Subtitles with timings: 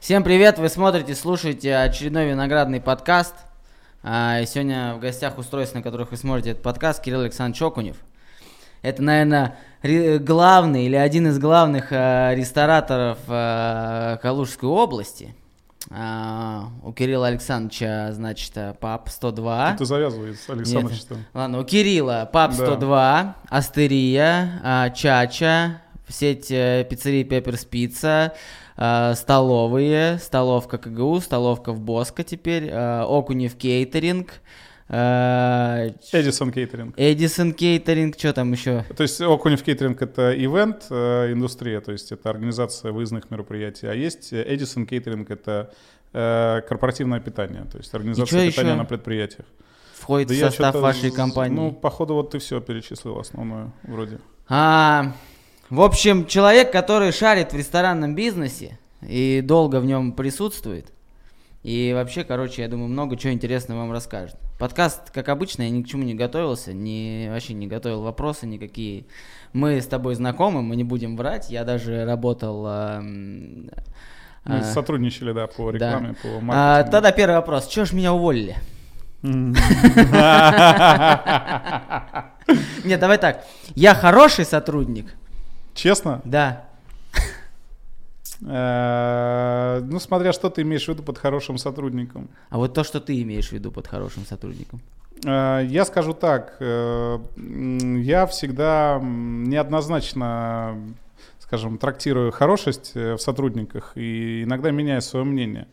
[0.00, 0.58] Всем привет!
[0.58, 3.34] Вы смотрите, слушаете очередной виноградный подкаст.
[4.02, 7.96] А, сегодня в гостях устройств, на которых вы смотрите этот подкаст, Кирилл Александрович Чокунев.
[8.80, 9.58] Это, наверное,
[10.18, 15.34] главный или один из главных а, рестораторов а, Калужской области.
[15.88, 19.76] У Кирилла Александровича, значит, ПАП 102.
[19.78, 21.24] Ты завязывай с Александровичем.
[21.34, 23.36] Ладно, у Кирилла ПАП 102, да.
[23.48, 25.82] Астерия, Чача,
[26.12, 28.34] сеть э, пиццерии Пепперс Пицца,
[28.76, 34.34] э, столовые, столовка КГУ, столовка в Боско теперь, э, Окунев кейтеринг,
[34.92, 36.94] Эдисон кейтеринг.
[36.98, 38.84] Эдисон кейтеринг, что там еще?
[38.94, 43.94] То есть Окунев кейтеринг это ивент э, индустрия, то есть это организация выездных мероприятий, а
[43.94, 45.72] есть Эдисон кейтеринг это
[46.12, 48.78] э, корпоративное питание, то есть организация питания еще?
[48.78, 49.46] на предприятиях.
[49.94, 51.56] Входит да в состав вашей компании?
[51.56, 54.18] Ну, походу, вот ты все перечислил основное вроде.
[54.48, 55.14] А,
[55.70, 60.92] в общем, человек, который шарит в ресторанном бизнесе и долго в нем присутствует,
[61.62, 64.36] и вообще, короче, я думаю, много чего интересного вам расскажет.
[64.58, 69.04] Подкаст, как обычно, я ни к чему не готовился, ни, вообще не готовил вопросы никакие.
[69.52, 71.50] Мы с тобой знакомы, мы не будем врать.
[71.50, 72.64] Я даже работал...
[72.66, 73.00] Э,
[74.44, 76.14] мы сотрудничали, да, по рекламе, да.
[76.14, 76.52] по а, маркетингу.
[76.52, 77.68] А, тогда первый вопрос.
[77.68, 78.56] Чего ж меня уволили?
[79.22, 79.54] Нет,
[82.98, 83.44] давай так.
[83.76, 85.14] Я хороший сотрудник,
[85.74, 86.20] Честно?
[86.24, 86.64] Да.
[88.46, 92.28] Э, ну, смотря что ты имеешь в виду под хорошим сотрудником.
[92.50, 94.80] А вот то, что ты имеешь в виду под хорошим сотрудником.
[95.24, 100.76] Э, я скажу так, э, я всегда неоднозначно,
[101.38, 105.66] скажем, трактирую хорошесть в сотрудниках и иногда меняю свое мнение.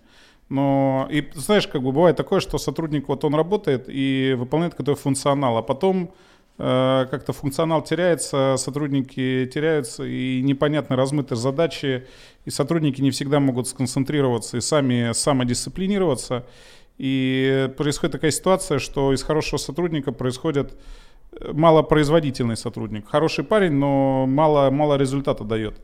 [0.50, 4.96] Но, и знаешь, как бы бывает такое, что сотрудник, вот он работает и выполняет какой-то
[4.96, 6.12] функционал, а потом
[6.60, 12.06] как-то функционал теряется, сотрудники теряются, и непонятно размыты задачи,
[12.44, 16.46] и сотрудники не всегда могут сконцентрироваться и сами самодисциплинироваться.
[16.98, 20.78] И происходит такая ситуация, что из хорошего сотрудника происходит
[21.32, 23.08] э, малопроизводительный сотрудник.
[23.08, 25.80] Хороший парень, но мало, мало результата дает.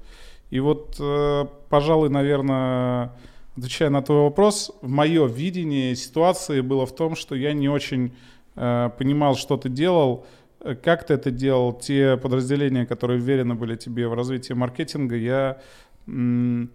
[0.49, 3.13] И вот, э, пожалуй, наверное,
[3.55, 8.13] отвечая на твой вопрос, мое видение ситуации было в том, что я не очень
[8.55, 10.25] понимал, что ты делал,
[10.73, 11.73] как ты это делал?
[11.73, 15.61] Те подразделения, которые уверены были тебе в развитии маркетинга, я
[16.07, 16.69] не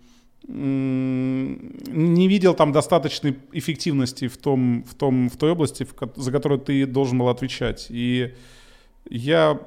[2.29, 5.87] видел там достаточной эффективности в, том, в, том, в той области,
[6.17, 7.89] за которую ты должен был отвечать.
[7.91, 8.35] И
[9.09, 9.61] я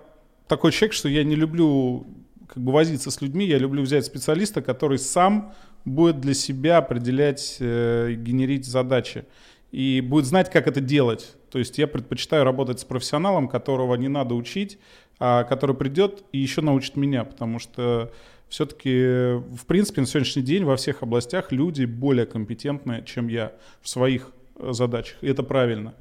[0.48, 2.08] такой человек, что я не люблю
[2.48, 5.54] как бы возиться с людьми, я люблю взять специалиста, который сам
[5.86, 9.26] будет для себя определять, э, генерить задачи
[9.72, 11.36] и будет знать, как это делать.
[11.54, 14.80] То есть я предпочитаю работать с профессионалом, которого не надо учить,
[15.20, 18.12] а который придет и еще научит меня, потому что
[18.50, 23.52] все-таки, в принципе, на сегодняшний день во всех областях люди более компетентны, чем я
[23.84, 25.18] в своих э, задачах.
[25.22, 25.94] И это правильно.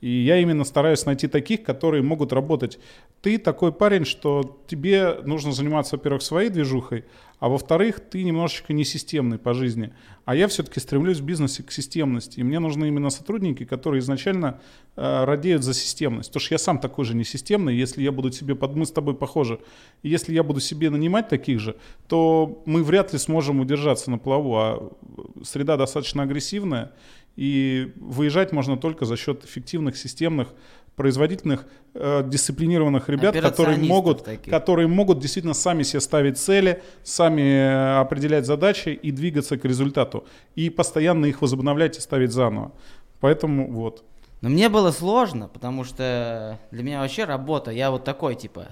[0.00, 2.78] И я именно стараюсь найти таких, которые могут работать.
[3.20, 7.04] Ты такой парень, что тебе нужно заниматься, во-первых, своей движухой,
[7.40, 9.92] а во-вторых, ты немножечко несистемный по жизни.
[10.24, 12.40] А я все-таки стремлюсь в бизнесе к системности.
[12.40, 14.60] И мне нужны именно сотрудники, которые изначально
[14.96, 16.30] э, радеют за системность.
[16.30, 17.76] Потому что я сам такой же несистемный.
[17.76, 18.74] Если я буду себе, под...
[18.74, 19.60] мы с тобой похожи,
[20.02, 21.76] если я буду себе нанимать таких же,
[22.08, 24.56] то мы вряд ли сможем удержаться на плаву.
[24.56, 24.92] А
[25.44, 26.92] среда достаточно агрессивная,
[27.38, 30.48] и выезжать можно только за счет эффективных, системных,
[30.96, 38.00] производительных, э, дисциплинированных ребят, которые могут, которые могут действительно сами себе ставить цели, сами э,
[38.00, 40.26] определять задачи и двигаться к результату.
[40.56, 42.72] И постоянно их возобновлять и ставить заново.
[43.20, 44.02] Поэтому вот.
[44.40, 48.66] Но мне было сложно, потому что для меня вообще работа, я вот такой типа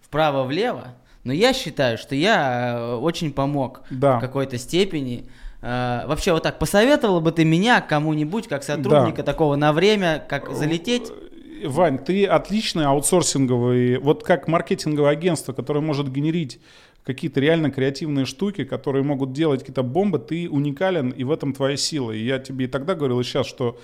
[0.00, 4.18] вправо-влево, но я считаю, что я э, очень помог да.
[4.18, 5.28] в какой-то степени
[5.62, 9.32] Э, вообще вот так, посоветовал бы ты меня кому-нибудь, как сотрудника да.
[9.32, 11.10] такого на время, как залететь?
[11.10, 16.60] Э, Вань, ты отличный аутсорсинговый, вот как маркетинговое агентство, которое может генерить
[17.04, 21.76] какие-то реально креативные штуки, которые могут делать какие-то бомбы, ты уникален, и в этом твоя
[21.76, 22.10] сила.
[22.10, 23.78] И я тебе и тогда говорил, и сейчас, что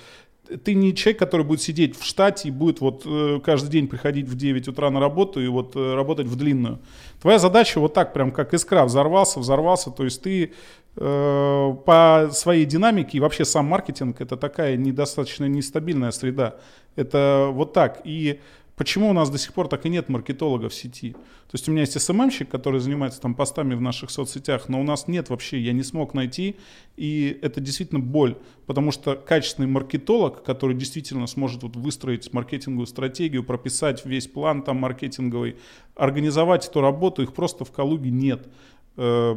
[0.65, 4.29] ты не человек, который будет сидеть в штате и будет вот э, каждый день приходить
[4.29, 6.79] в 9 утра на работу и вот работать в длинную.
[7.21, 10.53] Твоя задача вот так прям как искра взорвался, взорвался, то есть ты
[10.94, 16.56] Э, по своей динамике и вообще сам маркетинг это такая недостаточно нестабильная среда.
[16.97, 18.03] Это вот так.
[18.05, 18.41] И
[18.77, 21.13] Почему у нас до сих пор так и нет маркетолога в сети?
[21.13, 24.83] То есть у меня есть СММщик, который занимается там постами в наших соцсетях, но у
[24.83, 26.57] нас нет вообще, я не смог найти,
[26.97, 33.45] и это действительно боль, потому что качественный маркетолог, который действительно сможет вот выстроить маркетинговую стратегию,
[33.45, 35.57] прописать весь план там маркетинговый,
[35.95, 38.49] организовать эту работу, их просто в Калуге нет
[38.97, 39.35] э,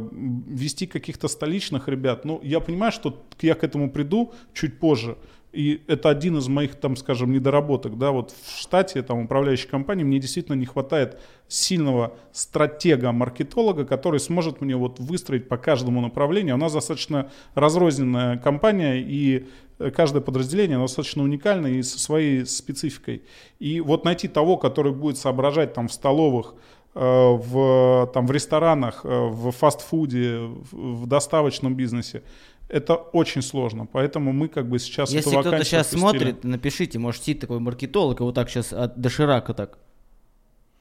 [0.48, 2.24] вести каких-то столичных ребят.
[2.24, 5.18] Ну, я понимаю, что я к этому приду чуть позже.
[5.56, 7.98] И это один из моих, там, скажем, недоработок.
[7.98, 11.18] Да, вот в штате там, управляющей компании мне действительно не хватает
[11.48, 16.56] сильного стратега-маркетолога, который сможет мне вот выстроить по каждому направлению.
[16.56, 19.48] У нас достаточно разрозненная компания, и
[19.96, 23.24] каждое подразделение достаточно уникальное и со своей спецификой.
[23.60, 26.56] И вот найти того, который будет соображать там в столовых,
[26.96, 30.40] э, в, там, в ресторанах, э, в фастфуде,
[30.72, 32.24] в доставочном бизнесе,
[32.68, 36.00] это очень сложно, поэтому мы как бы сейчас Если кто-то сейчас пустили.
[36.00, 39.78] смотрит, напишите, может сидит такой маркетолог, и вот так сейчас от доширака так.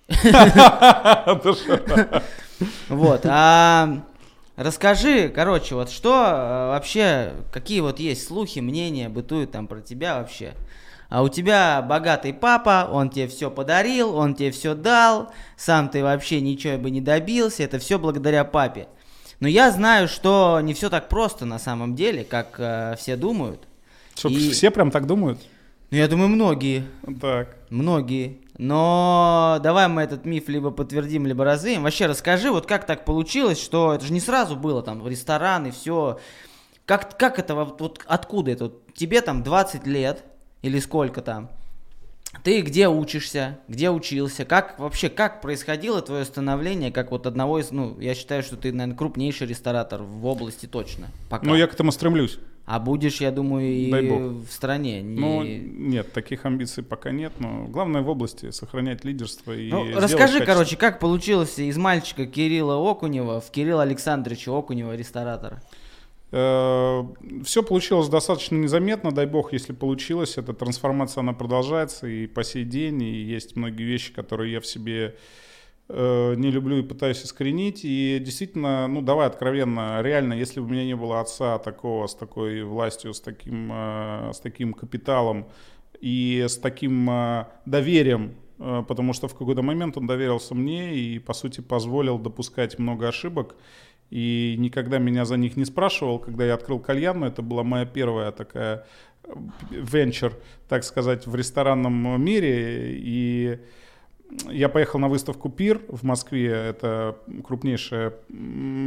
[2.88, 4.04] Вот, а
[4.56, 10.19] расскажи, короче, вот что э, вообще, какие вот есть слухи, мнения бытуют там про тебя
[10.19, 10.54] вообще?
[11.08, 16.02] А у тебя богатый папа, он тебе все подарил, он тебе все дал, сам ты
[16.02, 18.88] вообще ничего бы не добился, это все благодаря папе.
[19.40, 23.66] Но я знаю, что не все так просто на самом деле, как э, все думают.
[24.14, 24.50] Что, и...
[24.50, 25.40] Все прям так думают?
[25.90, 26.84] Ну, я думаю, многие.
[27.20, 27.56] Так.
[27.70, 28.38] Многие.
[28.56, 31.82] Но давай мы этот миф либо подтвердим, либо развеем.
[31.82, 35.66] Вообще расскажи, вот как так получилось, что это же не сразу было, там, в ресторан
[35.66, 36.19] и все.
[36.86, 38.64] Как, как это, вот, вот откуда это?
[38.64, 40.25] Вот тебе там 20 лет,
[40.62, 41.50] или сколько там?
[42.42, 47.70] Ты где учишься, где учился, как вообще, как происходило твое становление, как вот одного из,
[47.70, 51.08] ну, я считаю, что ты, наверное, крупнейший ресторатор в области точно.
[51.31, 51.46] Пока.
[51.46, 52.38] Ну, я к этому стремлюсь.
[52.66, 55.02] А будешь, я думаю, и в стране.
[55.02, 55.20] Не...
[55.20, 60.42] Ну, нет, таких амбиций пока нет, но главное в области сохранять лидерство и ну, Расскажи,
[60.44, 65.62] короче, как получилось из мальчика Кирилла Окунева в Кирилла Александровича Окунева, ресторатора?
[66.36, 67.04] Э,
[67.44, 70.36] Все получилось достаточно незаметно, дай бог, если получилось.
[70.36, 74.66] Эта трансформация, она продолжается и по сей день, и есть многие вещи, которые я в
[74.66, 75.14] себе
[75.88, 77.84] э, не люблю и пытаюсь искоренить.
[77.84, 82.16] И действительно, ну давай откровенно, реально, если бы у меня не было отца такого, с
[82.16, 85.46] такой властью, с таким, э, с таким капиталом
[86.00, 87.08] и с таким
[87.64, 93.08] доверием, потому что в какой-то момент он доверился мне и, по сути, позволил допускать много
[93.08, 93.54] ошибок
[94.14, 96.20] и никогда меня за них не спрашивал.
[96.20, 98.87] Когда я открыл кальянную, это была моя первая такая
[99.70, 100.34] венчур,
[100.69, 102.93] так сказать, в ресторанном мире.
[102.96, 103.58] И
[104.50, 106.49] я поехал на выставку «Пир» в Москве.
[106.49, 108.14] Это крупнейшая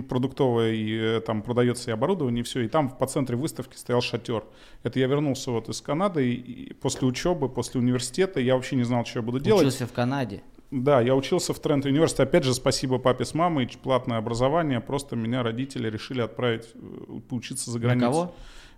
[0.07, 2.61] продуктовая, и э, там продается и оборудование, и все.
[2.61, 4.45] И там по центре выставки стоял шатер.
[4.83, 8.39] Это я вернулся вот из Канады и после учебы, после университета.
[8.39, 9.63] Я вообще не знал, что я буду делать.
[9.63, 10.41] Учился в Канаде?
[10.71, 12.23] Да, я учился в Трент Университете.
[12.23, 14.81] Опять же, спасибо папе с мамой, платное образование.
[14.81, 18.05] Просто меня родители решили отправить э, поучиться за границу.
[18.05, 18.35] На кого?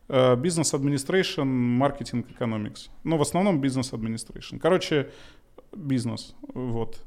[0.07, 2.89] Э, бизнес администрейшн, маркетинг, экономикс.
[3.03, 4.57] Ну, в основном бизнес администрейшн.
[4.57, 5.09] Короче,
[5.75, 6.35] бизнес.
[6.53, 6.99] Вот.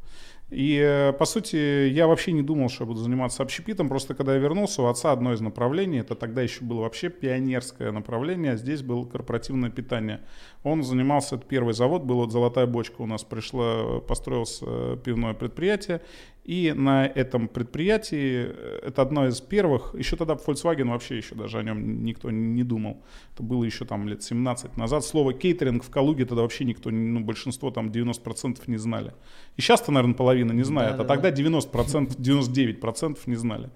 [0.53, 3.89] И, э, по сути, я вообще не думал, что я буду заниматься общепитом.
[3.89, 7.91] Просто когда я вернулся, у отца одно из направлений, это тогда еще было вообще пионерское
[7.91, 10.21] направление, а здесь было корпоративное питание.
[10.63, 15.33] Он занимался, это первый завод был, вот «Золотая бочка» у нас пришла, построился э, пивное
[15.33, 16.03] предприятие,
[16.45, 21.59] и на этом предприятии, э, это одно из первых, еще тогда Volkswagen вообще еще даже
[21.59, 23.01] о нем никто не думал.
[23.35, 25.05] Это было еще там лет 17 назад.
[25.05, 29.13] Слово кейтеринг в Калуге тогда вообще никто, ну большинство там 90% не знали.
[29.57, 33.71] И сейчас-то, наверное, половина не знает, да, а да, тогда 90%, 99% не знали.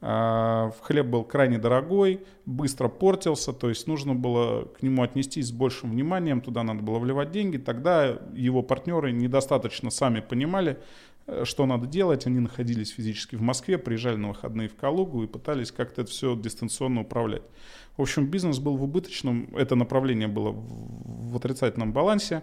[0.03, 5.53] А, хлеб был крайне дорогой, быстро портился, то есть нужно было к нему отнестись с
[5.53, 7.57] большим вниманием, туда надо было вливать деньги.
[7.57, 10.79] Тогда его партнеры недостаточно сами понимали,
[11.27, 12.27] э, что надо делать.
[12.27, 16.37] Они находились физически в Москве, приезжали на выходные в Калугу и пытались как-то это все
[16.37, 17.43] дистанционно управлять.
[17.97, 22.43] В общем, бизнес был в убыточном, это направление было в отрицательном балансе.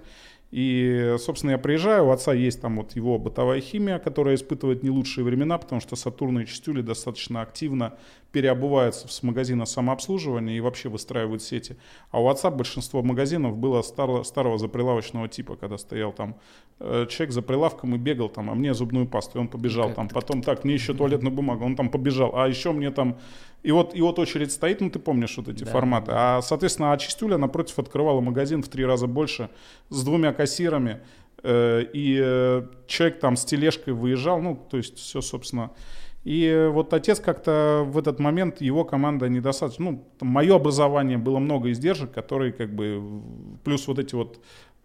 [0.55, 4.91] И, собственно, я приезжаю, у отца есть там вот его бытовая химия, которая испытывает не
[4.91, 7.95] лучшие времена, потому что Сатурн и Чистюли достаточно активно
[8.31, 11.75] переобуваются с магазина самообслуживания и вообще выстраивают сети.
[12.11, 16.35] А у отца большинство магазинов было старого, старого заприлавочного типа, когда стоял там
[16.79, 20.07] э, человек за прилавком и бегал там, а мне зубную пасту, и он побежал там.
[20.07, 23.17] Потом так, мне еще туалетную бумагу, он там побежал, а еще мне там...
[23.63, 25.71] И вот, и вот очередь стоит, ну ты помнишь вот эти да.
[25.71, 26.11] форматы.
[26.13, 29.49] А, соответственно, а Чистюля напротив открывала магазин в три раза больше
[29.89, 30.99] с двумя кассирами,
[31.43, 35.71] э, и э, человек там с тележкой выезжал, ну, то есть все, собственно.
[36.25, 41.71] И вот отец как-то в этот момент, его команда недостаточно, ну, мое образование было много
[41.71, 43.01] издержек, которые как бы,
[43.63, 44.39] плюс вот эти вот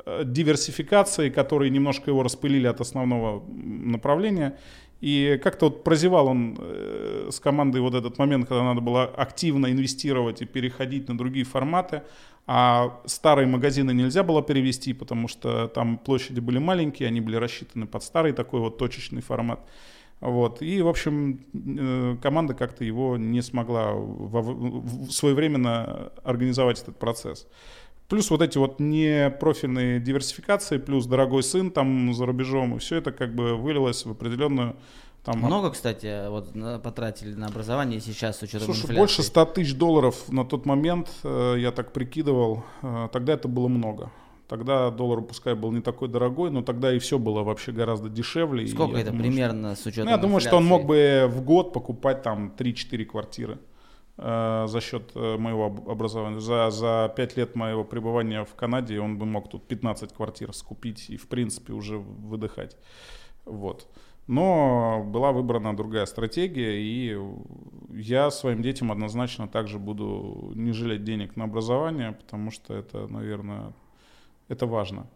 [0.04, 4.58] э, диверсификации, которые немножко его распылили от основного направления.
[5.00, 9.70] И как-то вот прозевал он э, с командой вот этот момент, когда надо было активно
[9.70, 12.02] инвестировать и переходить на другие форматы.
[12.46, 17.86] А старые магазины нельзя было перевести, потому что там площади были маленькие, они были рассчитаны
[17.86, 19.60] под старый такой вот точечный формат.
[20.20, 20.62] Вот.
[20.62, 23.92] И, в общем, э, команда как-то его не смогла
[25.10, 27.46] своевременно организовать этот процесс.
[28.08, 33.12] Плюс вот эти вот непрофильные диверсификации, плюс дорогой сын там за рубежом, и все это
[33.12, 34.76] как бы вылилось в определенную
[35.24, 35.40] там...
[35.40, 38.98] Много, кстати, вот потратили на образование сейчас с учетом Слушай, инфляции.
[38.98, 43.68] больше 100 тысяч долларов на тот момент, э, я так прикидывал, э, тогда это было
[43.68, 44.10] много.
[44.48, 48.66] Тогда доллар, пускай был не такой дорогой, но тогда и все было вообще гораздо дешевле.
[48.66, 49.82] Сколько это думаю, примерно что...
[49.82, 50.48] с учетом ну, Я думаю, инфляции?
[50.48, 53.77] что он мог бы в год покупать там 3-4 квартиры э,
[54.18, 56.40] за счет э, моего образования.
[56.40, 61.08] За, за 5 лет моего пребывания в Канаде он бы мог тут 15 квартир скупить
[61.08, 62.76] и, в принципе, уже выдыхать.
[63.44, 63.86] Вот.
[64.26, 67.18] Но была выбрана другая стратегия, и
[67.90, 73.72] я своим детям однозначно также буду не жалеть денег на образование, потому что это, наверное,
[74.48, 75.06] это важно.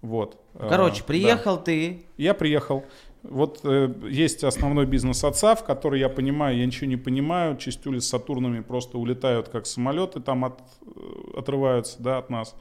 [0.00, 0.40] Вот.
[0.56, 1.62] Короче, а, приехал да.
[1.62, 2.06] ты.
[2.16, 2.84] Я приехал.
[3.22, 7.56] Вот э, есть основной бизнес отца, в который я понимаю, я ничего не понимаю.
[7.56, 12.54] Чистюли с Сатурнами просто улетают как самолеты, там от, э, отрываются да, от нас.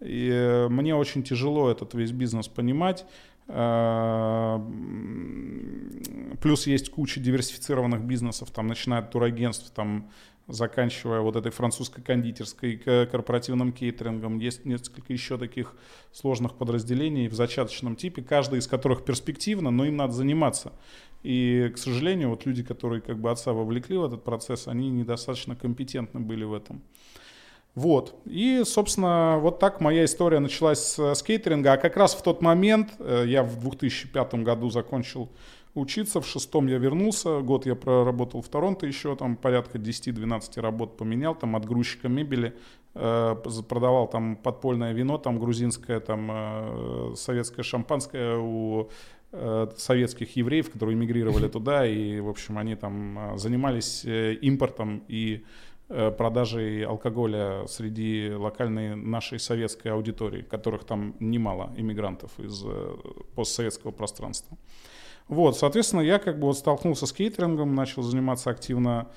[0.00, 3.04] И э, мне очень тяжело этот весь бизнес понимать.
[3.48, 4.60] Э,
[6.40, 10.10] плюс есть куча диверсифицированных бизнесов, там начиная от турагентств, там
[10.48, 14.38] заканчивая вот этой французской кондитерской, корпоративным кейтерингом.
[14.38, 15.76] Есть несколько еще таких
[16.12, 20.72] сложных подразделений в зачаточном типе, каждый из которых перспективно, но им надо заниматься.
[21.22, 25.54] И, к сожалению, вот люди, которые как бы отца вовлекли в этот процесс, они недостаточно
[25.54, 26.82] компетентны были в этом.
[27.74, 28.20] Вот.
[28.24, 31.74] И, собственно, вот так моя история началась с скейтеринга.
[31.74, 35.28] А как раз в тот момент, э, я в 2005 году закончил
[35.74, 36.20] учиться.
[36.20, 41.34] В шестом я вернулся, год я проработал в Торонто еще, там порядка 10-12 работ поменял,
[41.34, 42.54] там от грузчика мебели,
[42.94, 43.36] э,
[43.68, 48.88] продавал там подпольное вино, там грузинское, там э, советское шампанское у
[49.32, 55.44] э, советских евреев, которые эмигрировали туда, и, в общем, они там занимались импортом и
[55.88, 62.62] продажей алкоголя среди локальной нашей советской аудитории, которых там немало иммигрантов из
[63.34, 64.58] постсоветского пространства.
[65.28, 69.08] Вот, соответственно, я как бы вот столкнулся с кейтерингом, начал заниматься активно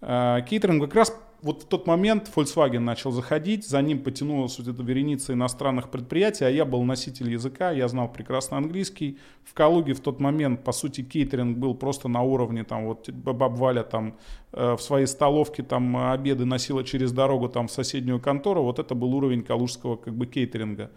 [0.00, 0.88] э, кейтерингом.
[0.88, 1.12] Как раз
[1.42, 6.44] вот в тот момент Volkswagen начал заходить, за ним потянулась вот эта вереница иностранных предприятий,
[6.44, 9.18] а я был носитель языка, я знал прекрасно английский.
[9.44, 13.56] В Калуге в тот момент, по сути, кейтеринг был просто на уровне, там вот баб
[13.56, 14.16] Валя там
[14.52, 18.94] э, в своей столовке там обеды носила через дорогу там в соседнюю контору, вот это
[18.94, 20.90] был уровень калужского как бы кейтеринга.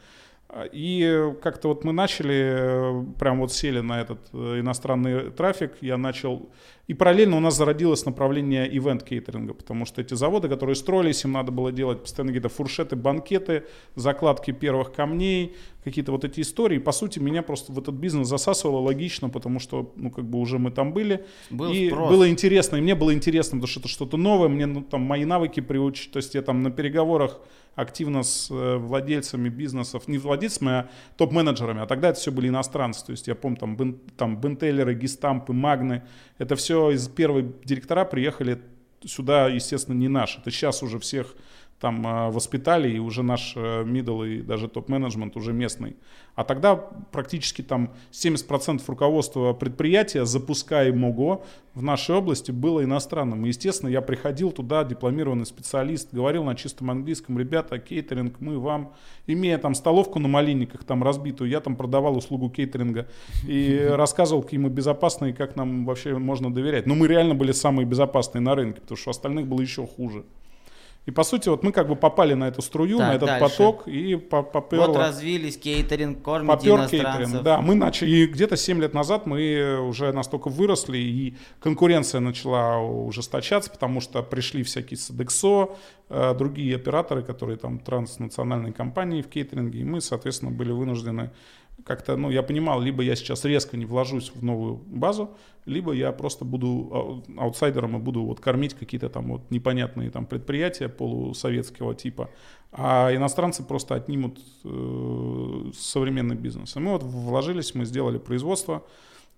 [0.73, 6.49] И как-то вот мы начали, прям вот сели на этот э, иностранный трафик, я начал
[6.87, 11.49] И параллельно у нас зародилось направление ивент-кейтеринга, потому что эти заводы, которые строились, им надо
[11.53, 13.63] было делать постоянно какие-то фуршеты, банкеты,
[13.95, 15.55] закладки первых камней,
[15.85, 16.79] какие-то вот эти истории.
[16.79, 20.59] По сути, меня просто в этот бизнес засасывало логично, потому что, ну, как бы уже
[20.59, 21.25] мы там были.
[21.49, 22.09] Был и спрос.
[22.09, 25.23] было интересно, и мне было интересно, потому что это что-то новое, мне, ну, там, мои
[25.23, 27.39] навыки приучить, то есть я там на переговорах
[27.75, 33.05] активно с э, владельцами бизнесов, не владельцами, а топ-менеджерами, а тогда это все были иностранцы,
[33.05, 36.03] то есть я помню, там, бен, там бентейлеры, гистампы, магны,
[36.37, 38.61] это все из первой директора приехали
[39.05, 41.33] сюда, естественно, не наши, это сейчас уже всех
[41.81, 45.97] там э, воспитали, и уже наш э, middle и даже топ-менеджмент уже местный.
[46.35, 53.45] А тогда практически там 70% руководства предприятия, запускаемого в нашей области, было иностранным.
[53.45, 58.93] И, естественно, я приходил туда, дипломированный специалист, говорил на чистом английском, ребята, кейтеринг, мы вам,
[59.25, 63.07] имея там столовку на малинниках там разбитую, я там продавал услугу кейтеринга
[63.47, 66.85] и рассказывал, какие мы безопасные, как нам вообще можно доверять.
[66.85, 70.23] Но мы реально были самые безопасные на рынке, потому что у остальных было еще хуже.
[71.07, 73.57] И по сути, вот мы как бы попали на эту струю, Так, на этот дальше.
[73.57, 74.87] поток, и по- поперло.
[74.87, 79.79] Вот развились, кейтеринг, кормите Попер кейтеринг, да, мы начали, и где-то 7 лет назад мы
[79.81, 85.71] уже настолько выросли, и конкуренция начала ужесточаться, потому что пришли всякие Содексо,
[86.09, 91.31] э, другие операторы, которые там транснациональные компании в кейтеринге, и мы, соответственно, были вынуждены
[91.85, 95.31] как-то, ну, я понимал, либо я сейчас резко не вложусь в новую базу,
[95.65, 100.25] либо я просто буду ау- аутсайдером и буду вот кормить какие-то там вот непонятные там
[100.25, 102.29] предприятия полусоветского типа,
[102.71, 106.75] а иностранцы просто отнимут э, современный бизнес.
[106.75, 108.83] И мы вот вложились, мы сделали производство,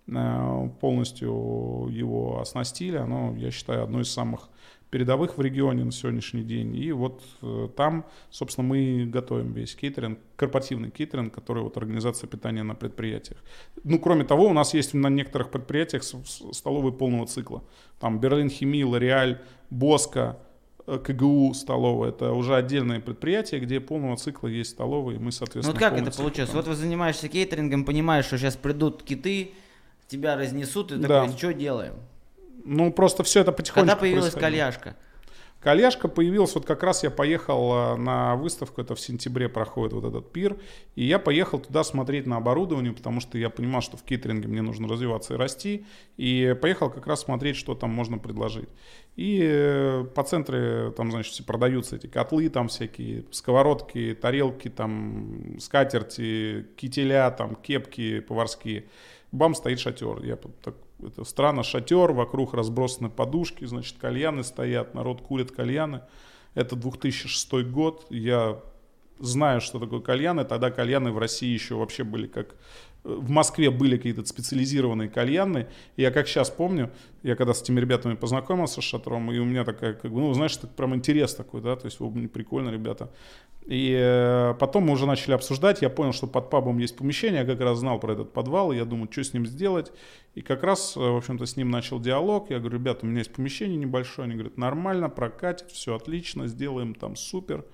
[0.07, 4.50] э, полностью его оснастили, оно, я считаю, одно из самых
[4.93, 6.75] передовых в регионе на сегодняшний день.
[6.75, 12.62] И вот э, там, собственно, мы готовим весь кейтеринг, корпоративный кейтеринг, который вот организация питания
[12.62, 13.39] на предприятиях.
[13.83, 17.63] Ну, кроме того, у нас есть на некоторых предприятиях столовые полного цикла.
[18.00, 20.38] Там Берлин Химии, Лореаль, Боска,
[20.85, 22.09] э, КГУ столовая.
[22.12, 26.00] Это уже отдельные предприятия, где полного цикла есть столовые, и мы, Ну соответственно, вот как
[26.00, 26.51] это получилось?
[26.51, 26.57] там.
[26.59, 29.53] Вот вы занимаешься кейтерингом, понимаешь, что сейчас придут киты,
[30.07, 31.23] тебя разнесут, и Да.
[31.23, 31.95] такой, что делаем?
[32.65, 34.50] Ну, просто все это потихонечку Когда появилась происходило.
[34.50, 34.96] кальяшка?
[35.63, 40.03] Кальяшка появилась, вот как раз я поехал а, на выставку, это в сентябре проходит вот
[40.03, 40.58] этот пир,
[40.96, 44.62] и я поехал туда смотреть на оборудование, потому что я понимал, что в кейтеринге мне
[44.62, 45.86] нужно развиваться и расти,
[46.17, 48.67] и поехал как раз смотреть, что там можно предложить.
[49.15, 55.58] И э, по центре там, значит, все продаются эти котлы, там всякие сковородки, тарелки, там
[55.62, 58.89] скатерти, кителя, там кепки поварские.
[59.32, 60.21] Бам, стоит шатер.
[60.23, 66.01] Я так, это странно, шатер, вокруг разбросаны подушки, значит, кальяны стоят, народ курит кальяны.
[66.53, 68.62] Это 2006 год, я
[69.19, 70.45] знаю, что такое кальяны.
[70.45, 72.56] Тогда кальяны в России еще вообще были как...
[73.04, 75.68] В Москве были какие-то специализированные кальяны.
[75.98, 79.46] И я как сейчас помню, я когда с этими ребятами познакомился с шатром, и у
[79.46, 81.98] меня такая, как бы, ну, знаешь, так прям интерес такой, да, то есть,
[82.32, 83.12] прикольно, ребята.
[83.66, 87.46] И э, потом мы уже начали обсуждать, я понял, что под пабом есть помещение, я
[87.46, 89.92] как раз знал про этот подвал, и я думаю, что с ним сделать.
[90.36, 92.50] И как раз, э, в общем-то, с ним начал диалог.
[92.50, 94.26] Я говорю, ребята, у меня есть помещение небольшое.
[94.26, 97.66] Они говорят, нормально, прокатит, все отлично, сделаем там супер.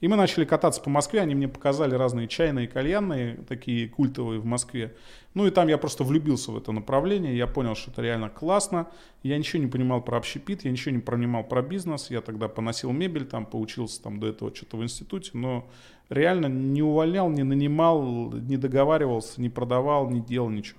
[0.00, 4.44] И мы начали кататься по Москве, они мне показали разные чайные, кальянные, такие культовые в
[4.44, 4.94] Москве.
[5.34, 8.86] Ну и там я просто влюбился в это направление, я понял, что это реально классно.
[9.24, 12.10] Я ничего не понимал про общепит, я ничего не понимал про бизнес.
[12.10, 15.66] Я тогда поносил мебель, там поучился там до этого что-то в институте, но
[16.10, 20.78] реально не увольнял, не нанимал, не договаривался, не продавал, не делал ничего.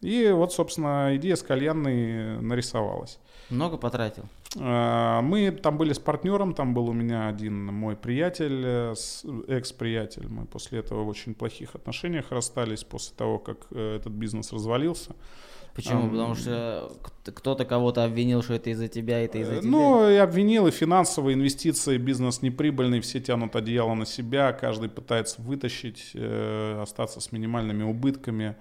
[0.00, 3.18] И вот, собственно, идея с кальянной нарисовалась.
[3.48, 4.24] Много потратил?
[4.58, 8.94] А, Мы там были с партнером, там был у меня один мой приятель, э,
[9.48, 10.28] экс-приятель.
[10.28, 15.14] Мы после этого в очень плохих отношениях расстались, после того, как э, этот бизнес развалился.
[15.76, 16.04] Почему?
[16.04, 16.10] Ам.
[16.10, 19.70] Потому что кто-то кого-то обвинил, что это из-за тебя, это из-за Э, тебя.
[19.70, 25.42] Ну, и обвинил, и финансовые инвестиции, бизнес неприбыльный, все тянут одеяло на себя, каждый пытается
[25.42, 28.56] вытащить, э, остаться с минимальными убытками,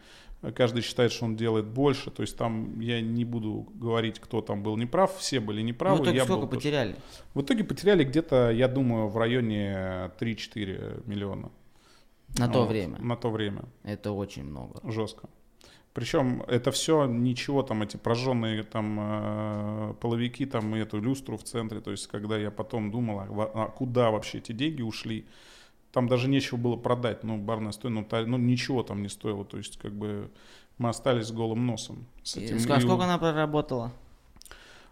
[0.52, 4.64] каждый считает, что он делает больше, то есть там я не буду говорить, кто там
[4.64, 6.00] был неправ, все были неправы.
[6.00, 6.96] ну, так я сколько был потеряли?
[7.34, 11.52] В итоге потеряли где-то, я думаю, в районе 3-4 миллиона.
[12.38, 12.98] На то Вот, время.
[13.00, 13.64] На то время.
[13.84, 14.80] Это очень много.
[14.92, 15.30] Жестко.
[15.94, 21.44] Причем это все ничего, там эти прожженные там э, половики, там и эту люстру в
[21.44, 25.26] центре, то есть когда я потом думал, а, а куда вообще эти деньги ушли,
[25.96, 29.56] там даже нечего было продать, ну барная стоимость, ну, ну ничего там не стоило, то
[29.56, 30.30] есть как бы
[30.78, 32.06] мы остались с голым носом.
[32.22, 32.58] С этим.
[32.58, 33.94] И сколько у- она проработала?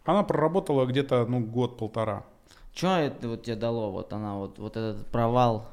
[0.05, 2.23] она проработала где-то ну год-полтора.
[2.73, 3.91] Что это вот тебе дало?
[3.91, 5.67] Вот она вот, вот этот провал.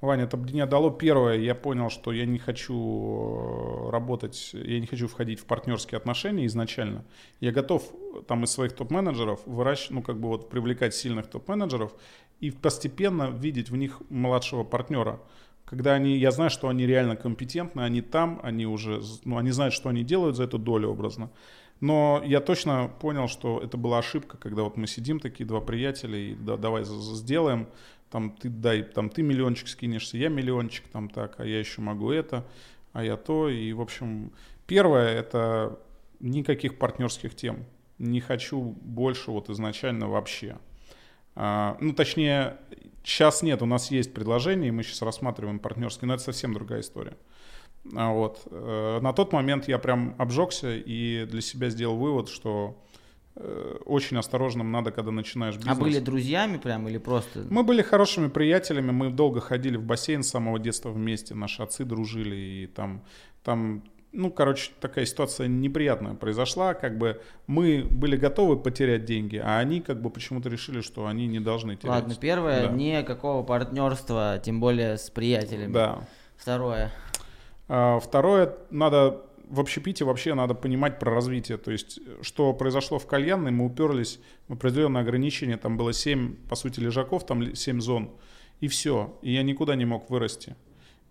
[0.00, 4.86] Ваня, это мне дало первое, я понял, что я не хочу э, работать, я не
[4.86, 7.04] хочу входить в партнерские отношения изначально.
[7.38, 7.84] Я готов
[8.26, 11.94] там из своих топ-менеджеров выращивать, ну как бы вот привлекать сильных топ-менеджеров
[12.42, 15.20] и постепенно видеть в них младшего партнера.
[15.64, 19.72] Когда они, я знаю, что они реально компетентны, они там, они уже, ну они знают,
[19.72, 21.30] что они делают за эту долю образно.
[21.80, 26.18] Но я точно понял, что это была ошибка, когда вот мы сидим такие два приятеля
[26.18, 27.68] и да, давай сделаем,
[28.10, 32.10] там ты дай, там ты миллиончик скинешься, я миллиончик, там так, а я еще могу
[32.10, 32.44] это,
[32.92, 33.48] а я то.
[33.48, 34.32] И, в общем,
[34.66, 35.78] первое— это
[36.18, 37.64] никаких партнерских тем.
[37.98, 40.56] Не хочу больше вот изначально вообще.
[41.34, 42.58] А, ну, точнее,
[43.02, 47.16] сейчас нет, у нас есть предложение, мы сейчас рассматриваем партнерские, но это совсем другая история.
[47.94, 48.42] А вот.
[48.50, 52.78] Э, на тот момент я прям обжегся и для себя сделал вывод, что
[53.34, 55.76] Э, очень осторожным надо, когда начинаешь бизнес.
[55.76, 57.46] А были друзьями прям или просто?
[57.48, 61.84] Мы были хорошими приятелями, мы долго ходили в бассейн с самого детства вместе, наши отцы
[61.84, 63.02] дружили, и там,
[63.42, 69.58] там ну, короче, такая ситуация неприятная произошла, как бы мы были готовы потерять деньги, а
[69.58, 71.94] они как бы почему-то решили, что они не должны терять.
[71.94, 72.72] Ладно, первое, да.
[72.72, 75.72] никакого партнерства, тем более с приятелями.
[75.72, 76.06] Да.
[76.36, 76.92] Второе.
[77.68, 81.58] А, второе, надо в общепите вообще надо понимать про развитие.
[81.58, 85.58] То есть, что произошло в кальянной, мы уперлись в определенное ограничение.
[85.58, 88.10] Там было 7, по сути, лежаков, там 7 зон.
[88.60, 89.14] И все.
[89.20, 90.56] И я никуда не мог вырасти.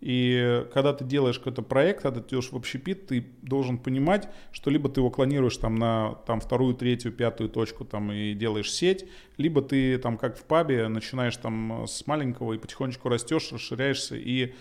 [0.01, 4.71] И когда ты делаешь какой-то проект, когда ты идешь в общепит, ты должен понимать, что
[4.71, 9.07] либо ты его клонируешь там на там, вторую, третью, пятую точку там, и делаешь сеть,
[9.37, 14.55] либо ты там как в пабе начинаешь там с маленького и потихонечку растешь, расширяешься и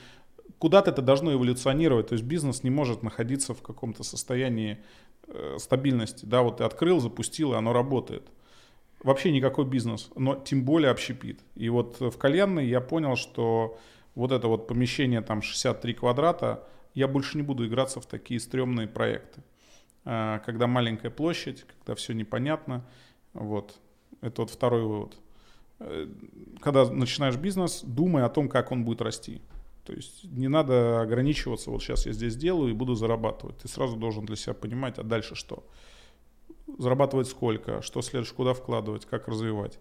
[0.59, 4.79] куда-то это должно эволюционировать, то есть бизнес не может находиться в каком-то состоянии
[5.26, 8.24] э, стабильности, да, вот ты открыл, запустил, и оно работает.
[9.03, 11.40] Вообще никакой бизнес, но тем более общепит.
[11.55, 13.79] И вот в кальянной я понял, что
[14.14, 18.88] вот это вот помещение там 63 квадрата, я больше не буду играться в такие стрёмные
[18.88, 19.42] проекты.
[20.05, 22.85] А, когда маленькая площадь, когда все непонятно,
[23.33, 23.79] вот.
[24.20, 25.16] Это вот второй вывод.
[25.79, 26.09] Э,
[26.61, 29.40] когда начинаешь бизнес, думай о том, как он будет расти.
[29.85, 33.59] То есть не надо ограничиваться, вот сейчас я здесь делаю и буду зарабатывать.
[33.59, 35.66] Ты сразу должен для себя понимать, а дальше что?
[36.79, 39.79] Зарабатывать сколько, что следующее, куда вкладывать, как развивать.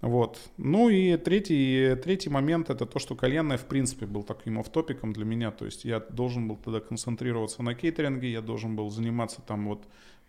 [0.00, 0.38] Вот.
[0.58, 5.24] Ну и третий, третий момент это то, что кальянная в принципе был таким офтопиком для
[5.24, 5.50] меня.
[5.50, 9.82] То есть я должен был тогда концентрироваться на кейтеринге, я должен был заниматься там вот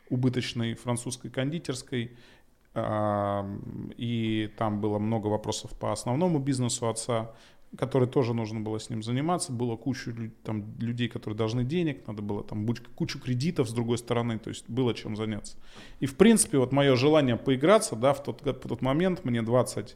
[0.10, 2.18] убыточной французской кондитерской.
[3.98, 7.32] И там было много вопросов по основному бизнесу отца
[7.78, 9.52] который тоже нужно было с ним заниматься.
[9.52, 10.12] Было кучу
[10.44, 14.70] там, людей, которые должны денег, надо было там кучу кредитов с другой стороны, то есть
[14.70, 15.58] было чем заняться.
[16.00, 19.96] И в принципе вот мое желание поиграться, да, в тот, в тот момент мне 20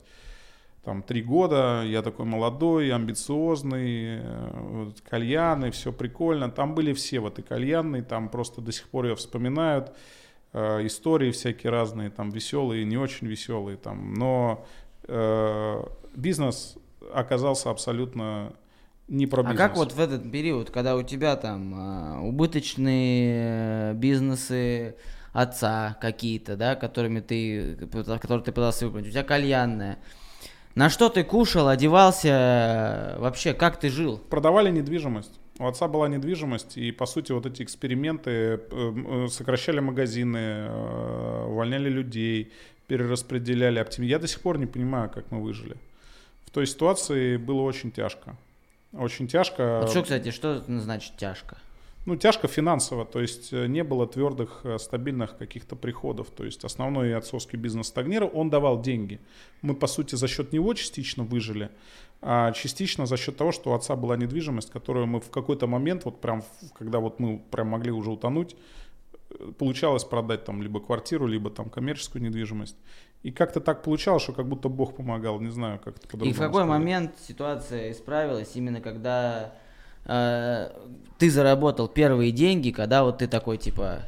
[0.83, 6.51] там три года, я такой молодой, амбициозный, э, вот, кальяны, все прикольно.
[6.51, 9.93] Там были все в этой кальянной, там просто до сих пор ее вспоминают,
[10.51, 14.65] э, истории всякие разные, там веселые, не очень веселые, там, но
[15.07, 15.83] э,
[16.15, 16.77] бизнес
[17.13, 18.53] оказался абсолютно
[19.07, 19.59] не про бизнес.
[19.59, 24.95] А как вот в этот период, когда у тебя там а, убыточные э, бизнесы
[25.33, 29.97] отца какие-то, да, которыми ты, которые ты пытался выполнить, у тебя кальянная,
[30.75, 34.17] на что ты кушал, одевался, вообще как ты жил?
[34.17, 35.39] Продавали недвижимость.
[35.59, 40.69] У отца была недвижимость, и, по сути, вот эти эксперименты э, э, сокращали магазины,
[41.47, 42.51] увольняли людей,
[42.87, 44.03] перераспределяли, оптим...
[44.03, 45.77] Я до сих пор не понимаю, как мы выжили
[46.53, 48.37] той ситуации было очень тяжко.
[48.93, 49.79] Очень тяжко.
[49.81, 51.57] Вот что, кстати, что значит тяжко?
[52.05, 56.29] Ну, тяжко финансово, то есть э, не было твердых, э, стабильных каких-то приходов.
[56.31, 59.21] То есть основной отцовский бизнес стагнировал, он давал деньги.
[59.61, 61.69] Мы, по сути, за счет него частично выжили,
[62.21, 66.03] а частично за счет того, что у отца была недвижимость, которую мы в какой-то момент,
[66.03, 66.43] вот прям,
[66.77, 68.57] когда вот мы прям могли уже утонуть,
[69.29, 72.75] э, получалось продать там либо квартиру, либо там коммерческую недвижимость.
[73.23, 76.29] И как-то так получалось, что как будто Бог помогал, не знаю, как это по-другому.
[76.29, 76.69] И в какой сказать.
[76.69, 79.53] момент ситуация исправилась, именно когда
[80.05, 80.69] э,
[81.17, 84.01] ты заработал первые деньги, когда вот ты такой типа...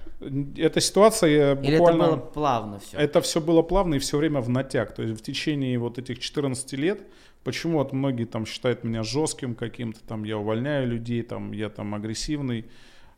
[0.58, 1.75] Эта ситуация буквально...
[1.75, 2.97] Или это было плавно все?
[2.97, 4.93] Это все было плавно и все время в натяг.
[4.93, 6.99] То есть в течение вот этих 14 лет,
[7.45, 11.95] почему вот многие там считают меня жестким каким-то, там я увольняю людей, там я там
[11.95, 12.65] агрессивный.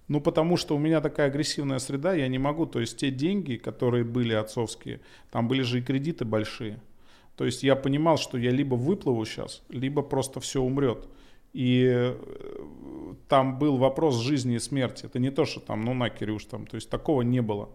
[0.08, 2.66] Ну, потому что у меня такая агрессивная среда, я не могу.
[2.66, 6.80] То есть те деньги, которые были отцовские, там были же и кредиты большие.
[7.36, 11.08] То есть я понимал, что я либо выплыву сейчас, либо просто все умрет.
[11.54, 12.16] И э,
[13.28, 15.06] там был вопрос жизни и смерти.
[15.06, 17.70] Это не то, что там, ну на, Кирюш, там, то есть такого не было.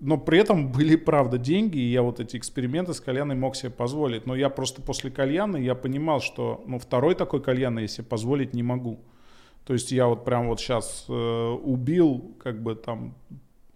[0.00, 3.70] но при этом были, правда, деньги, и я вот эти эксперименты с кальяной мог себе
[3.70, 4.26] позволить.
[4.26, 8.54] Но я просто после кальяны, я понимал, что ну, второй такой кальяны я себе позволить
[8.54, 9.00] не могу.
[9.64, 13.14] То есть я вот прям вот сейчас э, убил, как бы там,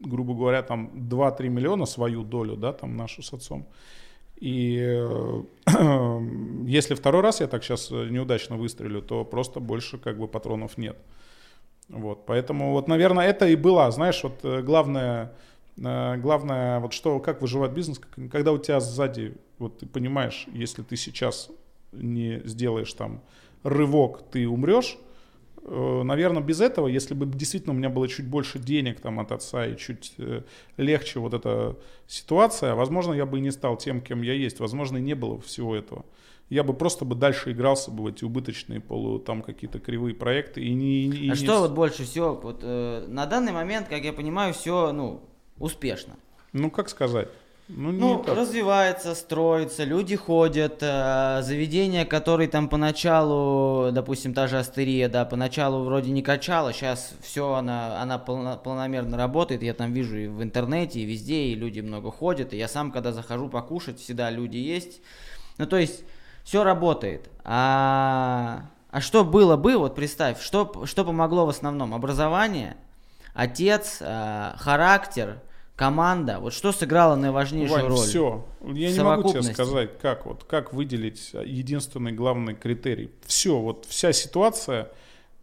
[0.00, 3.66] грубо говоря, там 2-3 миллиона свою долю, да, там нашу с отцом.
[4.36, 5.42] И э,
[6.66, 10.96] если второй раз я так сейчас неудачно выстрелю, то просто больше как бы патронов нет.
[11.88, 15.32] Вот, поэтому вот, наверное, это и была, знаешь, вот э, главное,
[15.78, 17.98] э, главное, вот что, как выживать бизнес,
[18.30, 21.48] когда у тебя сзади, вот ты понимаешь, если ты сейчас
[21.92, 23.22] не сделаешь там
[23.62, 25.07] рывок, ты умрешь, Э,
[25.70, 29.66] наверное, без этого, если бы действительно у меня было чуть больше денег там от отца
[29.66, 30.42] и чуть э,
[30.76, 31.76] легче вот эта
[32.06, 34.60] ситуация, возможно, я бы и не стал тем, кем я есть.
[34.60, 36.04] Возможно, и не было всего этого.
[36.48, 40.64] Я бы просто бы дальше игрался бы в эти убыточные полу там какие-то кривые проекты
[40.64, 41.04] и не.
[41.04, 41.34] И а не...
[41.34, 45.20] что вот больше всего вот э, на данный момент, как я понимаю, все ну
[45.58, 46.16] успешно.
[46.52, 47.28] Ну как сказать?
[47.68, 55.10] Ну, ну развивается, строится, люди ходят, э, заведения, которые там поначалу, допустим, та же Астерия,
[55.10, 60.16] да, поначалу вроде не качала, сейчас все, она, она полно, полномерно работает, я там вижу
[60.16, 64.00] и в интернете, и везде, и люди много ходят, и я сам, когда захожу покушать,
[64.00, 65.02] всегда люди есть,
[65.58, 66.04] ну, то есть,
[66.44, 72.78] все работает, а, а что было бы, вот представь, что, что помогло в основном, образование,
[73.34, 75.42] отец, э, характер,
[75.78, 77.98] команда, вот что сыграло наиважнейшую Вань, роль?
[77.98, 78.44] все.
[78.64, 83.12] Я не могу тебе сказать, как вот, как выделить единственный главный критерий.
[83.24, 84.90] Все, вот вся ситуация,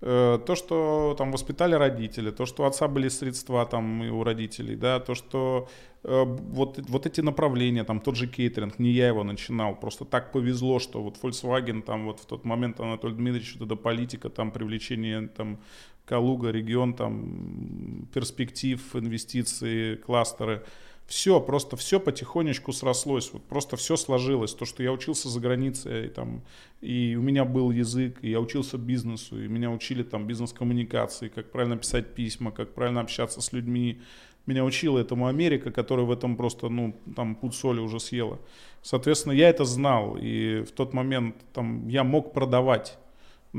[0.02, 4.26] э, то, что там воспитали родители, то, что у отца были средства там и у
[4.26, 5.70] родителей, да, то, что
[6.04, 10.34] э, вот, вот эти направления, там тот же кейтеринг, не я его начинал, просто так
[10.34, 14.52] повезло, что вот Volkswagen там вот в тот момент Анатолий Дмитриевич, вот эта политика, там
[14.52, 15.60] привлечение там
[16.06, 20.64] Калуга, регион, там, перспектив, инвестиции, кластеры.
[21.08, 24.56] Все, просто все потихонечку срослось, вот просто все сложилось.
[24.56, 26.42] То, что я учился за границей, и, там,
[26.82, 31.52] и у меня был язык, и я учился бизнесу, и меня учили там бизнес-коммуникации, как
[31.52, 34.02] правильно писать письма, как правильно общаться с людьми.
[34.48, 38.40] Меня учила этому Америка, которая в этом просто, ну, там, пуд соли уже съела.
[38.82, 42.98] Соответственно, я это знал, и в тот момент там я мог продавать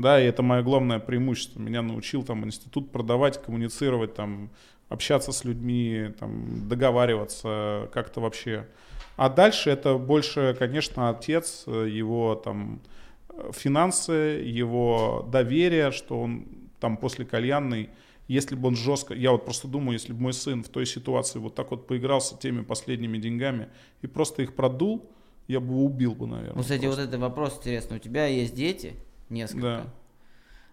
[0.01, 1.59] да, и это мое главное преимущество.
[1.59, 4.51] Меня научил там институт продавать, коммуницировать, там,
[4.89, 8.67] общаться с людьми, там, договариваться как-то вообще.
[9.15, 12.81] А дальше это больше, конечно, отец, его там
[13.51, 16.45] финансы, его доверие, что он
[16.79, 17.89] там после кальянной,
[18.27, 21.39] если бы он жестко, я вот просто думаю, если бы мой сын в той ситуации
[21.39, 23.69] вот так вот поигрался теми последними деньгами
[24.01, 25.09] и просто их продул,
[25.47, 26.55] я бы убил бы, наверное.
[26.55, 27.01] Ну, кстати, просто.
[27.01, 27.97] вот это вопрос интересный.
[27.97, 28.93] У тебя есть дети?
[29.29, 29.61] Несколько.
[29.61, 29.85] Да.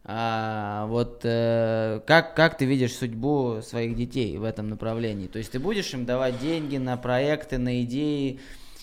[0.06, 5.28] А, вот э, как, как ты видишь судьбу своих детей в этом направлении?
[5.28, 8.38] То есть ты будешь им давать деньги на проекты, на идеи,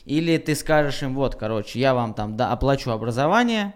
[0.06, 3.76] или ты скажешь им, вот, короче, я вам там да, оплачу образование,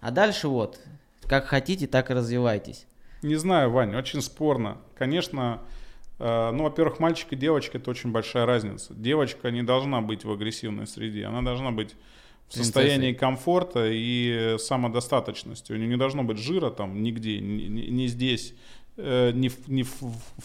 [0.00, 0.78] а дальше вот,
[1.26, 2.86] как хотите, так и развивайтесь.
[3.22, 4.78] Не знаю, Вань, очень спорно.
[4.96, 5.62] Конечно,
[6.20, 8.94] э, ну, во-первых, мальчик и девочка это очень большая разница.
[8.94, 11.96] Девочка не должна быть в агрессивной среде, она должна быть
[12.48, 15.72] в состоянии комфорта и самодостаточности.
[15.72, 18.54] У нее не должно быть жира там нигде, ни, ни здесь,
[18.96, 20.02] э, ни, в, ни, в,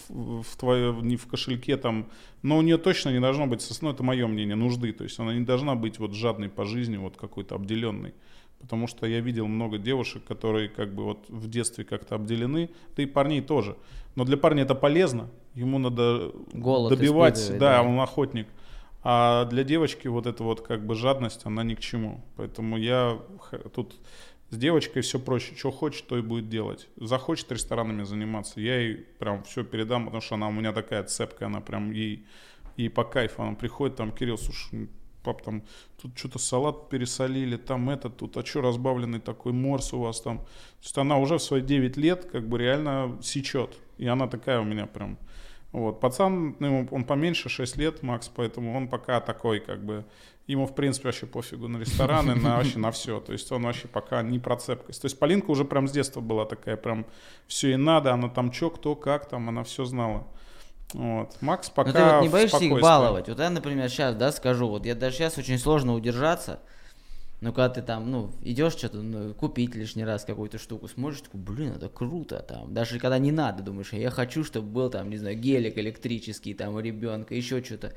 [0.08, 2.08] в, в твое, ни в кошельке там.
[2.42, 4.92] Но у нее точно не должно быть, ну это мое мнение, нужды.
[4.92, 8.14] То есть она не должна быть вот жадной по жизни, вот какой-то обделенной.
[8.60, 13.02] Потому что я видел много девушек, которые как бы вот в детстве как-то обделены, да
[13.02, 13.76] и парней тоже.
[14.14, 18.46] Но для парня это полезно, ему надо Голод добивать, да, да, он охотник.
[19.04, 22.24] А для девочки вот эта вот как бы жадность, она ни к чему.
[22.36, 23.18] Поэтому я
[23.74, 23.96] тут
[24.50, 25.56] с девочкой все проще.
[25.56, 26.88] Что хочет, то и будет делать.
[26.96, 31.48] Захочет ресторанами заниматься, я ей прям все передам, потому что она у меня такая цепкая,
[31.48, 32.26] она прям ей,
[32.76, 33.42] ей по кайфу.
[33.42, 34.88] Она приходит, там, Кирилл, слушай,
[35.24, 35.62] пап, там,
[36.00, 40.38] тут что-то салат пересолили, там это, тут, а что разбавленный такой морс у вас там.
[40.38, 43.78] То есть она уже в свои 9 лет как бы реально сечет.
[43.98, 45.18] И она такая у меня прям
[45.72, 46.00] вот.
[46.00, 50.04] Пацан, ну, он поменьше, 6 лет, Макс, поэтому он пока такой, как бы,
[50.46, 53.20] ему, в принципе, вообще пофигу на рестораны, на вообще на все.
[53.20, 55.00] То есть он вообще пока не про цепкость.
[55.00, 57.06] То есть Полинка уже прям с детства была такая, прям
[57.46, 60.26] все и надо, она там что, кто, как там, она все знала.
[60.92, 61.36] Вот.
[61.40, 63.28] Макс пока Но ты вот не боишься их баловать?
[63.28, 66.60] Вот я, например, сейчас, да, скажу, вот я даже сейчас очень сложно удержаться,
[67.42, 71.40] ну, когда ты там, ну, идешь что-то, ну, купить лишний раз какую-то штуку, смотришь, такой,
[71.40, 75.16] блин, это круто, там, даже когда не надо, думаешь, я хочу, чтобы был там, не
[75.16, 77.94] знаю, гелик электрический там у ребенка, еще что-то.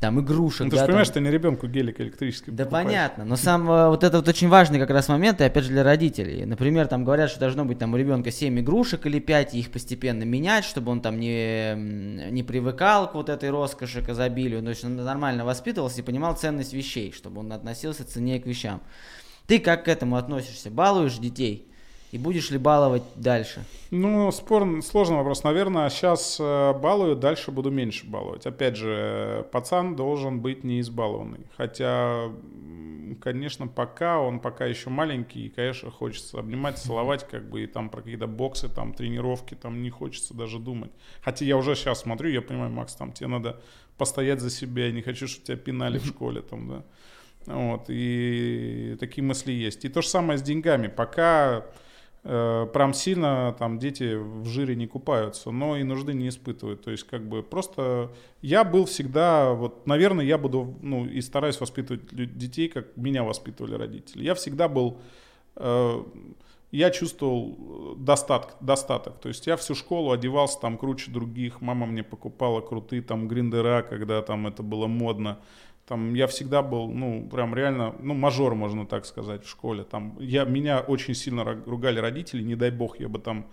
[0.00, 0.64] Там игрушек.
[0.64, 1.14] Ну, ты да, же понимаешь, там.
[1.14, 2.86] ты не ребенку гелик электрический Да покупаешь.
[2.86, 5.70] понятно, но сам э, вот это вот очень важный как раз момент, и опять же
[5.70, 6.44] для родителей.
[6.44, 9.70] Например, там говорят, что должно быть там у ребенка 7 игрушек или 5, и их
[9.72, 11.74] постепенно менять, чтобы он там не,
[12.30, 16.36] не привыкал к вот этой роскоши, к изобилию, то есть он нормально воспитывался и понимал
[16.36, 18.82] ценность вещей, чтобы он относился ценнее к вещам.
[19.46, 20.70] Ты как к этому относишься?
[20.70, 21.70] Балуешь детей?
[22.12, 23.64] И будешь ли баловать дальше?
[23.90, 25.44] Ну, спор, сложный вопрос.
[25.44, 28.46] Наверное, сейчас балую, дальше буду меньше баловать.
[28.46, 31.46] Опять же, э, пацан должен быть не избалованный.
[31.56, 32.30] Хотя,
[33.20, 37.90] конечно, пока он пока еще маленький, и, конечно, хочется обнимать, целовать, как бы, и там
[37.90, 40.92] про какие-то боксы, там, тренировки, там не хочется даже думать.
[41.22, 43.60] Хотя я уже сейчас смотрю, я понимаю, Макс, там, тебе надо
[43.98, 46.84] постоять за себя, я не хочу, чтобы тебя пинали в школе, там, да.
[47.46, 49.84] Вот, и такие мысли есть.
[49.84, 50.88] И то же самое с деньгами.
[50.88, 51.62] Пока э,
[52.26, 56.82] прям сильно там дети в жире не купаются, но и нужды не испытывают.
[56.82, 58.10] То есть как бы просто
[58.42, 63.74] я был всегда, вот, наверное, я буду, ну, и стараюсь воспитывать детей, как меня воспитывали
[63.74, 64.24] родители.
[64.24, 64.98] Я всегда был,
[65.56, 66.02] э,
[66.72, 69.20] я чувствовал достаток, достаток.
[69.20, 73.82] То есть я всю школу одевался там круче других, мама мне покупала крутые там гриндера,
[73.82, 75.38] когда там это было модно.
[75.86, 79.84] Там я всегда был, ну, прям реально, ну, мажор, можно так сказать, в школе.
[79.84, 83.46] Там я, меня очень сильно ругали родители, не дай бог, я бы там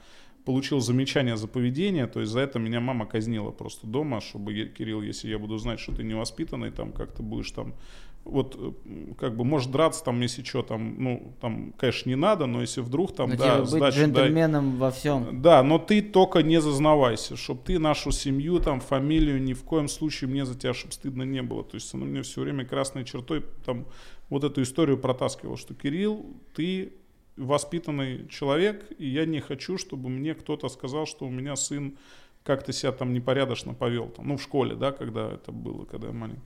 [0.43, 5.01] получил замечание за поведение, то есть за это меня мама казнила просто дома, чтобы, Кирилл,
[5.01, 7.75] если я буду знать, что ты невоспитанный, там, как ты будешь там,
[8.25, 12.45] вот, э, как бы, можешь драться там, если что, там, ну, там, конечно, не надо,
[12.45, 14.05] но если вдруг там, Но да, быть сдачу дай.
[14.05, 15.41] джентльменом во всем.
[15.41, 19.87] Да, но ты только не зазнавайся, чтобы ты нашу семью, там, фамилию ни в коем
[19.87, 21.63] случае мне за тебя, чтобы стыдно не было.
[21.63, 23.85] То есть она мне все время красной чертой там
[24.29, 26.93] вот эту историю протаскивал, что Кирилл, ты
[27.35, 31.97] воспитанный человек, и я не хочу, чтобы мне кто-то сказал, что у меня сын
[32.43, 34.09] как-то себя там непорядочно повел.
[34.09, 36.41] Там, ну, в школе, да, когда это было, когда я маленький.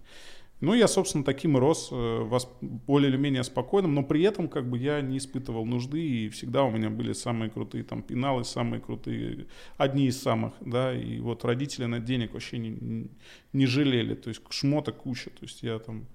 [0.59, 4.47] Ну, я, собственно, таким и рос, э, вос- более или менее спокойным, но при этом
[4.47, 8.43] как бы я не испытывал нужды, и всегда у меня были самые крутые там пеналы,
[8.43, 9.45] самые крутые,
[9.77, 13.07] одни из самых, да, и вот родители на денег вообще не,
[13.53, 16.05] не жалели, то есть шмота куча, то есть я там,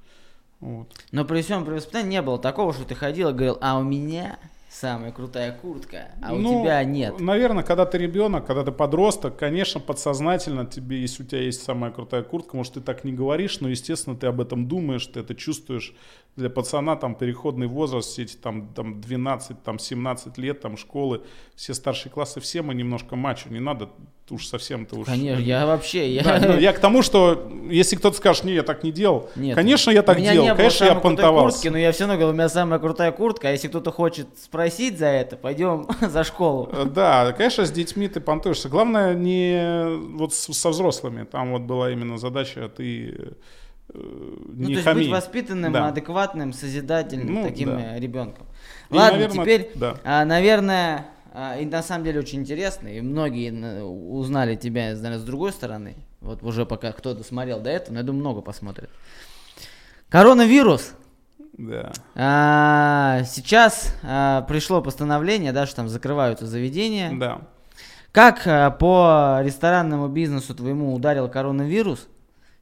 [0.58, 0.88] вот.
[1.12, 3.84] Но при всем при воспитании не было такого, что ты ходил и говорил, а у
[3.84, 4.40] меня
[4.72, 7.20] самая крутая куртка, а у Ну, тебя нет.
[7.20, 11.90] Наверное, когда ты ребенок, когда ты подросток, конечно, подсознательно тебе, если у тебя есть самая
[11.92, 15.34] крутая куртка, может, ты так не говоришь, но, естественно, ты об этом думаешь, ты это
[15.34, 15.94] чувствуешь.
[16.36, 21.22] Для пацана там переходный возраст, все эти там, там 12, там 17 лет, там школы,
[21.54, 23.90] все старшие классы, все мы немножко мачо, не надо
[24.30, 25.06] уж совсем-то уж...
[25.06, 26.22] Конечно, я вообще, я...
[26.22, 29.54] Да, ну, я к тому, что если кто-то скажет, не, я так не делал, Нет.
[29.54, 31.56] конечно, я так делал, не конечно, я понтовался.
[31.56, 34.26] куртки, но я все равно говорил, у меня самая крутая куртка, а если кто-то хочет
[34.42, 36.68] спросить за это, пойдем за школу.
[36.72, 38.68] Э, Да, конечно, с детьми ты понтуешься.
[38.68, 41.24] Главное не вот с- со взрослыми.
[41.24, 43.32] Там вот была именно задача, ты э,
[43.94, 44.98] Ну, не то есть хами.
[45.00, 45.88] быть воспитанным, Да.
[45.88, 47.96] адекватным, созидательным Ну, таким да.
[47.96, 48.46] э, ребенком.
[48.90, 49.96] И, Ладно, наверное, теперь, да.
[50.04, 55.18] а, наверное, а, и на самом деле очень интересно, и многие на- узнали тебя, наверное,
[55.18, 55.96] с другой стороны.
[56.20, 58.90] Вот уже пока кто-то смотрел до этого, но я думаю, много посмотрит.
[60.08, 60.92] Коронавирус.
[61.54, 61.92] Да.
[62.14, 67.12] А, сейчас а, пришло постановление, да, что там закрываются заведения.
[67.18, 67.42] Да.
[68.10, 72.08] Как а, по ресторанному бизнесу твоему ударил коронавирус?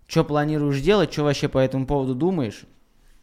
[0.06, 1.12] Что планируешь делать?
[1.12, 2.64] Что вообще по этому поводу думаешь?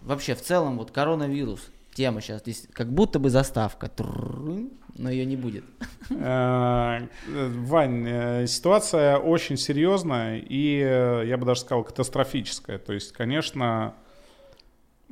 [0.02, 1.70] Вообще, в целом, вот коронавирус.
[1.94, 2.42] Тема сейчас.
[2.42, 3.90] Здесь как будто бы заставка.
[3.90, 5.64] Тррррын, Но ее не будет.
[6.10, 12.80] Э, Вань, э, ситуация очень серьезная и, э, я бы даже сказал, катастрофическая.
[12.80, 13.94] То есть, конечно,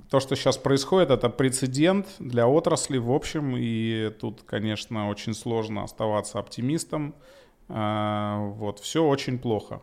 [0.10, 5.84] то, что сейчас происходит, это прецедент для отрасли в общем, и тут, конечно, очень сложно
[5.84, 7.14] оставаться оптимистом.
[7.68, 9.82] Вот, все очень плохо.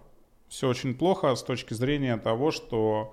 [0.48, 3.12] Все очень плохо с точки зрения того, что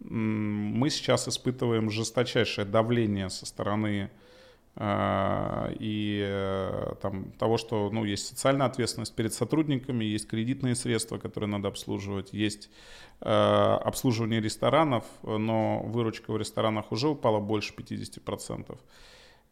[0.00, 4.10] мы сейчас испытываем жесточайшее давление со стороны
[4.78, 11.48] и э, там, того, что ну, есть социальная ответственность перед сотрудниками, есть кредитные средства, которые
[11.48, 12.68] надо обслуживать, есть
[13.22, 18.78] э, обслуживание ресторанов, но выручка в ресторанах уже упала больше 50%.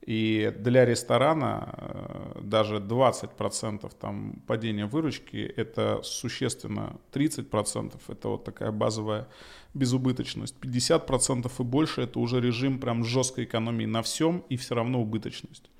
[0.07, 8.71] И для ресторана э, даже 20% там падения выручки это существенно 30% это вот такая
[8.71, 9.29] базовая
[9.73, 10.57] безубыточность.
[10.61, 15.71] 50% и больше это уже режим прям жесткой экономии на всем и все равно убыточность.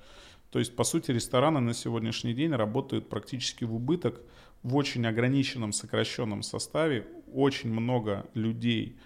[0.49, 4.21] То есть, по сути, рестораны на сегодняшний день работают практически в убыток
[4.63, 7.05] в очень ограниченном, сокращенном составе.
[7.31, 8.97] Очень много людей,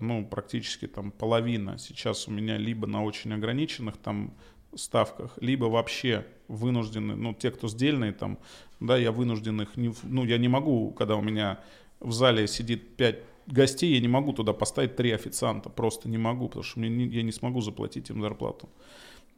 [0.00, 4.34] ну, практически там половина сейчас у меня либо на очень ограниченных там
[4.74, 8.38] ставках, либо вообще вынуждены, ну, те, кто сдельные там,
[8.80, 11.60] да, я вынужден их, не, ну, я не могу, когда у меня
[12.00, 16.48] в зале сидит 5 гостей, я не могу туда поставить три официанта, просто не могу,
[16.48, 18.68] потому что мне не, я не смогу заплатить им зарплату.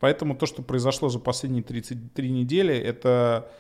[0.01, 3.51] Поэтому то, что произошло за последние 33 недели, это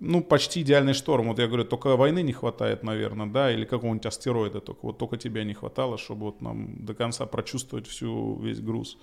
[0.00, 1.28] ну, почти идеальный шторм.
[1.28, 5.16] Вот я говорю, только войны не хватает, наверное, да, или какого-нибудь астероида, только вот только
[5.16, 8.98] тебя не хватало, чтобы вот нам до конца прочувствовать всю весь груз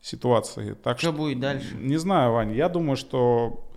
[0.00, 0.74] ситуации.
[0.74, 1.74] Так что, что будет дальше?
[1.74, 3.67] Не знаю, Вань, я думаю, что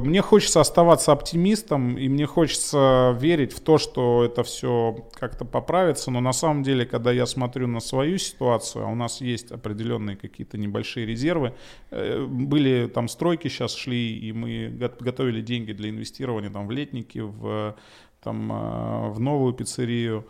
[0.00, 6.10] мне хочется оставаться оптимистом, и мне хочется верить в то, что это все как-то поправится,
[6.10, 10.16] но на самом деле, когда я смотрю на свою ситуацию, а у нас есть определенные
[10.16, 11.54] какие-то небольшие резервы,
[11.90, 14.68] э, были там стройки сейчас шли, и мы
[15.00, 17.76] готовили деньги для инвестирования там в летники, в,
[18.22, 20.26] там, э, в новую пиццерию,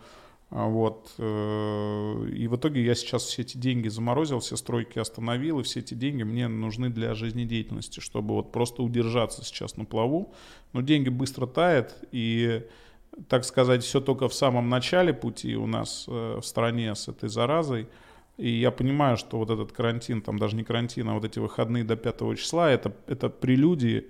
[0.49, 1.13] вот.
[1.19, 5.79] Э, и в итоге я сейчас все эти деньги заморозил, все стройки остановил, и все
[5.79, 10.33] эти деньги мне нужны для жизнедеятельности, чтобы вот просто удержаться сейчас на плаву.
[10.73, 12.63] Но деньги быстро тают, и,
[13.27, 17.29] так сказать, все только в самом начале пути у нас э, в стране с этой
[17.29, 17.87] заразой.
[18.37, 21.83] И я понимаю, что вот этот карантин, там даже не карантин, а вот эти выходные
[21.83, 24.07] до 5 числа, это, это прелюдии,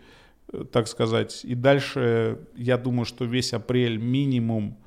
[0.54, 1.44] э, так сказать.
[1.44, 4.78] И дальше я думаю, что весь апрель минимум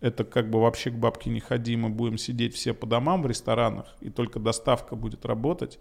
[0.00, 3.26] это как бы вообще к бабке не ходи, мы будем сидеть все по домам в
[3.26, 5.78] ресторанах, и только доставка будет работать,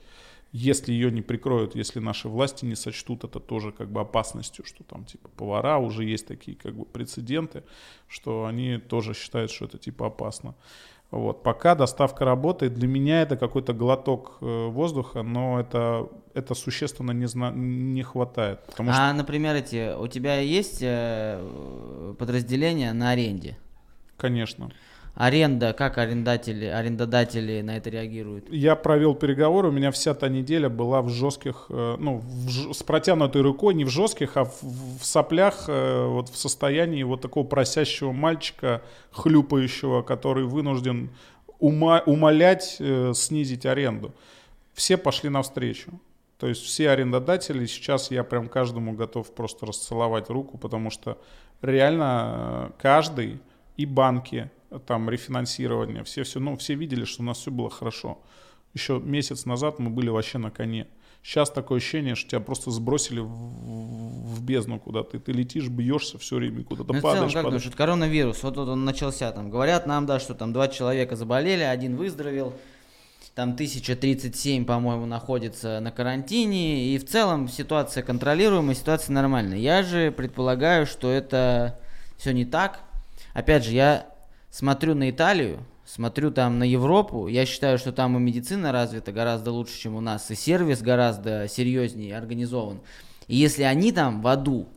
[0.51, 4.83] если ее не прикроют, если наши власти не сочтут это тоже как бы опасностью, что
[4.83, 7.63] там типа повара, уже есть такие как бы прецеденты,
[8.07, 10.55] что они тоже считают, что это типа опасно.
[11.11, 11.41] Вот.
[11.41, 17.25] Пока доставка работает, для меня это какой-то глоток э, воздуха, но это, это существенно не,
[17.25, 18.63] зна- не хватает.
[18.67, 19.13] Потому а, что...
[19.13, 23.57] например, эти, у тебя есть э, подразделения на аренде?
[24.19, 24.69] Конечно.
[25.15, 28.45] Аренда, как арендатели, арендодатели на это реагируют?
[28.49, 32.83] Я провел переговоры, у меня вся та неделя была в жестких, э, ну, в, с
[32.83, 37.45] протянутой рукой, не в жестких, а в, в соплях, э, вот в состоянии вот такого
[37.45, 41.09] просящего мальчика, хлюпающего, который вынужден
[41.59, 44.13] ума, умолять э, снизить аренду.
[44.73, 45.99] Все пошли навстречу.
[46.37, 51.17] То есть все арендодатели, сейчас я прям каждому готов просто расцеловать руку, потому что
[51.61, 53.41] реально каждый
[53.79, 54.51] и банки,
[54.87, 58.21] там рефинансирование, все, все, ну, все видели, что у нас все было хорошо.
[58.73, 60.87] Еще месяц назад мы были вообще на коне.
[61.23, 65.11] Сейчас такое ощущение, что тебя просто сбросили в, в бездну куда-то.
[65.11, 67.31] Ты, ты летишь, бьешься все время, куда-то ну, падаешь.
[67.31, 67.63] Целом, как падаешь.
[67.63, 69.49] Думаешь, коронавирус, вот, вот он начался там.
[69.49, 72.53] Говорят нам, да, что там два человека заболели, один выздоровел,
[73.33, 79.57] там 1037, по-моему, находится на карантине, и в целом ситуация контролируемая, ситуация нормальная.
[79.57, 81.79] Я же предполагаю, что это
[82.17, 82.81] все не так,
[83.33, 84.07] Опять же, я
[84.49, 89.51] смотрю на Италию, смотрю там на Европу, я считаю, что там и медицина развита гораздо
[89.51, 92.81] лучше, чем у нас, и сервис гораздо серьезнее организован.
[93.27, 94.67] И если они там в аду,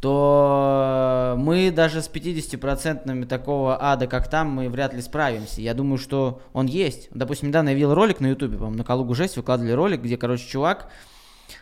[0.00, 5.60] то мы даже с 50% такого ада, как там, мы вряд ли справимся.
[5.60, 7.08] Я думаю, что он есть.
[7.10, 10.46] Допустим, недавно я видел ролик на ютубе, по-моему, на Калугу жесть выкладывали ролик, где, короче,
[10.46, 10.88] чувак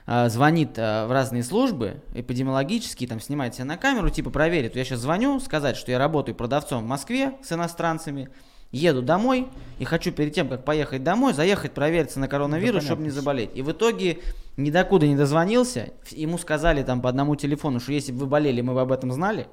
[0.07, 4.77] звонит э, в разные службы эпидемиологические, там снимает себя на камеру, типа проверит.
[4.77, 8.29] Я сейчас звоню, сказать, что я работаю продавцом в Москве с иностранцами,
[8.71, 9.49] еду домой
[9.79, 13.51] и хочу перед тем, как поехать домой, заехать провериться на коронавирус, да, чтобы не заболеть.
[13.55, 14.19] И в итоге
[14.57, 18.61] ни докуда не дозвонился, ему сказали там по одному телефону, что если бы вы болели,
[18.61, 19.49] мы бы об этом знали.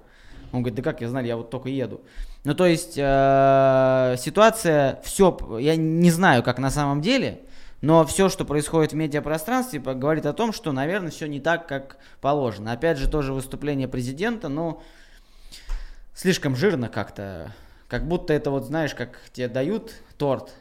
[0.52, 2.02] Он говорит, да как я знали, я вот только еду.
[2.44, 7.42] Ну то есть э, ситуация, все, я не знаю, как на самом деле,
[7.84, 11.98] но все, что происходит в медиапространстве, говорит о том, что, наверное, все не так, как
[12.22, 12.72] положено.
[12.72, 14.82] Опять же, тоже выступление президента, но
[16.14, 17.52] слишком жирно как-то.
[17.90, 20.54] Как будто это вот, знаешь, как тебе дают торт,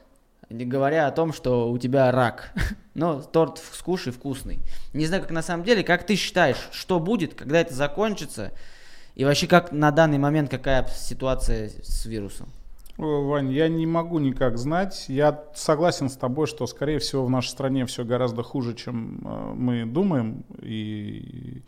[0.50, 2.50] говоря о том, что у тебя рак.
[2.94, 4.58] Но торт скушай вкусный.
[4.92, 8.50] Не знаю, как на самом деле, как ты считаешь, что будет, когда это закончится?
[9.14, 12.48] И вообще, как на данный момент, какая ситуация с вирусом?
[12.99, 15.07] Вань, я не могу никак знать.
[15.09, 19.53] Я согласен с тобой, что, скорее всего, в нашей стране все гораздо хуже, чем э,
[19.55, 20.45] мы думаем.
[20.61, 21.62] И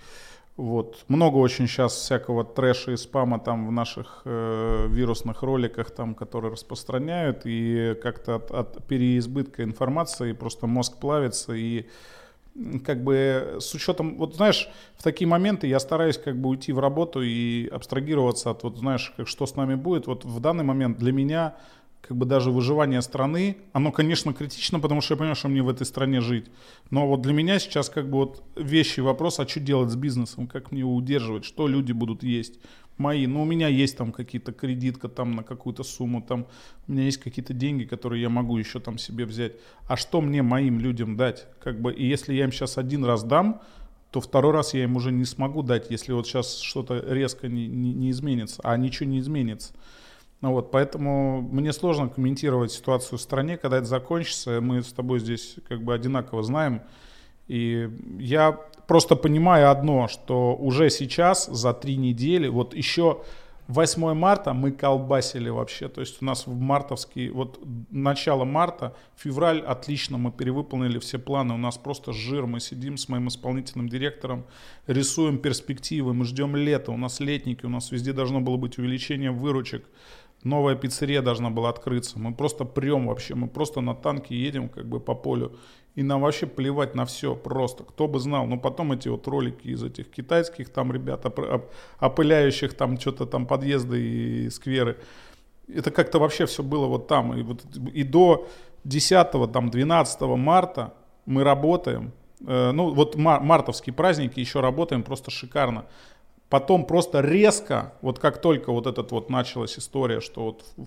[0.57, 6.15] вот много очень сейчас всякого трэша и спама там в наших э, вирусных роликах, там,
[6.15, 11.87] которые распространяют, и как-то от, от переизбытка информации просто мозг плавится и
[12.85, 16.79] как бы с учетом, вот знаешь, в такие моменты я стараюсь как бы уйти в
[16.79, 20.07] работу и абстрагироваться от, вот знаешь, как, что с нами будет.
[20.07, 21.55] Вот в данный момент для меня
[22.01, 25.69] как бы даже выживание страны, оно, конечно, критично, потому что я понимаю, что мне в
[25.71, 26.47] этой стране жить.
[26.91, 30.47] Но вот для меня сейчас как бы вот вещи, вопрос, а что делать с бизнесом,
[30.47, 32.61] как мне его удерживать, что люди будут есть
[32.97, 33.27] мои.
[33.27, 36.47] Ну, у меня есть там какие-то кредитка там на какую-то сумму, там
[36.87, 39.53] у меня есть какие-то деньги, которые я могу еще там себе взять.
[39.89, 41.47] А что мне моим людям дать?
[41.63, 43.63] Как бы, и если я им сейчас один раз дам,
[44.11, 47.67] то второй раз я им уже не смогу дать, если вот сейчас что-то резко не,
[47.67, 49.75] не, не изменится, а ничего не изменится.
[50.41, 54.61] Ну вот, поэтому мне сложно комментировать ситуацию в стране, когда это закончится.
[54.61, 56.83] Мы с тобой здесь как бы одинаково знаем.
[57.49, 58.53] И я
[58.87, 63.23] просто понимаю одно, что уже сейчас за три недели, вот еще
[63.69, 67.59] 8 марта мы колбасили вообще, то есть у нас в мартовский, вот
[67.91, 73.09] начало марта, февраль, отлично, мы перевыполнили все планы, у нас просто жир, мы сидим с
[73.09, 74.45] моим исполнительным директором,
[74.87, 79.31] рисуем перспективы, мы ждем лета, у нас летники, у нас везде должно было быть увеличение
[79.31, 79.87] выручек,
[80.43, 84.87] новая пиццерия должна была открыться, мы просто прем вообще, мы просто на танке едем как
[84.87, 85.57] бы по полю,
[85.95, 87.85] и нам вообще плевать на все просто.
[87.85, 88.47] Кто бы знал.
[88.47, 91.71] Но потом эти вот ролики из этих китайских там ребят, оп-
[92.01, 94.99] опыляющих там что-то там подъезды и скверы.
[95.73, 97.39] Это как-то вообще все было вот там.
[97.39, 98.49] И, вот, и до
[98.85, 100.95] 10 там 12 марта
[101.27, 102.13] мы работаем.
[102.47, 105.87] Э, ну вот мар- мартовские праздники еще работаем просто шикарно.
[106.51, 110.87] Потом просто резко, вот как только вот этот вот началась история, что вот в,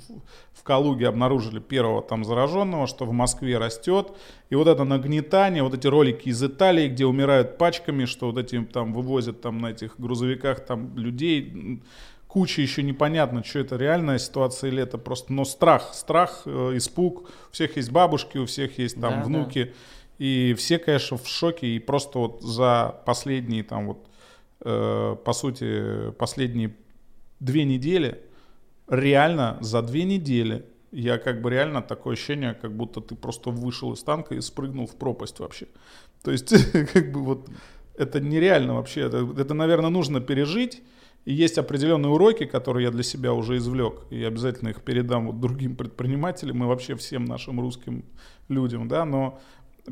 [0.53, 4.11] в Калуге обнаружили первого там зараженного, что в Москве растет,
[4.49, 8.61] и вот это нагнетание, вот эти ролики из Италии, где умирают пачками, что вот эти
[8.61, 11.81] там вывозят там на этих грузовиках там людей,
[12.27, 17.29] куча еще непонятно, что это реальная ситуация или это просто, но страх, страх, э, испуг,
[17.49, 19.71] у всех есть бабушки, у всех есть там да, внуки, да.
[20.19, 24.05] и все, конечно, в шоке, и просто вот за последние там вот
[24.59, 26.75] по сути, последние
[27.39, 28.23] две недели,
[28.87, 33.93] реально за две недели я как бы реально такое ощущение, как будто ты просто вышел
[33.93, 35.67] из танка и спрыгнул в пропасть вообще.
[36.23, 36.53] То есть,
[36.93, 37.49] как бы вот,
[37.95, 39.01] это нереально вообще.
[39.01, 40.81] Это, это, наверное, нужно пережить.
[41.25, 45.41] И есть определенные уроки, которые я для себя уже извлек, и обязательно их передам вот
[45.41, 48.05] другим предпринимателям и вообще всем нашим русским
[48.47, 49.37] людям, да, но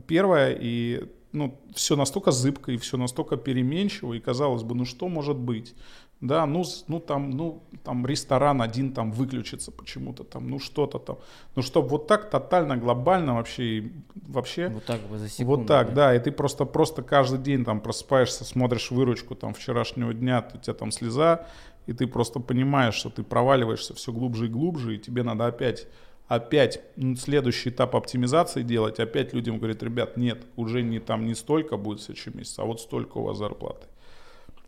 [0.07, 1.03] первое, и
[1.35, 5.75] ну, все настолько зыбко и все настолько переменчиво, и казалось бы, ну что может быть?
[6.21, 11.17] Да, ну, ну там, ну, там ресторан один там выключится почему-то там, ну что-то там.
[11.55, 14.69] Ну, чтобы вот так тотально, глобально вообще, вообще.
[14.69, 15.57] Вот так бы за секунду.
[15.57, 15.93] Вот так, да.
[15.93, 20.57] да, и ты просто, просто каждый день там просыпаешься, смотришь выручку там вчерашнего дня, у
[20.57, 21.47] тебя там слеза,
[21.85, 25.87] и ты просто понимаешь, что ты проваливаешься все глубже и глубже, и тебе надо опять
[26.27, 26.81] опять
[27.17, 31.99] следующий этап оптимизации делать, опять людям говорит, ребят, нет, уже не там не столько будет
[31.99, 33.87] в следующем месяце, а вот столько у вас зарплаты.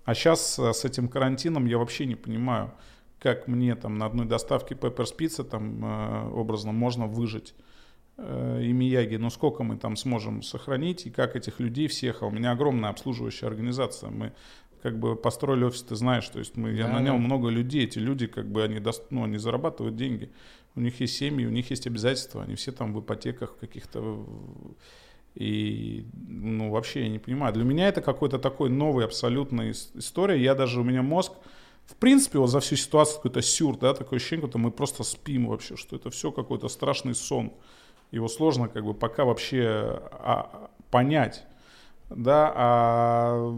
[0.06, 2.72] А сейчас э, с этим карантином я вообще не понимаю,
[3.20, 7.56] как мне там на одной доставке Pepper Pizza там э, образно можно выжить
[8.18, 12.28] э, и Мияги, но сколько мы там сможем сохранить и как этих людей всех, а
[12.28, 14.34] у меня огромная обслуживающая организация, мы
[14.82, 17.20] как бы построили офис, ты знаешь, то есть мы, я да, нанял да.
[17.20, 20.32] много людей, эти люди как бы они, ну, они зарабатывают деньги,
[20.78, 24.24] у них есть семьи, у них есть обязательства, они все там в ипотеках каких-то.
[25.34, 27.54] И, ну, вообще я не понимаю.
[27.54, 30.42] Для меня это какой-то такой новый абсолютная история.
[30.42, 31.34] Я даже, у меня мозг,
[31.86, 35.48] в принципе, вот за всю ситуацию какой-то сюр, да, такое ощущение, что мы просто спим
[35.48, 37.52] вообще, что это все какой-то страшный сон.
[38.12, 41.44] Его сложно как бы пока вообще а, понять.
[42.10, 43.54] Да, а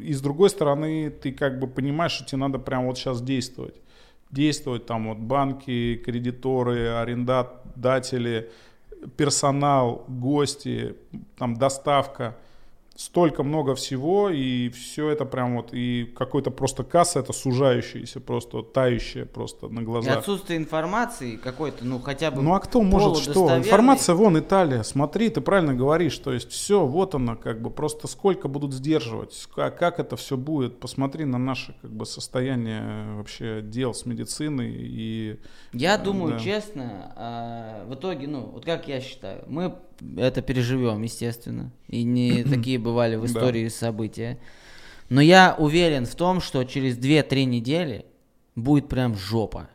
[0.00, 3.74] и с другой стороны, ты как бы понимаешь, что тебе надо прямо вот сейчас действовать
[4.32, 8.50] действовать, там вот банки, кредиторы, арендодатели,
[9.16, 10.96] персонал, гости,
[11.36, 12.36] там доставка–
[12.96, 18.62] столько много всего, и все это прям вот, и какой-то просто касса, это сужающаяся, просто
[18.62, 20.14] тающая просто на глазах.
[20.14, 23.56] И отсутствие информации какой-то, ну хотя бы Ну а кто может что?
[23.56, 28.08] Информация вон Италия, смотри, ты правильно говоришь, то есть все, вот она как бы, просто
[28.08, 33.62] сколько будут сдерживать, как, как это все будет, посмотри на наше как бы состояние вообще
[33.62, 35.38] дел с медициной и...
[35.72, 36.38] Я э, думаю, да.
[36.40, 39.74] честно, э, в итоге, ну, вот как я считаю, мы
[40.16, 41.72] это переживем, естественно.
[41.88, 43.70] И не такие бывали в истории да.
[43.70, 44.38] события.
[45.08, 48.06] Но я уверен в том, что через 2-3 недели
[48.56, 49.68] будет прям жопа.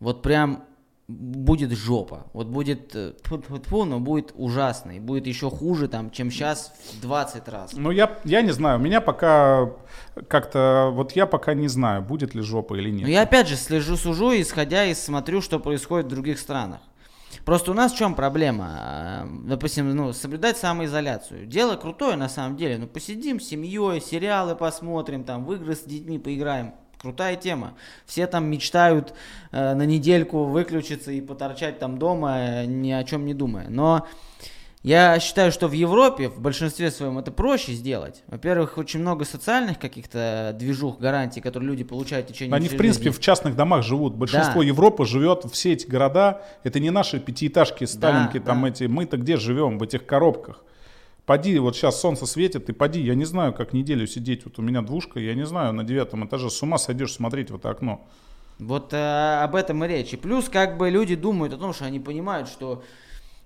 [0.00, 0.64] Вот прям
[1.08, 2.26] будет жопа.
[2.32, 4.92] Вот будет, фу -фу но будет ужасно.
[4.92, 7.72] И будет еще хуже, там, чем сейчас в 20 раз.
[7.74, 8.78] Ну, я, я не знаю.
[8.78, 9.70] У меня пока
[10.28, 13.02] как-то, вот я пока не знаю, будет ли жопа или нет.
[13.02, 16.80] Но я опять же слежу, сужу, исходя и смотрю, что происходит в других странах.
[17.44, 18.68] Просто у нас в чем проблема?
[18.78, 21.46] А, допустим, ну, соблюдать самоизоляцию.
[21.46, 22.78] Дело крутое на самом деле.
[22.78, 26.74] Ну, посидим с семьей, сериалы посмотрим, там, в игры с детьми поиграем.
[27.00, 27.74] Крутая тема.
[28.06, 29.12] Все там мечтают
[29.52, 33.68] э, на недельку выключиться и поторчать там дома, ни о чем не думая.
[33.68, 34.06] Но
[34.84, 38.22] я считаю, что в Европе в большинстве своем это проще сделать.
[38.26, 43.06] Во-первых, очень много социальных каких-то движух, гарантий, которые люди получают в течение Они, в принципе,
[43.06, 43.18] жизни.
[43.18, 44.14] в частных домах живут.
[44.14, 44.66] Большинство да.
[44.66, 48.68] Европы живет, все эти города, это не наши пятиэтажки, сталинки, да, там да.
[48.68, 50.62] эти, мы-то где живем, в этих коробках.
[51.24, 54.62] Поди, вот сейчас солнце светит, и поди, я не знаю, как неделю сидеть, вот у
[54.62, 58.06] меня двушка, я не знаю, на девятом этаже с ума сойдешь смотреть в это окно.
[58.58, 60.12] Вот э, об этом и речь.
[60.12, 62.84] И плюс, как бы люди думают о том, что они понимают, что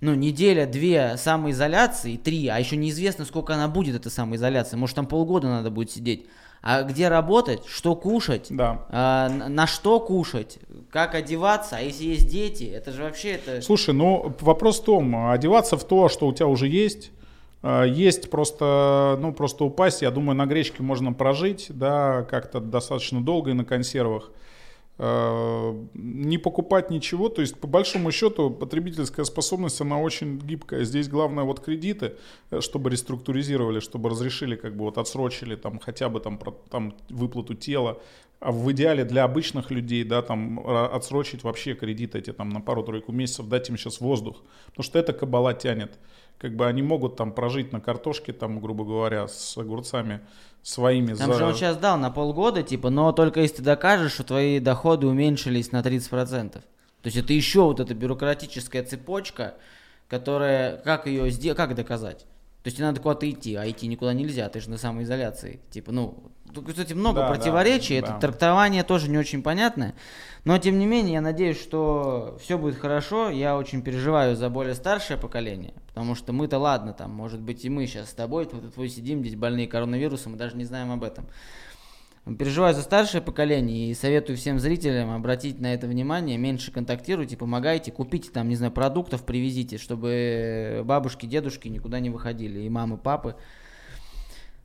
[0.01, 4.79] ну, неделя, две самоизоляции, три, а еще неизвестно, сколько она будет, эта самоизоляция.
[4.79, 6.27] Может, там полгода надо будет сидеть.
[6.61, 8.85] А где работать, что кушать, Да.
[8.91, 10.59] а, на что кушать,
[10.91, 13.63] как одеваться, а если есть дети, это же вообще это...
[13.63, 17.13] Слушай, ну вопрос в том, одеваться в то, что у тебя уже есть,
[17.63, 23.23] э, есть просто, ну просто упасть, я думаю, на гречке можно прожить, да, как-то достаточно
[23.23, 24.31] долго и на консервах.
[24.99, 30.85] Э, Не покупать ничего, то есть по большому счету потребительская способность, она очень гибкая.
[30.85, 32.17] Здесь главное вот кредиты,
[32.51, 36.41] э, чтобы реструктуризировали, чтобы разрешили, как бы вот отсрочили там хотя бы там,
[36.71, 38.01] там выплату тела,
[38.41, 42.61] а в идеале для обычных людей, да, там а, отсрочить вообще кредиты эти там на
[42.61, 45.99] пару-тройку месяцев, дать им сейчас воздух, потому что это кабала тянет.
[46.39, 50.21] Как бы они могут там прожить на картошке, там, грубо говоря, с огурцами
[50.63, 51.15] своими.
[51.15, 54.25] Там за- же он сейчас дал на полгода, типа, но только если ты докажешь, что
[54.25, 56.53] твои доходы уменьшились на 30%.
[56.53, 59.55] То есть это еще вот эта бюрократическая цепочка,
[60.09, 62.21] которая, как ее сделать, как доказать?
[62.63, 65.61] То есть тебе надо куда-то идти, а идти никуда нельзя, ты же на самоизоляции.
[65.71, 66.19] Типа, ну,
[66.53, 68.09] тут, кстати, много Да, да, противоречий, да.
[68.09, 69.95] это трактование тоже не очень понятное.
[70.49, 73.29] Но, тем не менее, я надеюсь, что все будет хорошо.
[73.29, 77.69] Я очень переживаю за более старшее поколение, потому что мы-то ладно, там, может быть, и
[77.69, 81.05] мы сейчас с тобой, твой, твой сидим здесь больные коронавирусом, мы даже не знаем об
[81.05, 81.27] этом.
[82.39, 87.93] Переживаю за старшее поколение и советую всем зрителям обратить на это внимание, меньше контактируйте, помогайте,
[87.93, 93.37] купите там, не знаю, продуктов, привезите, чтобы бабушки, дедушки никуда не выходили, и мамы, папы.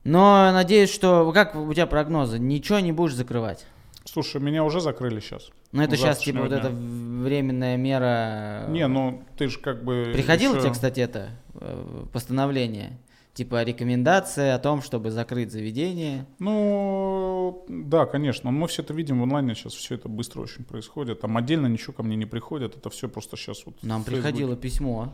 [0.05, 3.65] Но надеюсь, что, как у тебя прогнозы, ничего не будешь закрывать?
[4.06, 5.49] Слушай, меня уже закрыли сейчас.
[5.72, 7.24] Ну это сейчас типа вот завтрашнего эта дня.
[7.24, 8.66] временная мера.
[8.70, 10.12] Не, ну ты же как бы...
[10.14, 12.97] Приходило ещё- тебе, кстати, это э, постановление?
[13.34, 16.28] Типа рекомендация о том, чтобы закрыть заведение.
[16.38, 18.51] Ну, да, конечно.
[18.51, 21.22] Мы все это видим в онлайне, сейчас все это быстро очень происходит.
[21.22, 23.82] Там отдельно ничего ко мне не приходит, это все просто сейчас вот...
[23.82, 25.14] Нам приходило письмо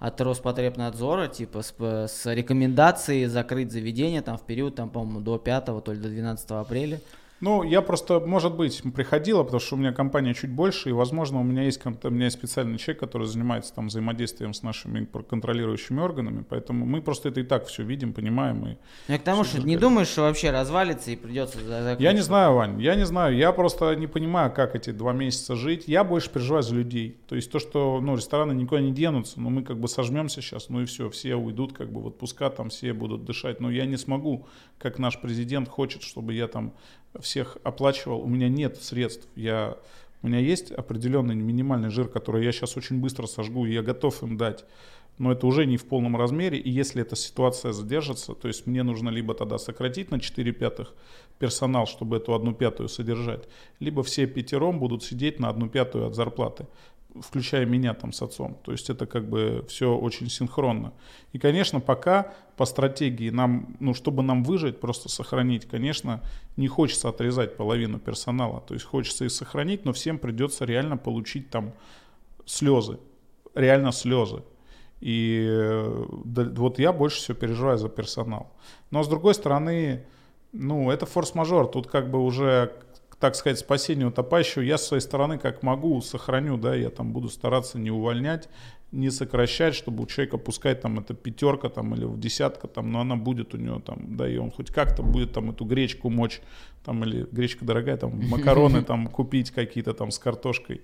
[0.00, 5.38] от Роспотребнадзора, типа с, п- с рекомендацией закрыть заведение там в период, там, по-моему, до
[5.38, 7.00] 5 то ли до 12 апреля.
[7.40, 11.40] Ну, я просто, может быть, приходила, потому что у меня компания чуть больше, и, возможно,
[11.40, 16.00] у меня есть, у меня есть специальный человек, который занимается там взаимодействием с нашими контролирующими
[16.00, 18.66] органами, поэтому мы просто это и так все видим, понимаем.
[18.66, 18.76] И...
[19.08, 22.00] Я к тому, что не думаешь, что вообще развалится и придется за- закрыть?
[22.00, 25.56] Я не знаю, Вань, я не знаю, я просто не понимаю, как эти два месяца
[25.56, 25.84] жить.
[25.86, 27.16] Я больше переживаю за людей.
[27.26, 30.68] То есть то, что, ну, рестораны никуда не денутся, но мы как бы сожмемся сейчас,
[30.68, 33.60] ну и все, все уйдут как бы в отпуска, там все будут дышать.
[33.60, 34.46] Но я не смогу,
[34.78, 36.72] как наш президент хочет, чтобы я там
[37.18, 38.20] всех оплачивал.
[38.20, 39.28] У меня нет средств.
[39.34, 39.76] Я,
[40.22, 44.22] у меня есть определенный минимальный жир, который я сейчас очень быстро сожгу, и я готов
[44.22, 44.64] им дать.
[45.18, 48.82] Но это уже не в полном размере, и если эта ситуация задержится, то есть мне
[48.82, 50.94] нужно либо тогда сократить на 4 пятых
[51.38, 53.46] персонал, чтобы эту одну пятую содержать,
[53.80, 56.66] либо все пятером будут сидеть на одну пятую от зарплаты,
[57.20, 58.56] включая меня там с отцом.
[58.62, 60.92] То есть это как бы все очень синхронно.
[61.32, 66.20] И, конечно, пока по стратегии нам, ну, чтобы нам выжить, просто сохранить, конечно,
[66.56, 68.60] не хочется отрезать половину персонала.
[68.60, 71.72] То есть хочется их сохранить, но всем придется реально получить там
[72.46, 72.98] слезы,
[73.54, 74.42] реально слезы.
[75.00, 78.52] И э, да, вот я больше всего переживаю за персонал.
[78.90, 80.04] Но с другой стороны,
[80.52, 81.68] ну, это форс-мажор.
[81.68, 82.72] Тут как бы уже,
[83.20, 84.62] так сказать, спасение утопающего.
[84.62, 88.48] Я с своей стороны как могу сохраню, да, я там буду стараться не увольнять,
[88.92, 93.00] не сокращать, чтобы у человека пускать там это пятерка там или в десятка там, но
[93.00, 96.40] она будет у него там, да, и он хоть как-то будет там эту гречку мочь,
[96.82, 100.80] там или гречка дорогая, там макароны там купить какие-то там с картошкой.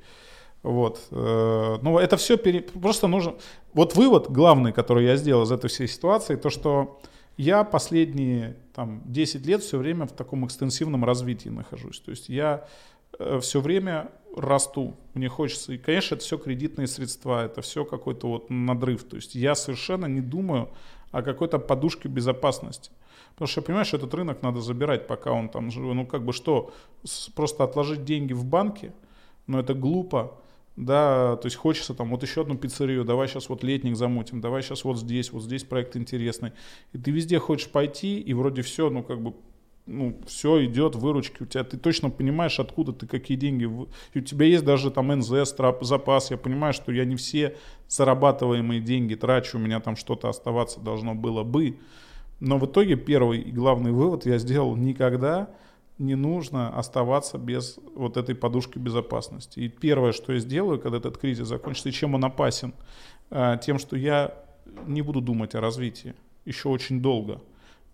[0.62, 1.06] Вот.
[1.10, 2.60] э, Ну, это все пере...
[2.60, 3.36] просто нужно...
[3.72, 7.00] Вот вывод главный, который я сделал из этой всей ситуации, то, что
[7.36, 12.00] я последние там, 10 лет все время в таком экстенсивном развитии нахожусь.
[12.00, 12.66] То есть я
[13.40, 15.72] все время расту, мне хочется.
[15.72, 19.04] И, конечно, это все кредитные средства, это все какой-то вот надрыв.
[19.04, 20.68] То есть я совершенно не думаю
[21.10, 22.90] о какой-то подушке безопасности.
[23.32, 25.94] Потому что, понимаешь, этот рынок надо забирать, пока он там живой.
[25.94, 26.72] Ну, как бы что,
[27.34, 28.92] просто отложить деньги в банке,
[29.46, 30.38] но это глупо,
[30.76, 34.62] да, то есть хочется там вот еще одну пиццерию, давай сейчас вот летник замутим, давай
[34.62, 36.52] сейчас вот здесь, вот здесь проект интересный.
[36.92, 39.34] И ты везде хочешь пойти, и вроде все, ну как бы,
[39.86, 43.64] ну все идет, выручки у тебя, ты точно понимаешь, откуда ты какие деньги,
[44.12, 47.56] и у тебя есть даже там НЗ, страп- запас, я понимаю, что я не все
[47.88, 51.78] зарабатываемые деньги трачу, у меня там что-то оставаться должно было бы,
[52.38, 55.48] но в итоге первый и главный вывод я сделал никогда
[55.98, 59.60] не нужно оставаться без вот этой подушки безопасности.
[59.60, 62.74] И первое, что я сделаю, когда этот кризис закончится, и чем он опасен,
[63.30, 64.34] а, тем, что я
[64.86, 66.14] не буду думать о развитии
[66.46, 67.42] еще очень долго.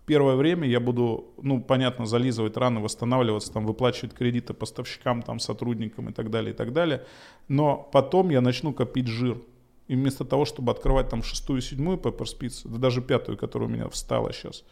[0.05, 6.09] первое время я буду, ну, понятно, зализывать раны, восстанавливаться, там, выплачивать кредиты поставщикам, там, сотрудникам
[6.09, 7.05] и так далее, и так далее.
[7.47, 9.41] Но потом я начну копить жир.
[9.87, 13.87] И вместо того, чтобы открывать там шестую, седьмую Pepper да даже пятую, которая у меня
[13.87, 14.63] встала сейчас,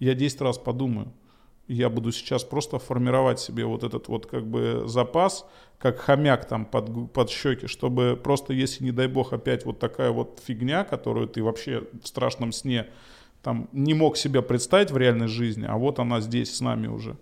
[0.00, 1.12] я 10 раз подумаю.
[1.68, 5.46] Я буду сейчас просто формировать себе вот этот вот как бы запас,
[5.78, 10.10] как хомяк там под, под щеки, чтобы просто, если, не дай бог, опять вот такая
[10.10, 12.88] вот фигня, которую ты вообще в страшном сне
[13.42, 17.16] там не мог себя представить в реальной жизни, а вот она здесь с нами уже.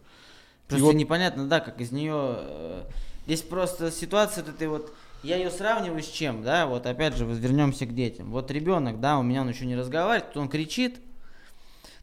[0.68, 0.95] Просто вот...
[0.95, 2.36] непонятно, да, как из нее...
[2.38, 2.82] Э,
[3.26, 4.93] здесь просто ситуация, ты вот...
[5.22, 8.30] Я ее сравниваю с чем, да, вот опять же, вернемся к детям.
[8.30, 10.99] Вот ребенок, да, у меня он еще не разговаривает, он кричит,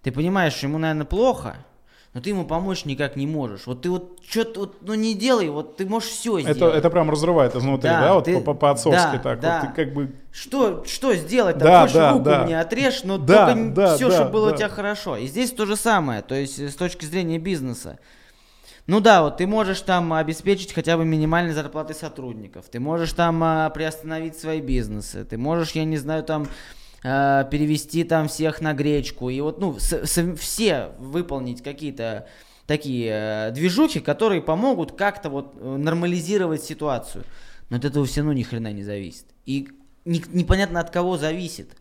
[0.04, 1.58] ты понимаешь, ему, наверное, плохо,
[2.18, 3.68] но ты ему помочь никак не можешь.
[3.68, 6.58] Вот ты вот что-то, вот, ну не делай, вот ты можешь все сделать.
[6.58, 9.40] Это, это прям разрывает изнутри, да, да вот ты, по-отцовски да, так.
[9.40, 9.60] Да.
[9.62, 10.16] Вот ты как бы...
[10.32, 11.60] Что, что сделать?
[11.60, 12.44] Да, Больше да, руку да.
[12.44, 14.56] мне отрежь, но да, только да, все, да, чтобы было да.
[14.56, 15.16] у тебя хорошо.
[15.16, 18.00] И здесь то же самое, то есть с точки зрения бизнеса.
[18.88, 23.44] Ну да, вот ты можешь там обеспечить хотя бы минимальной зарплаты сотрудников, ты можешь там
[23.44, 26.48] а, приостановить свои бизнесы, ты можешь, я не знаю, там
[27.10, 32.28] Э, перевести там всех на гречку, и вот, ну, с, с, все выполнить какие-то
[32.66, 37.24] такие э, движухи, которые помогут как-то вот э, нормализировать ситуацию.
[37.70, 39.26] Но от этого все равно ни хрена не зависит.
[39.46, 39.70] И
[40.04, 41.78] не, непонятно от кого зависит.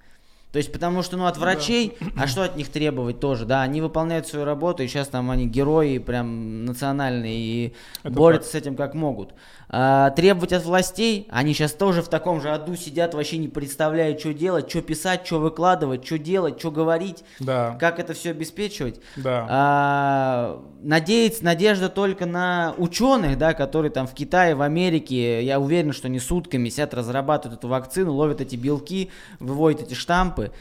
[0.53, 2.23] То есть, потому что, ну, от врачей, да.
[2.23, 5.47] а что от них требовать тоже, да, они выполняют свою работу, и сейчас там они
[5.47, 7.75] герои прям национальные, и
[8.05, 8.63] Это борются так.
[8.63, 9.35] с этим как могут.
[9.69, 14.21] А, требовать от властей, они сейчас тоже в таком же аду сидят, вообще не представляют,
[14.21, 17.77] что делать, что писать, что выкладывать, что делать, что говорить, да.
[17.81, 19.01] как это все обеспечивать.
[19.17, 19.47] Да.
[19.49, 25.93] А, надеяться, надежда только на ученых, да, которые там в Китае, в Америке, я уверен,
[25.93, 29.11] что не сутками сидят, разрабатывают эту вакцину, ловят эти белки,
[29.41, 30.53] выводят эти штампы.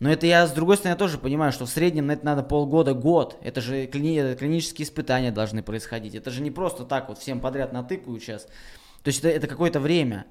[0.00, 2.94] Но это я, с другой стороны, тоже понимаю, что в среднем на это надо полгода,
[2.94, 3.38] год.
[3.42, 6.14] Это же клини- клинические испытания должны происходить.
[6.14, 8.46] Это же не просто так вот всем подряд натыкают сейчас.
[9.02, 10.26] То есть это, это какое-то время.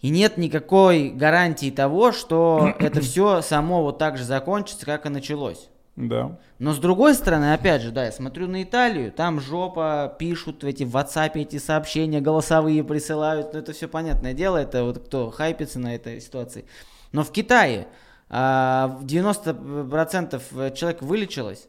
[0.00, 5.08] И нет никакой гарантии того, что это все само вот так же закончится, как и
[5.08, 5.70] началось.
[5.96, 6.38] Да.
[6.58, 10.82] Но с другой стороны, опять же, да, я смотрю на Италию, там жопа, пишут эти
[10.82, 15.78] в WhatsApp эти сообщения, голосовые присылают, ну это все понятное дело, это вот кто хайпится
[15.78, 16.64] на этой ситуации.
[17.12, 17.86] Но в Китае,
[18.34, 21.68] 90% а, человек вылечилось.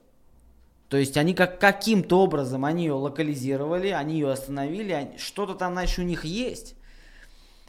[0.89, 5.99] То есть они как каким-то образом они ее локализировали, они ее остановили, что-то там значит
[5.99, 6.75] у них есть.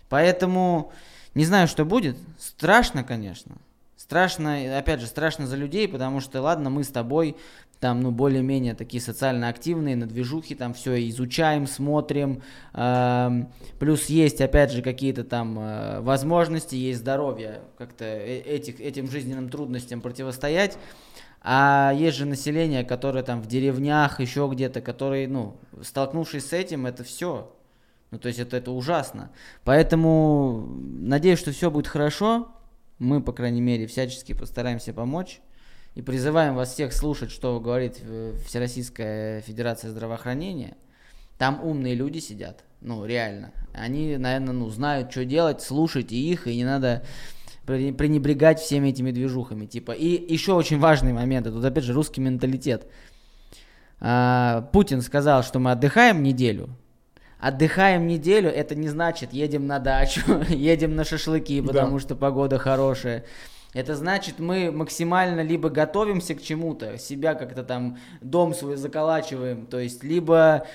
[0.09, 0.92] Поэтому
[1.34, 2.16] не знаю, что будет.
[2.38, 3.57] Страшно, конечно.
[3.97, 7.36] Страшно, опять же, страшно за людей, потому что, ладно, мы с тобой
[7.81, 13.45] там, ну, более-менее такие социально активные, на движухе там все изучаем, смотрим, э,
[13.79, 19.51] плюс есть, опять же, какие-то там э, возможности, есть здоровье, как-то э, этих, этим жизненным
[19.51, 20.79] трудностям противостоять,
[21.43, 26.87] а есть же население, которое там в деревнях, еще где-то, которые, ну, столкнувшись с этим,
[26.87, 27.55] это все,
[28.11, 29.31] ну, то есть это, это ужасно.
[29.64, 32.49] Поэтому надеюсь, что все будет хорошо,
[32.99, 35.41] мы, по крайней мере, всячески постараемся помочь.
[35.97, 40.76] И призываем вас всех слушать, что говорит э, Всероссийская Федерация здравоохранения.
[41.38, 43.51] Там умные люди сидят, ну, реально.
[43.72, 47.03] Они, наверное, ну, знают, что делать, слушайте их, и не надо
[47.64, 49.64] пренебрегать всеми этими движухами.
[49.64, 49.92] Типа.
[49.92, 52.86] И еще очень важный момент, это опять же русский менталитет.
[53.99, 56.68] А, Путин сказал, что мы отдыхаем неделю.
[57.40, 60.20] Отдыхаем неделю, это не значит едем на дачу,
[60.51, 62.01] едем на шашлыки, потому да.
[62.01, 63.24] что погода хорошая.
[63.77, 69.79] Это значит, мы максимально либо готовимся к чему-то, себя как-то там, дом свой заколачиваем, то
[69.79, 70.66] есть, либо,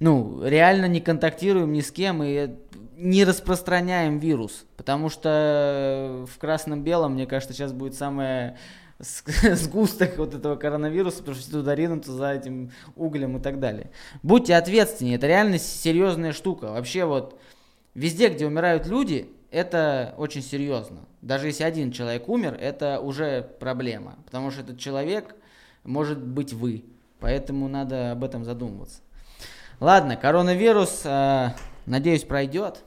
[0.00, 2.50] ну, реально не контактируем ни с кем и
[2.96, 4.66] не распространяем вирус.
[4.76, 8.58] Потому что в красном-белом, мне кажется, сейчас будет самое
[8.98, 13.92] сгусток вот этого коронавируса, потому что все туда ринутся за этим углем и так далее.
[14.24, 16.72] Будьте ответственнее, это реально серьезная штука.
[16.72, 17.38] Вообще вот
[17.94, 21.00] везде, где умирают люди, это очень серьезно.
[21.22, 25.34] Даже если один человек умер, это уже проблема, потому что этот человек
[25.84, 26.84] может быть вы.
[27.20, 29.00] Поэтому надо об этом задумываться.
[29.80, 31.50] Ладно, коронавирус, э,
[31.86, 32.84] надеюсь, пройдет.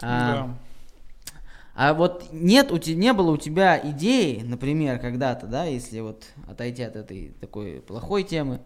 [0.00, 0.54] А, да.
[1.74, 6.24] А вот нет, у тебя, не было у тебя идеи, например, когда-то, да, если вот
[6.48, 8.60] отойти от этой такой плохой темы,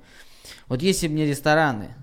[0.67, 1.95] вот если бы мне рестораны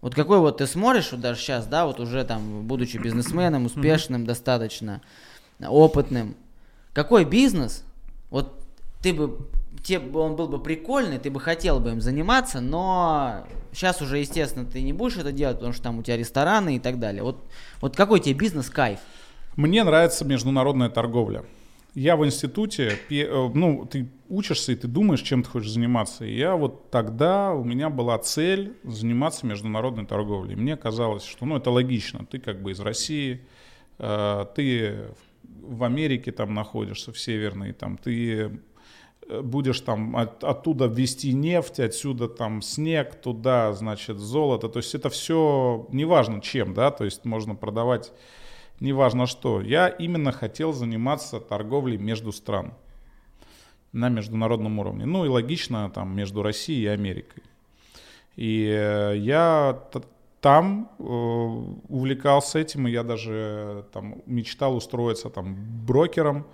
[0.00, 4.24] вот какой вот ты смотришь вот даже сейчас, да, вот уже там, будучи бизнесменом, успешным
[4.24, 5.00] достаточно,
[5.60, 6.36] опытным,
[6.92, 7.84] какой бизнес,
[8.30, 8.52] вот
[9.02, 9.48] ты бы,
[9.82, 14.66] тебе, он был бы прикольный, ты бы хотел бы им заниматься, но сейчас уже, естественно,
[14.66, 17.22] ты не будешь это делать, потому что там у тебя рестораны и так далее.
[17.22, 17.42] Вот,
[17.80, 19.00] вот какой тебе бизнес кайф?
[19.56, 21.44] Мне нравится международная торговля.
[21.98, 26.24] Я в институте, э, ну, ты учишься, и ты думаешь, чем ты хочешь заниматься.
[26.24, 30.54] И я вот тогда, у меня была цель заниматься международной торговлей.
[30.54, 32.24] Мне казалось, что, ну, это логично.
[32.24, 33.40] Ты как бы из России,
[33.98, 35.08] э, ты
[35.42, 38.52] в Америке там находишься, в Северной, там, ты
[39.28, 44.68] э, будешь там от, оттуда ввести нефть, отсюда там снег, туда, значит, золото.
[44.68, 48.12] То есть это все, неважно чем, да, то есть можно продавать
[48.80, 49.60] неважно что.
[49.60, 52.74] Я именно хотел заниматься торговлей между стран
[53.92, 55.06] на международном уровне.
[55.06, 57.42] Ну и логично, там, между Россией и Америкой.
[58.36, 59.82] И э, я
[60.40, 66.46] там э, увлекался этим, и я даже там мечтал устроиться там брокером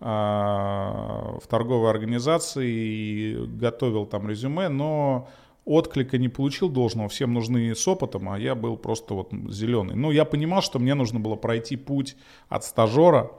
[0.00, 5.28] э, в торговой организации и готовил там резюме, но
[5.68, 9.94] отклика не получил должного, всем нужны с опытом, а я был просто вот зеленый.
[9.94, 12.16] Ну, я понимал, что мне нужно было пройти путь
[12.48, 13.30] от стажера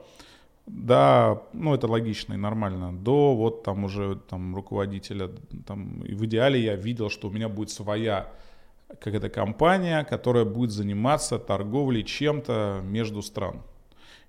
[0.66, 5.30] да, ну это логично и нормально, до вот там уже там руководителя,
[5.66, 8.32] там, и в идеале я видел, что у меня будет своя
[8.88, 13.62] какая-то компания, которая будет заниматься торговлей чем-то между стран.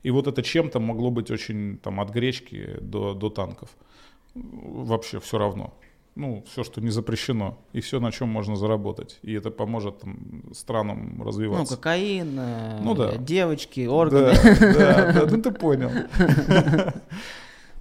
[0.03, 3.69] И вот это чем-то могло быть очень там от гречки до, до танков.
[4.33, 5.73] Вообще все равно
[6.15, 9.19] ну, все, что не запрещено, и все, на чем можно заработать.
[9.21, 11.73] И это поможет там, странам развиваться.
[11.73, 13.15] Ну, кокаин, э, ну, да.
[13.17, 14.33] девочки, органы.
[14.43, 15.91] Да, да, да, ну ты понял.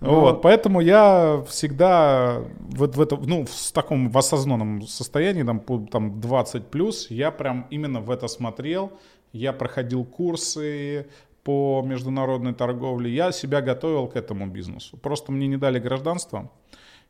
[0.00, 6.22] Вот, поэтому я всегда вот в этом, ну, в таком в осознанном состоянии, там, там
[6.22, 8.92] 20 плюс, я прям именно в это смотрел,
[9.32, 11.06] я проходил курсы
[11.44, 14.96] по международной торговле, я себя готовил к этому бизнесу.
[14.96, 16.50] Просто мне не дали гражданство,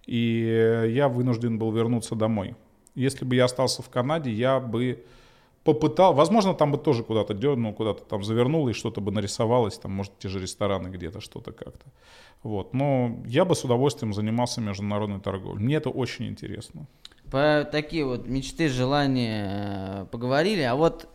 [0.07, 2.57] и я вынужден был вернуться домой.
[2.95, 5.05] Если бы я остался в Канаде, я бы
[5.65, 9.93] попытал, возможно, там бы тоже куда-то дернул, куда-то там завернул и что-то бы нарисовалось, там,
[9.93, 11.87] может, те же рестораны где-то, что-то как-то.
[12.43, 12.73] Вот.
[12.73, 15.63] Но я бы с удовольствием занимался международной торговлей.
[15.63, 16.87] Мне это очень интересно.
[17.31, 21.09] По такие вот мечты, желания э, поговорили, а вот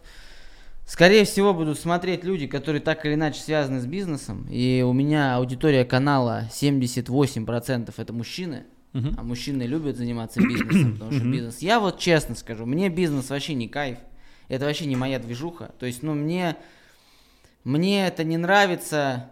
[0.85, 4.47] Скорее всего, будут смотреть люди, которые так или иначе связаны с бизнесом.
[4.51, 8.65] И у меня аудитория канала 78% это мужчины.
[8.95, 9.13] Uh-huh.
[9.17, 11.59] А мужчины любят заниматься бизнесом, потому что бизнес.
[11.59, 13.97] Я вот честно скажу, мне бизнес вообще не кайф.
[14.47, 15.71] Это вообще не моя движуха.
[15.79, 16.55] То есть, ну, мне,
[17.65, 19.31] мне это не нравится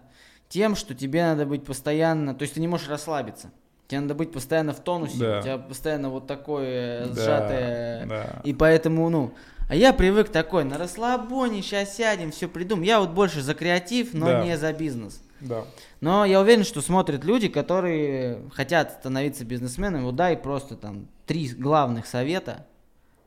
[0.49, 3.51] тем, что тебе надо быть постоянно, то есть ты не можешь расслабиться.
[3.87, 5.39] Тебе надо быть постоянно в тонусе, да.
[5.39, 8.05] у тебя постоянно вот такое да, сжатое.
[8.05, 8.41] Да.
[8.43, 9.33] И поэтому, ну,
[9.69, 12.85] а я привык такой, на расслабоне, сейчас сядем, все придумаем.
[12.85, 14.43] Я вот больше за креатив, но да.
[14.43, 15.21] не за бизнес.
[15.43, 15.65] Да.
[15.99, 20.03] Но я уверен, что смотрят люди, которые хотят становиться бизнесменами.
[20.03, 22.65] Вот дай просто там три главных совета.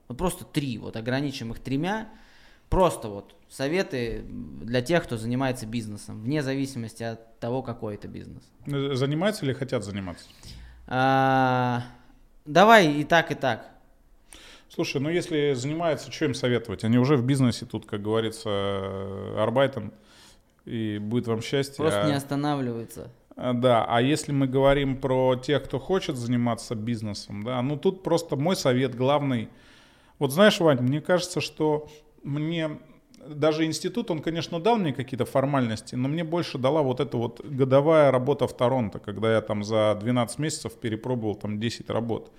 [0.09, 2.09] Ну просто три, вот ограничим их тремя.
[2.71, 8.43] Просто вот советы для тех, кто занимается бизнесом, вне зависимости от того, какой это бизнес.
[8.67, 10.27] Занимаются или хотят заниматься?
[10.89, 11.85] А,
[12.45, 13.71] давай и так, и так.
[14.69, 16.83] Слушай, ну если занимаются, что им советовать?
[16.83, 19.93] Они уже в бизнесе тут, как говорится, арбайтом
[20.67, 21.77] и будет вам счастье.
[21.77, 22.07] Просто а...
[22.09, 23.11] не останавливается.
[23.37, 28.03] А, да, а если мы говорим про тех, кто хочет заниматься бизнесом, да, ну тут
[28.03, 29.49] просто мой совет главный.
[30.19, 31.89] Вот знаешь, Вань, мне кажется, что
[32.23, 32.79] мне
[33.29, 37.45] даже институт, он, конечно, дал мне какие-то формальности, но мне больше дала вот эта вот
[37.45, 42.33] годовая работа в Торонто, когда я там за 12 месяцев перепробовал там 10 работ.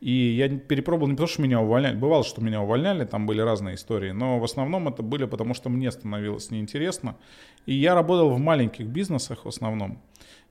[0.00, 1.96] И я перепробовал не потому, что меня увольняли.
[1.96, 4.12] Бывало, что меня увольняли, там были разные истории.
[4.12, 7.16] Но в основном это были потому, что мне становилось неинтересно.
[7.66, 10.00] И я работал в маленьких бизнесах в основном.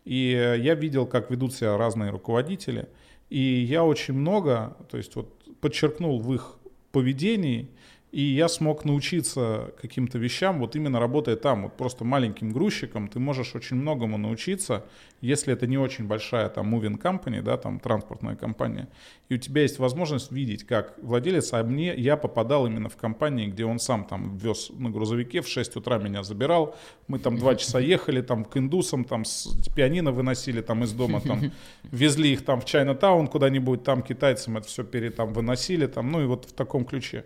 [0.04, 2.88] И я видел, как ведут себя разные руководители.
[3.30, 6.58] И я очень много, то есть вот подчеркнул в их
[6.92, 7.70] поведении
[8.12, 13.20] и я смог научиться каким-то вещам, вот именно работая там, вот просто маленьким грузчиком, ты
[13.20, 14.86] можешь очень многому научиться,
[15.20, 18.88] если это не очень большая там moving company, да, там транспортная компания,
[19.28, 23.48] и у тебя есть возможность видеть, как владелец, а мне, я попадал именно в компании,
[23.48, 26.78] где он сам там вез на грузовике, в 6 утра меня забирал,
[27.10, 31.20] мы там 2 часа ехали там к индусам, там с пианино выносили там из дома,
[31.20, 31.52] там
[31.84, 36.24] везли их там в Чайна-таун куда-нибудь, там китайцам это все пере, там выносили, там, ну
[36.24, 37.26] и вот в таком ключе.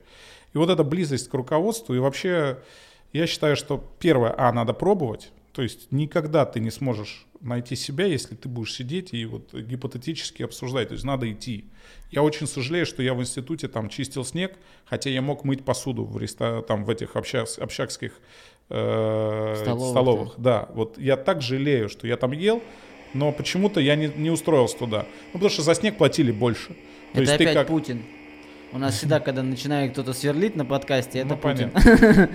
[0.53, 2.59] И вот эта близость к руководству, и вообще
[3.13, 8.05] я считаю, что первое, а, надо пробовать, то есть никогда ты не сможешь найти себя,
[8.05, 10.89] если ты будешь сидеть и вот гипотетически обсуждать.
[10.89, 11.65] То есть надо идти.
[12.11, 14.53] Я очень сожалею, что я в институте там чистил снег,
[14.85, 16.61] хотя я мог мыть посуду в, реста...
[16.61, 17.47] там, в этих общак...
[17.57, 18.13] общакских
[18.69, 19.55] э...
[19.57, 19.89] столовых.
[19.89, 20.33] столовых.
[20.37, 22.61] Да, вот я так жалею, что я там ел,
[23.13, 25.05] но почему-то я не, не устроился туда.
[25.27, 26.67] Ну, потому что за снег платили больше.
[26.67, 26.73] То
[27.13, 27.67] это есть опять ты как...
[27.67, 28.03] Путин.
[28.73, 31.71] У нас всегда, когда начинает кто-то сверлить на подкасте, это ну, Путин.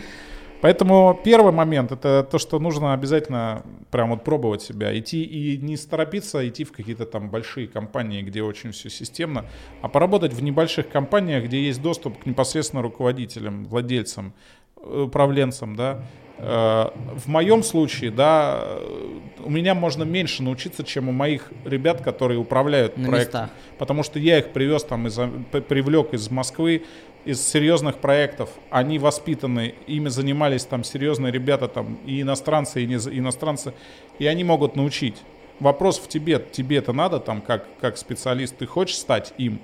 [0.61, 5.77] Поэтому первый момент это то, что нужно обязательно прям вот пробовать себя, идти и не
[5.77, 9.45] торопиться идти в какие-то там большие компании, где очень все системно,
[9.83, 14.33] а поработать в небольших компаниях, где есть доступ к непосредственно руководителям, владельцам,
[14.77, 16.03] э, управленцам, да.
[16.39, 18.79] Э, в моем случае, да,
[19.43, 23.57] у меня можно меньше научиться, чем у моих ребят, которые управляют На проектом, местах.
[23.79, 25.19] потому что я их привез там из,
[25.69, 26.85] привлек из Москвы,
[27.25, 32.95] из серьезных проектов, они воспитаны, ими занимались там серьезные ребята, там и иностранцы, и не
[32.95, 33.73] иностранцы,
[34.19, 35.17] и они могут научить.
[35.59, 39.59] Вопрос в тебе, тебе это надо там как, как специалист, ты хочешь стать им?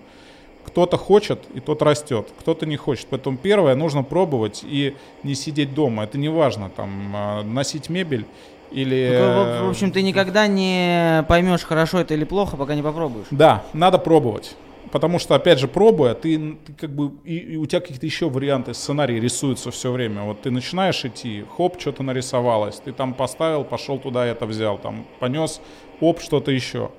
[0.73, 3.07] Кто-то хочет, и тот растет, кто-то не хочет.
[3.11, 6.05] Поэтому первое, нужно пробовать и не сидеть дома.
[6.05, 8.25] Это не важно, там, а, носить мебель
[8.71, 9.19] или...
[9.21, 13.27] Ну, В в общем, ты никогда не поймешь, хорошо это или плохо, пока не попробуешь.
[13.31, 14.57] Да, надо пробовать.
[14.91, 18.29] Потому что, опять же, пробуя, ты, ты как бы, и, и у тебя какие-то еще
[18.29, 20.23] варианты, сценарии рисуются все время.
[20.23, 25.07] Вот ты начинаешь идти, хоп, что-то нарисовалось, ты там поставил, пошел туда, это взял, там
[25.19, 25.61] понес,
[26.01, 26.91] оп, что-то еще.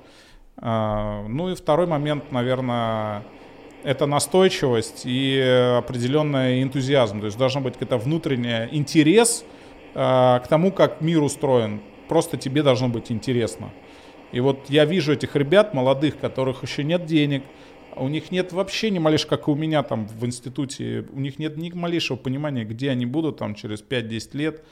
[0.56, 3.22] А, ну и второй момент, наверное,
[3.84, 5.38] это настойчивость и
[5.78, 7.20] определенный энтузиазм.
[7.20, 9.44] То есть должен быть какой-то внутренний интерес
[9.94, 11.80] а, к тому, как мир устроен.
[12.08, 13.70] Просто тебе должно быть интересно.
[14.32, 17.44] И вот я вижу этих ребят молодых, которых еще нет денег,
[17.96, 21.38] у них нет вообще ни малейшего, как и у меня там в институте, у них
[21.38, 24.64] нет ни малейшего понимания, где они будут там через 5-10 лет.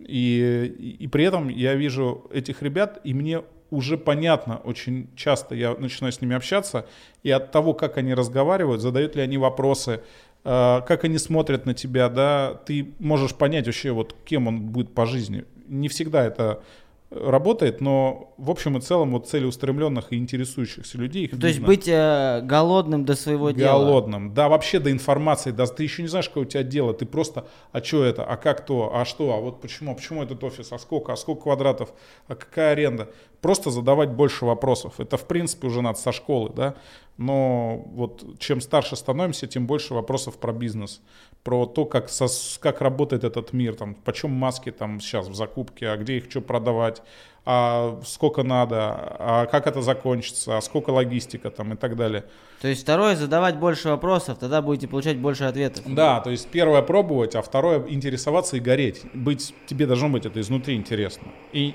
[0.00, 5.54] И, и, и при этом я вижу этих ребят, и мне уже понятно, очень часто
[5.54, 6.86] я начинаю с ними общаться,
[7.22, 10.00] и от того, как они разговаривают, задают ли они вопросы,
[10.44, 14.94] э, как они смотрят на тебя, да, ты можешь понять вообще, вот кем он будет
[14.94, 15.44] по жизни.
[15.66, 16.62] Не всегда это
[17.10, 21.88] работает, но в общем и целом вот целеустремленных и интересующихся людей их То есть быть
[21.88, 23.78] э, голодным до своего дела.
[23.78, 24.34] Голодным.
[24.34, 25.50] Да, вообще до информации.
[25.50, 26.92] Да, ты еще не знаешь, какое у тебя дело.
[26.92, 30.22] Ты просто, а что это, а как то, а что, а вот почему, а почему
[30.22, 31.94] этот офис, а сколько, а сколько квадратов,
[32.26, 33.08] а какая аренда.
[33.40, 35.00] Просто задавать больше вопросов.
[35.00, 36.74] Это, в принципе, уже надо со школы, да.
[37.16, 41.00] Но вот чем старше становимся, тем больше вопросов про бизнес.
[41.44, 45.88] Про то, как, сос- как работает этот мир, там, почем маски там сейчас в закупке,
[45.88, 47.02] а где их что продавать,
[47.46, 52.24] а сколько надо, а как это закончится, а сколько логистика там и так далее.
[52.60, 55.84] То есть второе, задавать больше вопросов, тогда будете получать больше ответов.
[55.86, 59.02] Да, то есть первое пробовать, а второе интересоваться и гореть.
[59.14, 61.28] Быть, тебе должно быть это изнутри интересно.
[61.52, 61.74] И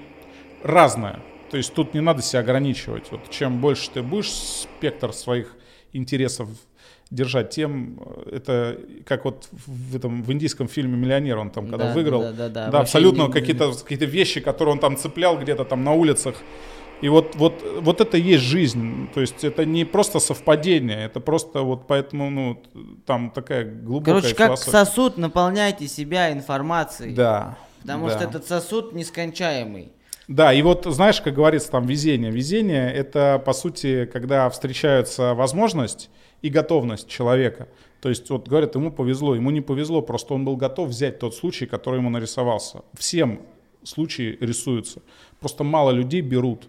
[0.62, 1.20] разное.
[1.50, 3.12] То есть тут не надо себя ограничивать.
[3.12, 5.56] Вот чем больше ты будешь спектр своих
[5.94, 6.50] интересов
[7.14, 11.90] держать, тем э, это как вот в этом в индийском фильме «Миллионер» он там когда
[11.90, 12.68] Да, выиграл, да, да, да.
[12.70, 16.36] да, абсолютно не- какие-то какие-то вещи, которые он там цеплял где-то там на улицах.
[17.02, 19.10] И вот, вот, вот это и есть жизнь.
[19.14, 22.64] То есть это не просто совпадение, это просто вот поэтому, ну,
[23.06, 27.14] там такая глубокая Короче, как сосуд наполняйте себя информацией.
[27.14, 27.58] Да.
[27.82, 28.16] Потому да.
[28.16, 29.92] что этот сосуд нескончаемый.
[30.30, 32.32] Да, и вот знаешь, как говорится, там везение.
[32.32, 36.10] Везение— это, по сути, когда встречаются возможность
[36.44, 37.68] и готовность человека.
[38.02, 41.34] То есть, вот говорят, ему повезло, ему не повезло, просто он был готов взять тот
[41.34, 42.82] случай, который ему нарисовался.
[42.94, 43.40] Всем
[43.84, 45.02] случаи рисуются.
[45.40, 46.68] Просто мало людей берут.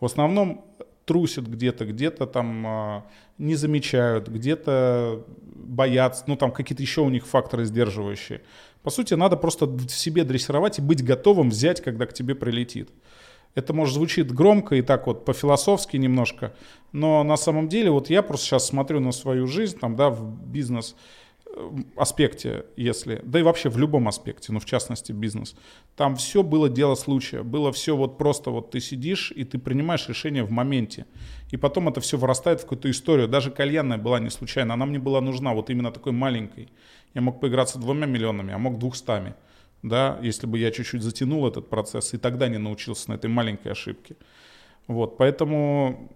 [0.00, 0.64] В основном
[1.04, 3.06] трусят где-то, где-то там а,
[3.38, 8.40] не замечают, где-то боятся, ну там какие-то еще у них факторы сдерживающие.
[8.82, 12.90] По сути, надо просто в себе дрессировать и быть готовым взять, когда к тебе прилетит.
[13.54, 16.54] Это, может, звучит громко и так вот по-философски немножко,
[16.92, 20.22] но на самом деле вот я просто сейчас смотрю на свою жизнь, там, да, в
[20.46, 20.96] бизнес
[21.44, 25.54] э, аспекте, если, да и вообще в любом аспекте, но в частности бизнес,
[25.96, 30.08] там все было дело случая, было все вот просто вот ты сидишь и ты принимаешь
[30.08, 31.04] решение в моменте,
[31.50, 33.28] и потом это все вырастает в какую-то историю.
[33.28, 36.70] Даже кальянная была не случайно, она мне была нужна вот именно такой маленькой.
[37.12, 39.34] Я мог поиграться двумя миллионами, а мог двухстами,
[39.82, 43.72] да, если бы я чуть-чуть затянул этот процесс и тогда не научился на этой маленькой
[43.72, 44.16] ошибке.
[44.88, 46.10] Вот, поэтому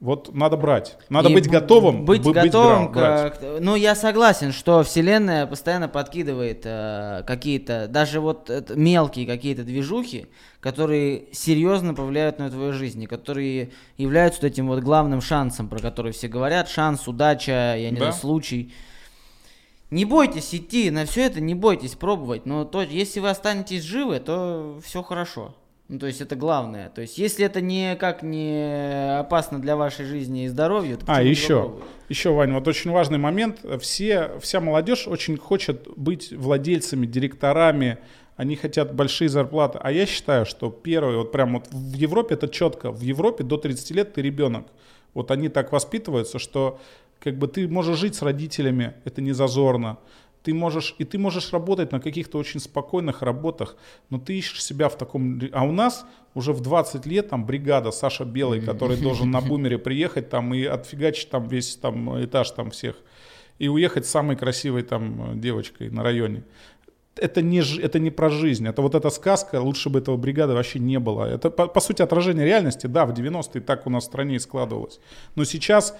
[0.00, 3.32] вот надо брать, надо И быть готовым, Быть б- готовым гра- брать.
[3.34, 9.26] к, к- Ну, я согласен, что Вселенная постоянно подкидывает э, какие-то, даже вот это мелкие
[9.26, 10.26] какие-то движухи,
[10.60, 15.78] которые серьезно повлияют на твою жизнь, и которые являются вот этим вот главным шансом, про
[15.78, 16.68] который все говорят.
[16.68, 18.06] Шанс, удача, я не Да.
[18.06, 18.74] знаю, случай.
[19.90, 22.44] Не бойтесь идти на все это, не бойтесь пробовать.
[22.44, 25.54] Но то, если вы останетесь живы, то все хорошо.
[25.88, 26.88] Ну, то есть это главное.
[26.88, 31.76] То есть если это никак не опасно для вашей жизни и здоровья, то А, еще,
[32.08, 33.60] еще, Ваня, вот очень важный момент.
[33.80, 37.98] Все, вся молодежь очень хочет быть владельцами, директорами,
[38.34, 39.78] они хотят большие зарплаты.
[39.80, 43.56] А я считаю, что первое, вот прям вот в Европе это четко, в Европе до
[43.56, 44.66] 30 лет ты ребенок.
[45.14, 46.78] Вот они так воспитываются, что
[47.26, 49.98] как бы ты можешь жить с родителями, это не зазорно.
[50.44, 53.76] ты можешь, и ты можешь работать на каких-то очень спокойных работах,
[54.10, 55.40] но ты ищешь себя в таком...
[55.52, 59.76] А у нас уже в 20 лет там бригада Саша Белый, который должен на бумере
[59.76, 62.94] приехать там и отфигачить там весь там этаж там всех
[63.58, 66.44] и уехать с самой красивой там девочкой на районе.
[67.16, 70.78] Это не, это не про жизнь, это вот эта сказка, лучше бы этого бригады вообще
[70.78, 71.24] не было.
[71.24, 74.38] Это, по, по сути, отражение реальности, да, в 90-е так у нас в стране и
[74.38, 75.00] складывалось.
[75.34, 75.96] Но сейчас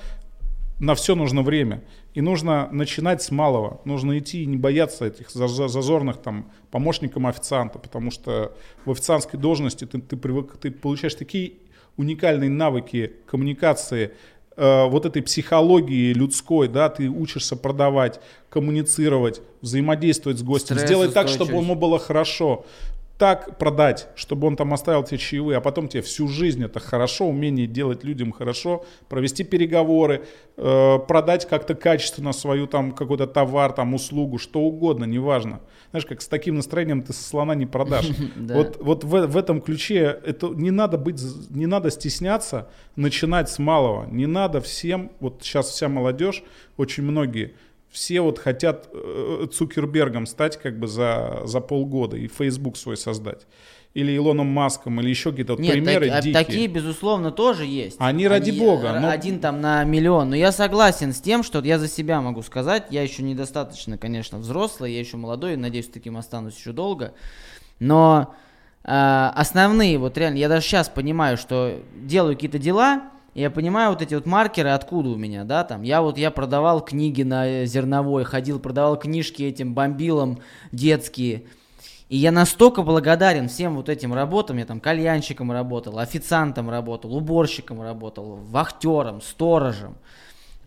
[0.79, 1.83] на все нужно время.
[2.15, 3.81] И нужно начинать с малого.
[3.85, 8.55] Нужно идти и не бояться этих зазорных там помощникам официанта, потому что
[8.85, 11.55] в официантской должности ты, ты, привык, ты получаешь такие
[11.97, 14.13] уникальные навыки коммуникации,
[14.57, 18.21] э, вот этой психологии людской, да, ты учишься продавать,
[18.51, 22.67] коммуницировать, взаимодействовать с гостем, сделать так, чтобы ему было хорошо
[23.19, 27.27] так продать, чтобы он там оставил тебе чаевые, а потом тебе всю жизнь это хорошо,
[27.27, 33.95] умение делать людям хорошо, провести переговоры, э, продать как-то качественно свою там какой-то товар, там
[33.95, 35.61] услугу, что угодно, неважно.
[35.91, 38.11] Знаешь, как с таким настроением ты со слона не продашь.
[38.37, 43.59] Вот, вот в, в этом ключе это не надо быть, не надо стесняться начинать с
[43.59, 44.07] малого.
[44.11, 46.43] Не надо всем, вот сейчас вся молодежь,
[46.77, 47.55] очень многие,
[47.97, 53.47] все вот хотят э, Цукербергом стать как бы за, за полгода и Facebook свой создать.
[53.95, 56.45] Или Илоном Маском, или еще какие-то вот Нет, примеры так, дикие.
[56.45, 57.97] такие, безусловно, тоже есть.
[57.99, 58.99] Они, ради бога.
[59.01, 59.09] Но...
[59.09, 60.29] Один там на миллион.
[60.29, 62.89] Но я согласен с тем, что я за себя могу сказать.
[62.91, 67.15] Я еще недостаточно, конечно, взрослый, я еще молодой, надеюсь, таким останусь еще долго.
[67.79, 68.35] Но
[68.85, 73.05] э, основные, вот реально, я даже сейчас понимаю, что делаю какие-то дела,
[73.41, 76.81] я понимаю вот эти вот маркеры, откуда у меня, да, там, я вот, я продавал
[76.81, 80.39] книги на э, зерновой, ходил, продавал книжки этим бомбилам
[80.73, 81.45] детские,
[82.09, 87.83] и я настолько благодарен всем вот этим работам, я там кальянщиком работал, официантом работал, уборщиком
[87.83, 89.97] работал, вахтером, сторожем,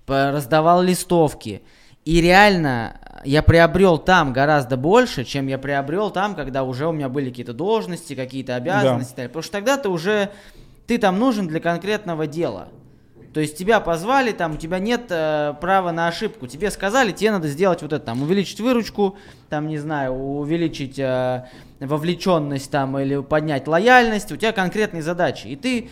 [0.05, 1.63] раздавал листовки,
[2.05, 7.09] и реально я приобрел там гораздо больше, чем я приобрел там, когда уже у меня
[7.09, 9.15] были какие-то должности, какие-то обязанности.
[9.17, 9.23] Да.
[9.23, 10.29] Потому что тогда ты уже
[10.89, 12.69] ты там нужен для конкретного дела.
[13.31, 16.47] То есть тебя позвали, там у тебя нет э, права на ошибку.
[16.47, 19.15] Тебе сказали, тебе надо сделать вот это, там увеличить выручку,
[19.49, 21.45] там не знаю, увеличить э,
[21.79, 24.31] вовлеченность там или поднять лояльность.
[24.31, 25.91] У тебя конкретные задачи, и ты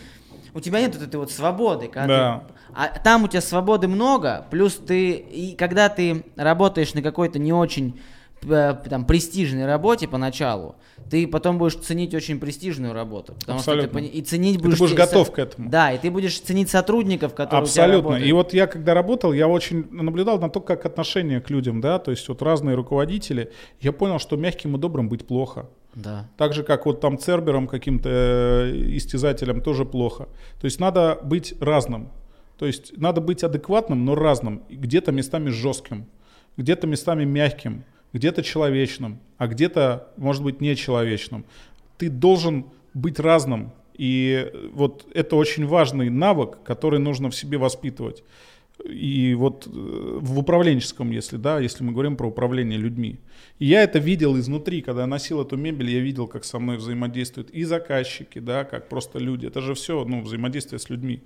[0.52, 2.44] у тебя нет вот этой вот свободы, когда да.
[2.48, 7.38] ты, а там у тебя свободы много, плюс ты и когда ты работаешь на какой-то
[7.38, 8.00] не очень
[8.42, 10.74] э, там престижной работе поначалу,
[11.10, 13.34] ты потом будешь ценить очень престижную работу.
[13.40, 14.00] Потому Абсолютно.
[14.00, 14.78] что ты и ценить будешь...
[14.78, 15.70] Ты будешь готов к этому.
[15.70, 18.16] Да, и ты будешь ценить сотрудников, которые Абсолютно.
[18.16, 21.98] И вот я когда работал, я очень наблюдал на то, как отношение к людям, да,
[21.98, 23.50] то есть вот разные руководители.
[23.80, 25.68] Я понял, что мягким и добрым быть плохо.
[25.94, 26.28] Да.
[26.36, 30.28] Так же, как вот там цербером каким-то э, истязателем тоже плохо.
[30.60, 32.10] То есть надо быть разным.
[32.58, 34.62] То есть надо быть адекватным, но разным.
[34.68, 36.06] Где-то местами жестким,
[36.56, 41.44] где-то местами мягким где-то человечным, а где-то, может быть, нечеловечным.
[41.96, 43.72] Ты должен быть разным.
[43.94, 48.22] И вот это очень важный навык, который нужно в себе воспитывать.
[48.84, 53.18] И вот э, в управленческом, если да, если мы говорим про управление людьми.
[53.58, 56.76] И я это видел изнутри, когда я носил эту мебель, я видел, как со мной
[56.76, 59.46] взаимодействуют и заказчики, да, как просто люди.
[59.46, 61.22] Это же все, ну, взаимодействие с людьми.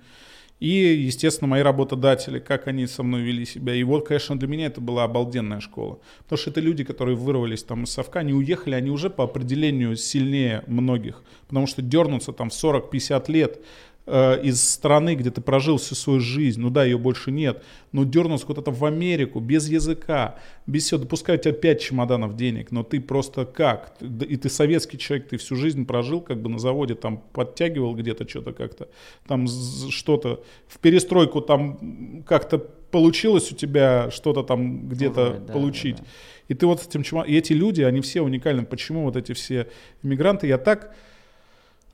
[0.63, 3.75] И, естественно, мои работодатели, как они со мной вели себя.
[3.75, 5.99] И вот, конечно, для меня это была обалденная школа.
[6.19, 9.97] Потому что это люди, которые вырвались там из совка, они уехали, они уже по определению
[9.97, 11.21] сильнее многих.
[11.49, 13.61] Потому что дернуться там в 40-50 лет
[14.05, 18.45] из страны, где ты прожил всю свою жизнь, ну да, ее больше нет, но дернулся
[18.45, 20.35] куда-то в Америку, без языка,
[20.67, 23.95] без всего, допускай у тебя 5 чемоданов денег, но ты просто как?
[24.01, 28.27] И ты советский человек, ты всю жизнь прожил как бы на заводе, там подтягивал где-то
[28.27, 28.89] что-то как-то,
[29.25, 35.97] там что-то, в перестройку там как-то получилось у тебя что-то там где-то да, получить.
[35.97, 36.09] Да, да.
[36.49, 38.65] И ты вот с этим чемоданом, и эти люди, они все уникальны.
[38.65, 39.67] Почему вот эти все
[40.03, 40.93] иммигранты, я так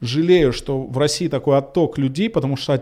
[0.02, 2.82] жалею, что в России такой отток людей, потому что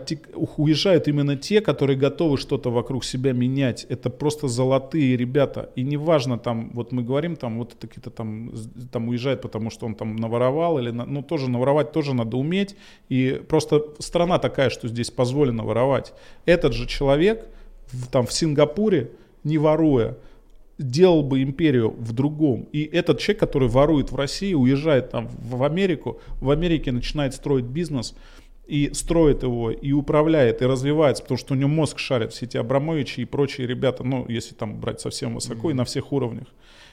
[0.56, 3.86] уезжают именно те, которые готовы что-то вокруг себя менять.
[3.88, 5.70] Это просто золотые ребята.
[5.74, 8.52] И неважно, там, вот мы говорим, там, вот какие-то там,
[8.92, 12.76] там уезжает, потому что он там наворовал, или, ну, тоже наворовать тоже надо уметь.
[13.08, 16.12] И просто страна такая, что здесь позволено воровать.
[16.46, 17.48] Этот же человек
[17.88, 19.10] в, там в Сингапуре,
[19.42, 20.16] не воруя,
[20.78, 22.68] делал бы империю в другом.
[22.72, 27.64] И этот человек, который ворует в России, уезжает там в Америку, в Америке начинает строить
[27.64, 28.14] бизнес,
[28.68, 32.58] и строит его, и управляет, и развивается, потому что у него мозг шарит, все эти
[32.58, 35.72] Абрамовичи и прочие ребята, ну, если там брать совсем высоко mm-hmm.
[35.72, 36.46] и на всех уровнях.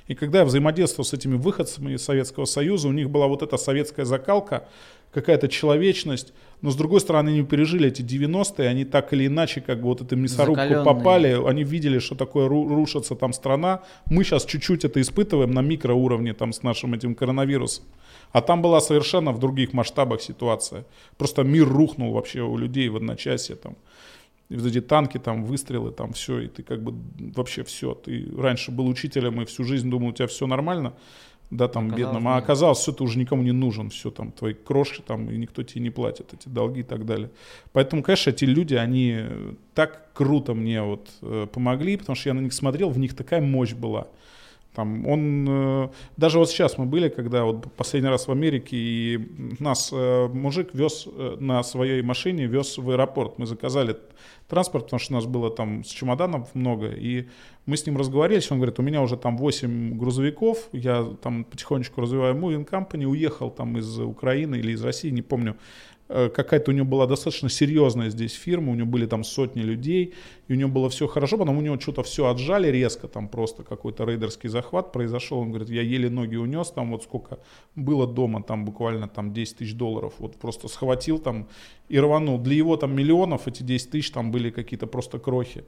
[0.08, 3.58] И когда я взаимодействовал с этими выходцами из Советского Союза, у них была вот эта
[3.58, 4.70] советская закалка,
[5.12, 9.82] какая-то человечность, но с другой стороны они пережили эти 90-е, они так или иначе как
[9.82, 10.86] бы вот эту мясорубку Закаленные.
[10.86, 16.34] попали, они видели, что такое рушится там страна, мы сейчас чуть-чуть это испытываем на микроуровне
[16.34, 17.86] там с нашим этим коронавирусом.
[18.32, 20.86] А там была совершенно в других масштабах ситуация.
[21.18, 23.76] Просто мир рухнул вообще у людей в одночасье там.
[24.50, 26.94] И вот эти танки, там, выстрелы, там, все, и ты как бы
[27.36, 27.96] вообще все.
[27.96, 30.94] Ты раньше был учителем и всю жизнь думал, у тебя все нормально,
[31.52, 34.54] да, там, оказалось, бедным, а оказалось, все, ты уже никому не нужен, все, там, твои
[34.54, 37.30] крошки, там, и никто тебе не платит, эти долги и так далее.
[37.72, 39.20] Поэтому, конечно, эти люди, они
[39.74, 43.42] так круто мне вот э, помогли, потому что я на них смотрел, в них такая
[43.42, 44.08] мощь была.
[44.76, 49.20] Там он, э, даже вот сейчас мы были, когда вот последний раз в Америке, и
[49.60, 53.40] нас э, мужик вез э, на своей машине, вез в аэропорт.
[53.40, 53.96] Мы заказали
[54.50, 57.28] транспорт, потому что у нас было там с чемоданов много, и
[57.66, 62.02] мы с ним разговаривались, он говорит, у меня уже там 8 грузовиков, я там потихонечку
[62.02, 65.56] развиваю moving company, уехал там из Украины или из России, не помню,
[66.08, 70.14] какая-то у него была достаточно серьезная здесь фирма, у него были там сотни людей,
[70.48, 73.64] и у него было все хорошо, потом у него что-то все отжали резко, там просто
[73.64, 77.40] какой-то рейдерский захват произошел, он говорит, я еле ноги унес, там вот сколько
[77.76, 81.48] было дома, там буквально там 10 тысяч долларов, вот просто схватил там
[81.90, 82.38] и рванул.
[82.38, 85.66] Для его там миллионов эти 10 тысяч там были какие-то просто крохи.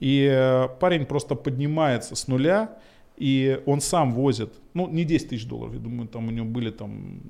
[0.00, 2.78] И э, парень просто поднимается с нуля,
[3.18, 6.70] и он сам возит, ну, не 10 тысяч долларов, я думаю, там у него были
[6.70, 7.20] там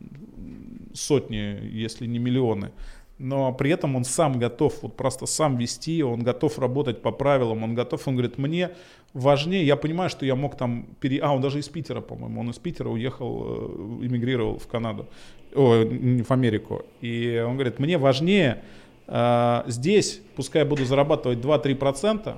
[0.93, 2.71] сотни, если не миллионы.
[3.19, 7.65] Но при этом он сам готов, вот просто сам вести, он готов работать по правилам,
[7.65, 8.71] он готов, он говорит, мне
[9.13, 11.19] важнее, я понимаю, что я мог там, пере...
[11.19, 15.07] а он даже из Питера, по-моему, он из Питера уехал, э, эмигрировал в Канаду,
[15.53, 16.85] о, в Америку.
[17.01, 18.63] И он говорит, мне важнее
[19.09, 22.37] э, здесь, пускай я буду зарабатывать 2-3%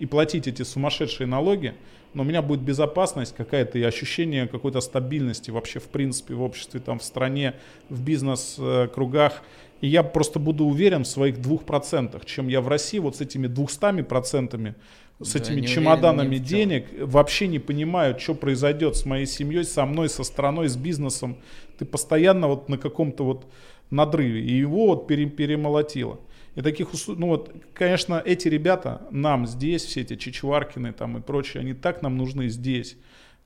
[0.00, 1.74] и платить эти сумасшедшие налоги,
[2.14, 6.80] но у меня будет безопасность какая-то и ощущение какой-то стабильности вообще в принципе в обществе,
[6.80, 7.54] там в стране,
[7.88, 9.42] в бизнес-кругах.
[9.80, 13.20] И я просто буду уверен в своих двух процентах, чем я в России вот с
[13.20, 14.74] этими двухстами процентами,
[15.20, 20.08] с да, этими чемоданами денег вообще не понимаю, что произойдет с моей семьей, со мной,
[20.08, 21.36] со страной, с бизнесом.
[21.78, 23.46] Ты постоянно вот на каком-то вот
[23.90, 24.40] надрыве.
[24.40, 26.18] И его вот пере, перемолотило.
[26.60, 31.62] И таких, ну вот, конечно, эти ребята нам здесь, все эти Чичваркины там и прочие,
[31.62, 32.98] они так нам нужны здесь,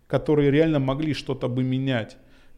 [0.09, 2.17] которые реально могли что-то бы менять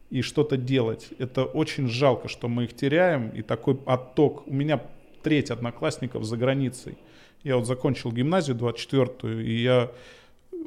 [0.09, 1.09] и что-то делать.
[1.19, 4.47] Это очень жалко, что мы их теряем, и такой отток.
[4.47, 4.81] У меня
[5.21, 6.97] треть одноклассников за границей.
[7.43, 9.91] Я вот закончил гимназию 24-ю, и я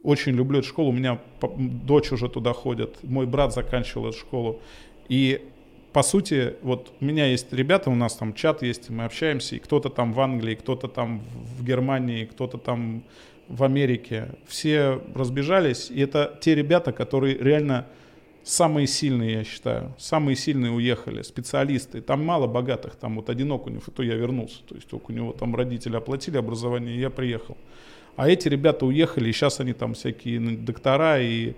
[0.05, 0.91] очень люблю эту школу.
[0.91, 1.21] У меня
[1.59, 4.63] дочь уже туда ходит, мой брат заканчивал эту школу.
[5.09, 5.49] И
[5.93, 9.59] по сути, вот у меня есть ребята, у нас там чат есть, мы общаемся, и
[9.59, 11.23] кто-то там в Англии, кто-то там
[11.59, 13.03] в Германии, кто-то там
[13.49, 14.29] в Америке.
[14.47, 17.87] Все разбежались, и это те ребята, которые реально
[18.45, 19.95] самые сильные, я считаю.
[19.99, 22.01] Самые сильные уехали, специалисты.
[22.01, 24.63] Там мало богатых, там вот один Окунев, и то я вернулся.
[24.69, 27.57] То есть у него там родители оплатили образование, и я приехал.
[28.17, 31.55] А эти ребята уехали, и сейчас они там всякие доктора и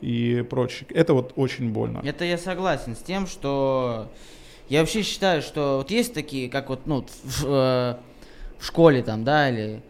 [0.00, 0.86] и прочее.
[0.90, 2.00] Это вот очень больно.
[2.04, 4.10] Это я согласен с тем, что
[4.68, 7.96] я вообще считаю, что вот есть такие, как вот, ну, в, э,
[8.58, 9.82] в школе там, да, или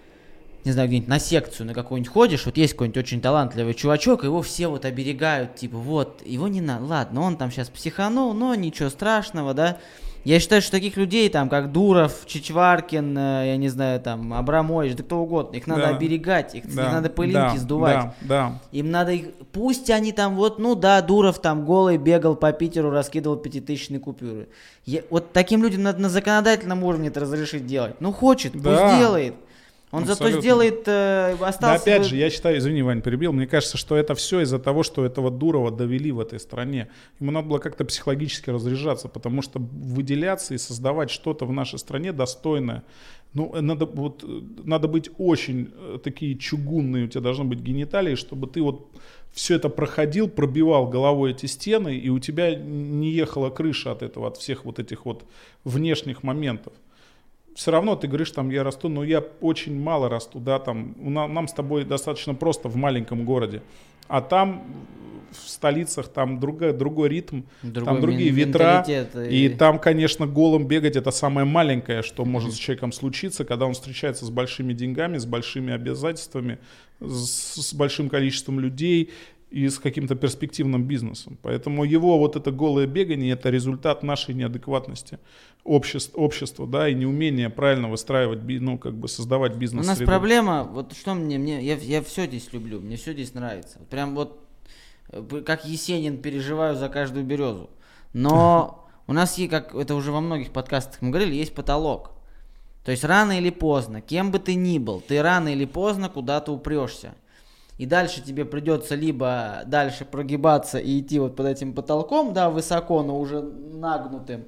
[0.65, 4.43] не знаю, где-нибудь на секцию на какую-нибудь ходишь, вот есть какой-нибудь очень талантливый чувачок, его
[4.43, 8.89] все вот оберегают, типа, вот, его не надо, ладно, он там сейчас психанул, но ничего
[8.89, 9.79] страшного, да,
[10.25, 14.97] я считаю, что таких людей, там, как Дуров, Чичваркин, э, я не знаю, там, Абрамович,
[14.97, 15.89] да кто угодно, их надо да.
[15.91, 16.93] оберегать, их, да.
[16.93, 17.57] надо пылинки да.
[17.59, 18.05] сдувать.
[18.23, 18.51] Да.
[18.51, 18.61] Да.
[18.73, 22.91] Им надо их, пусть они там, вот, ну да, Дуров там голый бегал по Питеру,
[22.91, 24.49] раскидывал пятитысячные купюры.
[24.87, 28.01] Я, вот таким людям надо на законодательном уровне это разрешить делать.
[28.01, 28.71] Ну хочет, да.
[28.71, 29.35] пусть делает.
[29.95, 30.27] Он Абсолютно.
[30.27, 31.61] зато сделает, э, остался...
[31.61, 34.83] Да, опять же, я считаю, извини, Вань, перебил, мне кажется, что это все из-за того,
[34.83, 36.89] что этого Дурова довели в этой стране.
[37.21, 42.13] Ему надо было как-то психологически разряжаться, потому что выделяться и создавать что-то в нашей стране
[42.13, 42.83] достойное,
[43.35, 44.25] ну, надо, вот,
[44.65, 48.91] надо быть очень э, такие чугунные, у тебя должны быть гениталии, чтобы ты вот
[49.33, 54.27] все это проходил, пробивал головой эти стены, и у тебя не ехала крыша от этого,
[54.27, 55.25] от всех вот этих вот
[55.63, 56.73] внешних моментов
[57.55, 61.49] все равно ты говоришь, там, я расту, но я очень мало расту, да, там, нам
[61.49, 63.63] с тобой достаточно просто в маленьком городе,
[64.09, 64.65] а там
[65.31, 69.47] в столицах там другой, другой ритм, другой там другие ветра, и...
[69.47, 73.75] и там, конечно, голым бегать это самое маленькое, что может с человеком случиться, когда он
[73.75, 76.59] встречается с большими деньгами, с большими обязательствами,
[77.01, 79.11] с, с большим количеством людей,
[79.55, 81.39] и с каким-то перспективным бизнесом.
[81.41, 85.21] Поэтому его вот это голое бегание– это результат нашей неадекватности
[85.65, 90.65] общества, общества да, и неумения правильно выстраивать, ну, как бы создавать бизнес У нас проблема,
[90.65, 93.79] вот что мне, мне я, я все здесь люблю, мне все здесь нравится.
[93.91, 94.47] Прям вот
[95.09, 97.71] э, как Есенин переживаю за каждую березу.
[98.13, 102.13] Но у нас, есть, как это уже во многих подкастах мы говорили, есть потолок.
[102.85, 106.53] То есть рано или поздно, кем бы ты ни был, ты рано или поздно куда-то
[106.53, 107.15] упрешься.
[107.79, 113.03] И дальше тебе придется либо дальше прогибаться и идти вот под этим потолком, да, высоко,
[113.03, 114.45] но уже нагнутым,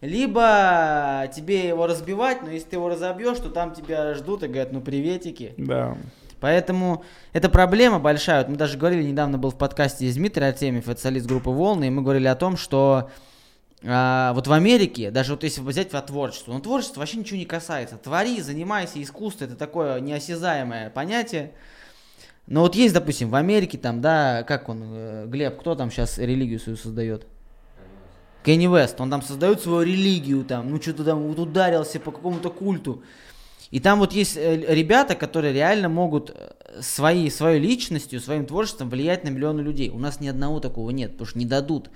[0.00, 4.72] либо тебе его разбивать, но если ты его разобьешь, то там тебя ждут и говорят,
[4.72, 5.54] ну приветики.
[5.56, 5.96] Да.
[6.40, 7.04] Поэтому
[7.34, 8.38] это проблема большая.
[8.38, 11.88] Вот мы даже говорили, недавно был в подкасте из Дмитрий Артемьев, это солист группы «Волны»,
[11.88, 13.10] и мы говорили о том, что
[13.84, 17.44] а, вот в Америке, даже вот если взять во творчество, ну творчество вообще ничего не
[17.44, 17.98] касается.
[17.98, 21.52] Твори, занимайся, искусство, это такое неосязаемое понятие.
[22.46, 26.18] Но вот есть, допустим, в Америке там, да, как он, э, Глеб, кто там сейчас
[26.18, 27.26] религию свою создает?
[28.44, 32.50] Кенни Вест, он там создает свою религию, там, ну что-то там вот ударился по какому-то
[32.50, 33.02] культу.
[33.70, 38.90] И там вот есть э, ребята, которые реально могут э, своей, своей личностью, своим творчеством
[38.90, 39.90] влиять на миллионы людей.
[39.90, 41.90] У нас ни одного такого нет, потому что не дадут.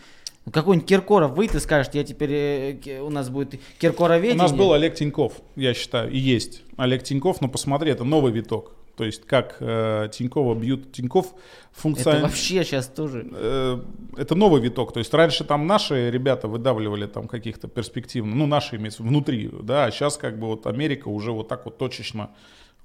[0.46, 4.38] Ну, какой-нибудь Киркоров выйдет и скажет, я теперь, у нас будет Киркороведение.
[4.38, 8.30] У нас был Олег Тиньков, я считаю, и есть Олег Тиньков, но посмотри, это новый
[8.30, 8.72] виток.
[8.96, 11.34] То есть как э, Тинькова бьют Тиньков
[11.72, 12.16] функционирует.
[12.16, 13.28] Это вообще сейчас тоже.
[13.32, 13.80] Э,
[14.16, 14.92] это новый виток.
[14.92, 19.86] То есть раньше там наши ребята выдавливали там каких-то перспективно, ну наши имеются внутри, да,
[19.86, 22.30] а сейчас как бы вот Америка уже вот так вот точечно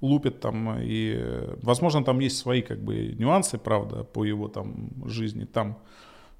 [0.00, 1.20] лупит там и,
[1.62, 5.78] возможно, там есть свои как бы нюансы, правда, по его там жизни там.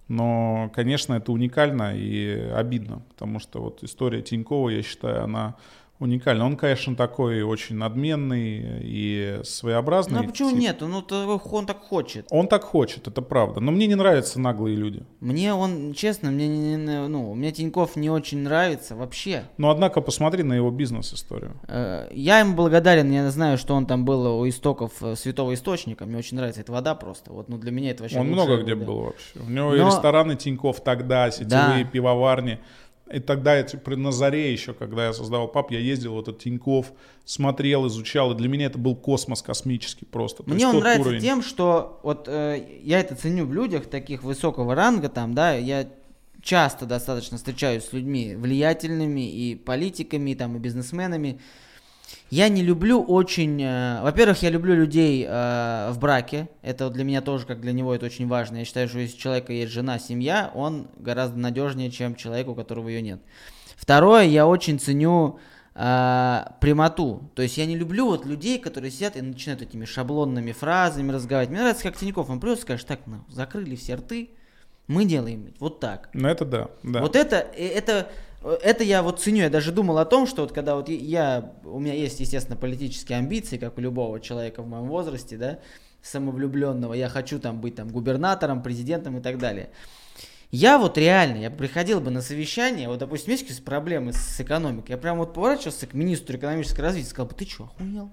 [0.08, 5.54] Но, конечно, это уникально и обидно, потому что вот история Тинькова, я считаю, она
[6.00, 6.46] уникально.
[6.46, 10.18] Он, конечно, такой очень надменный и своеобразный.
[10.18, 10.58] Ну а почему тип.
[10.58, 10.80] нет?
[10.80, 11.04] Ну
[11.52, 12.26] он так хочет.
[12.30, 13.60] Он так хочет, это правда.
[13.60, 15.04] Но мне не нравятся наглые люди.
[15.20, 19.44] Мне он, честно, мне не, ну, мне Тиньков не очень нравится вообще.
[19.58, 21.52] Но однако посмотри на его бизнес-историю.
[21.68, 26.06] Э, я ему благодарен, я знаю, что он там был у истоков э, святого источника.
[26.06, 27.32] Мне очень нравится эта вода просто.
[27.32, 28.18] Вот, ну для меня это вообще.
[28.18, 29.38] Он много где был вообще.
[29.46, 29.76] У него Но...
[29.76, 31.90] и рестораны Тиньков тогда, сетевые да.
[31.90, 32.58] пивоварни.
[33.12, 36.42] И тогда я типа, на заре еще, когда я создавал пап, я ездил вот этот
[36.42, 36.92] Тиньков,
[37.24, 40.44] смотрел, изучал, и для меня это был космос космический просто.
[40.46, 41.20] Мне он нравится уровень.
[41.20, 45.88] тем, что вот э, я это ценю в людях таких высокого ранга, там, да, я
[46.40, 51.40] часто достаточно встречаюсь с людьми влиятельными и политиками, там, и бизнесменами,
[52.30, 53.60] я не люблю очень...
[53.62, 56.48] Э, во-первых, я люблю людей э, в браке.
[56.62, 58.58] Это для меня тоже, как для него, это очень важно.
[58.58, 62.54] Я считаю, что если у человека есть жена, семья, он гораздо надежнее, чем человек, у
[62.54, 63.20] которого ее нет.
[63.76, 65.40] Второе, я очень ценю
[65.74, 67.30] э, прямоту.
[67.34, 71.50] То есть я не люблю вот людей, которые сидят и начинают этими шаблонными фразами разговаривать.
[71.50, 74.30] Мне нравится, как Тиньков, он и скажет, так, ну, закрыли все рты,
[74.86, 76.10] мы делаем вот так.
[76.12, 77.00] Ну это да, да.
[77.00, 78.08] Вот это, э, это
[78.42, 81.78] это я вот ценю, я даже думал о том, что вот когда вот я, у
[81.78, 85.58] меня есть, естественно, политические амбиции, как у любого человека в моем возрасте, да,
[86.02, 89.70] самовлюбленного, я хочу там быть там губернатором, президентом и так далее.
[90.50, 94.92] Я вот реально, я приходил бы на совещание, вот, допустим, есть какие-то проблемы с экономикой,
[94.92, 98.10] я прям вот поворачивался к министру экономического развития и сказал бы, ты что, охуел?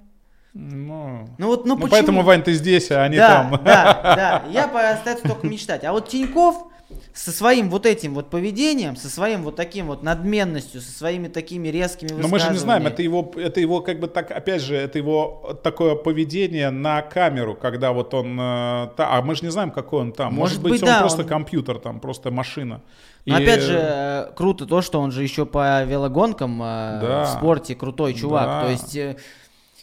[0.53, 1.91] Ну, ну вот, ну, ну почему?
[1.91, 3.63] поэтому, Вань, ты здесь, а не да, там.
[3.63, 5.83] Да, да, я остается только мечтать.
[5.83, 6.71] А вот Тиньков,
[7.13, 11.67] со своим вот этим вот поведением, со своим вот таким вот надменностью, со своими такими
[11.67, 14.75] резкими Но мы же не знаем, это его, это его как бы так, опять же,
[14.75, 19.71] это его такое поведение на камеру, когда вот он, э, а мы же не знаем,
[19.71, 20.33] какой он там.
[20.33, 21.27] Может, Может быть, он да, просто он...
[21.27, 22.81] компьютер там, просто машина.
[23.25, 23.43] Но И...
[23.43, 27.23] опять же, э, круто то, что он же еще по велогонкам э, да.
[27.25, 28.45] в спорте крутой чувак.
[28.45, 28.61] Да.
[28.61, 29.19] То есть,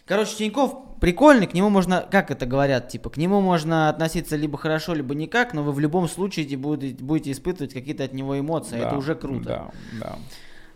[0.06, 0.74] короче, Тиньков
[1.04, 5.14] прикольный, к нему можно, как это говорят, типа, к нему можно относиться либо хорошо, либо
[5.14, 8.96] никак, но вы в любом случае будете, будете испытывать какие-то от него эмоции, да, это
[8.96, 9.44] уже круто.
[9.44, 9.70] Да,
[10.00, 10.18] да.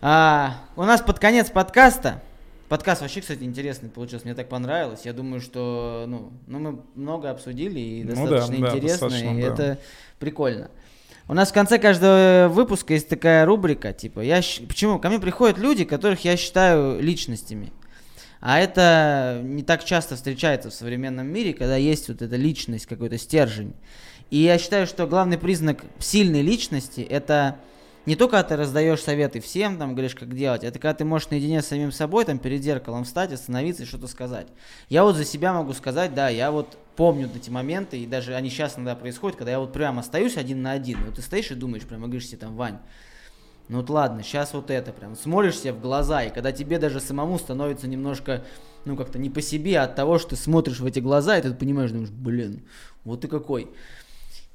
[0.03, 2.21] А, у нас под конец подкаста,
[2.69, 7.31] подкаст вообще, кстати, интересный получился, мне так понравилось, я думаю, что, ну, ну мы много
[7.31, 9.49] обсудили и достаточно ну, да, интересно, да, достаточно, и да.
[9.49, 9.79] это
[10.19, 10.71] прикольно.
[11.27, 15.57] У нас в конце каждого выпуска есть такая рубрика, типа, я, почему, ко мне приходят
[15.57, 17.73] люди, которых я считаю личностями.
[18.41, 23.19] А это не так часто встречается в современном мире, когда есть вот эта личность, какой-то
[23.19, 23.75] стержень.
[24.31, 27.59] И я считаю, что главный признак сильной личности это
[28.09, 31.29] не только когда ты раздаешь советы всем, там, говоришь, как делать, это когда ты можешь
[31.29, 34.47] наедине с самим собой, там, перед зеркалом встать, остановиться и что-то сказать.
[34.89, 38.49] Я вот за себя могу сказать, да, я вот помню эти моменты, и даже они
[38.49, 41.55] сейчас иногда происходят, когда я вот прямо остаюсь один на один, вот ты стоишь и
[41.55, 42.79] думаешь, прямо говоришь себе там, Вань,
[43.69, 45.15] ну вот ладно, сейчас вот это прям.
[45.15, 48.45] Смотришь себе в глаза, и когда тебе даже самому становится немножко,
[48.85, 51.43] ну как-то не по себе, а от того, что ты смотришь в эти глаза, и
[51.43, 52.63] ты понимаешь, думаешь, блин,
[53.05, 53.69] вот ты какой.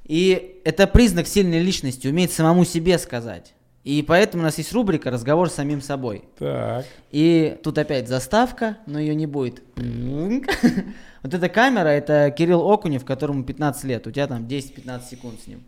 [0.04, 3.54] И это признак сильной личности, уметь самому себе сказать.
[3.84, 6.24] И поэтому у нас есть рубрика «Разговор с самим собой».
[6.38, 6.86] Так.
[7.10, 9.62] И тут опять заставка, но ее не будет.
[11.22, 14.06] Вот эта камера, это Кирилл Окунев, которому 15 лет.
[14.06, 15.62] У тебя там 10-15 секунд с ним.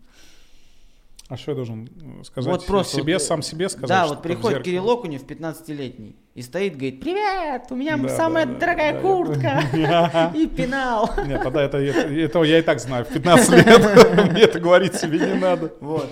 [1.28, 1.88] А что я должен
[2.20, 2.52] э, сказать?
[2.52, 3.88] Вот просто себе, вот, сам себе сказать?
[3.88, 4.62] Да, вот приходит?
[4.62, 9.02] Кирилл Окунев, 15-летний, и стоит, говорит, привет, у меня Да, самая да, дорогая да, я
[9.02, 11.10] куртка и пенал.
[11.26, 13.04] Нет, тогда это, это, этого я и так знаю.
[13.04, 15.72] В 15 лет мне это говорить себе не надо.
[15.80, 16.08] Вот.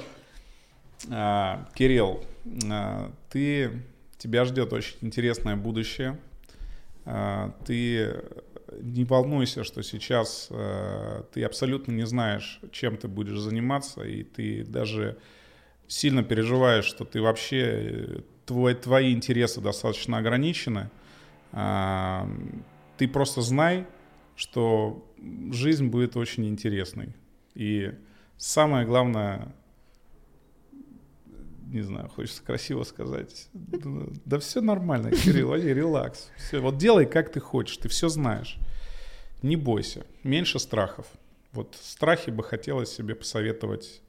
[1.10, 2.24] А, Кирилл,
[2.68, 3.82] а, ты,
[4.18, 6.18] тебя ждет очень интересное будущее.
[7.06, 8.20] А, ты
[8.80, 14.64] не волнуйся, что сейчас а, ты абсолютно не знаешь, чем ты будешь заниматься, и ты
[14.64, 15.18] даже
[15.86, 20.90] сильно переживаешь, что ты вообще э, твой, твои интересы достаточно ограничены.
[21.52, 22.28] А,
[22.96, 23.86] ты просто знай,
[24.36, 25.04] что
[25.52, 27.14] жизнь будет очень интересной.
[27.54, 27.92] И
[28.36, 29.54] самое главное,
[31.66, 33.48] не знаю, хочется красиво сказать.
[33.52, 36.30] Да все нормально, Кирилл, они релакс.
[36.36, 38.58] Все, вот делай, как ты хочешь, ты все знаешь.
[39.44, 41.06] Не бойся, меньше страхов.
[41.52, 44.00] Вот страхи бы хотелось себе посоветовать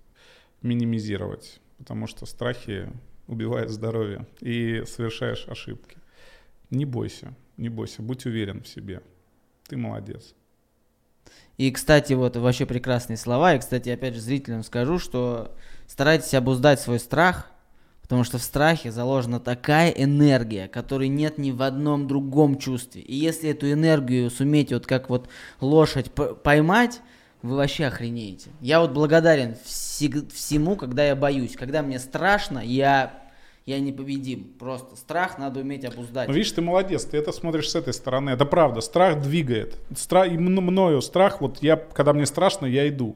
[0.61, 2.89] минимизировать, потому что страхи
[3.27, 5.97] убивают здоровье и совершаешь ошибки.
[6.69, 9.01] Не бойся, не бойся, будь уверен в себе.
[9.67, 10.33] Ты молодец.
[11.57, 13.55] И, кстати, вот вообще прекрасные слова.
[13.55, 15.53] И, кстати, опять же, зрителям скажу, что
[15.85, 17.51] старайтесь обуздать свой страх,
[18.05, 23.01] потому что в страхе заложена такая энергия, которой нет ни в одном другом чувстве.
[23.01, 25.27] И если эту энергию суметь вот как вот
[25.59, 27.01] лошадь поймать,
[27.41, 28.51] вы вообще охренеете.
[28.61, 31.55] Я вот благодарен всему, когда я боюсь.
[31.55, 33.23] Когда мне страшно, я,
[33.65, 34.53] я непобедим.
[34.59, 36.29] Просто страх надо уметь обуздать.
[36.29, 38.29] Видишь, ты молодец, ты это смотришь с этой стороны.
[38.29, 39.79] Это правда, страх двигает.
[39.97, 40.27] Стра...
[40.27, 43.15] И мно- мною страх, вот я, когда мне страшно, я иду.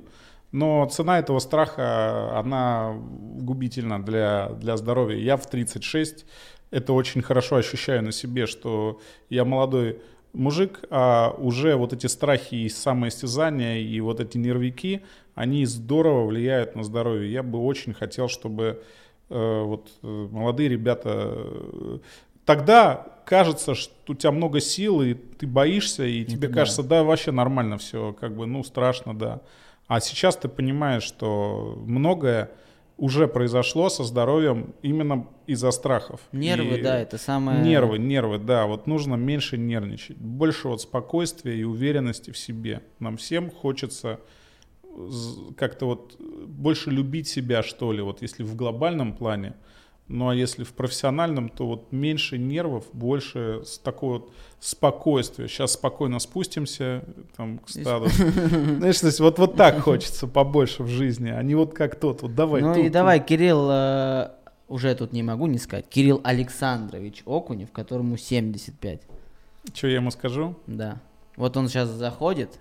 [0.52, 5.18] Но цена этого страха, она губительна для, для здоровья.
[5.18, 6.26] Я в 36
[6.72, 9.00] это очень хорошо ощущаю на себе, что
[9.30, 10.02] я молодой
[10.34, 15.04] мужик, а уже вот эти страхи и самоистязания, и вот эти нервики,
[15.36, 17.32] они здорово влияют на здоровье.
[17.32, 18.84] Я бы очень хотел, чтобы
[19.30, 21.34] э, вот э, молодые ребята...
[21.36, 22.00] э,
[22.46, 26.56] Тогда кажется, что у тебя много сил, и ты боишься, и тебе да.
[26.56, 29.42] кажется, да, вообще нормально все, как бы, ну, страшно, да.
[29.90, 32.52] А сейчас ты понимаешь, что многое
[32.98, 36.22] уже произошло со здоровьем именно из-за страхов.
[36.32, 37.62] Нервы, И да, это самое...
[37.64, 38.66] Нервы, нервы, да.
[38.68, 40.18] Вот нужно меньше нервничать.
[40.18, 42.84] Больше вот спокойствия и уверенности в себе.
[43.00, 44.20] Нам всем хочется
[44.84, 49.54] з- как-то вот больше любить себя, что ли, вот если в глобальном плане.
[50.10, 55.48] Ну а если в профессиональном, то вот меньше нервов, больше с такого вот спокойствия.
[55.48, 57.04] Сейчас спокойно спустимся
[57.38, 58.08] там, к стаду.
[58.10, 62.24] Знаешь, то есть вот, вот так хочется побольше в жизни, а не вот как тот.
[62.24, 62.62] Вот давай.
[62.62, 62.92] Ну тут, и тут.
[62.92, 64.30] давай, Кирилл, э,
[64.68, 69.02] уже тут не могу не сказать, Кирилл Александрович Окунев, которому 75.
[69.74, 70.56] Что я ему скажу?
[70.66, 71.00] Да.
[71.36, 72.60] Вот он сейчас заходит,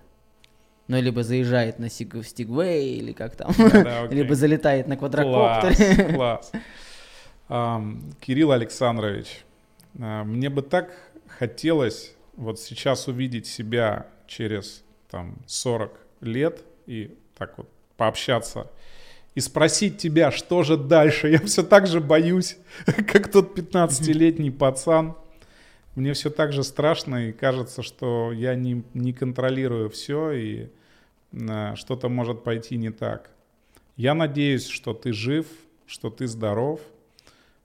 [0.87, 4.19] ну, либо заезжает на сиг- в Стигвей, или как там, Да, окей.
[4.19, 6.13] либо залетает на Класс, квадрокоптере.
[6.13, 6.51] класс.
[6.53, 6.61] Ам,
[7.49, 9.43] Кирилл Александрович,
[9.99, 10.91] а, мне бы так
[11.27, 17.67] хотелось вот сейчас увидеть себя через там 40 лет и так вот
[17.97, 18.69] пообщаться
[19.33, 21.29] и спросить тебя, что же дальше.
[21.29, 25.15] Я все так же боюсь, как тот 15-летний пацан.
[25.95, 30.67] Мне все так же страшно и кажется, что я не, не контролирую все и
[31.33, 33.31] а, что-то может пойти не так.
[33.97, 35.47] Я надеюсь, что ты жив,
[35.87, 36.79] что ты здоров,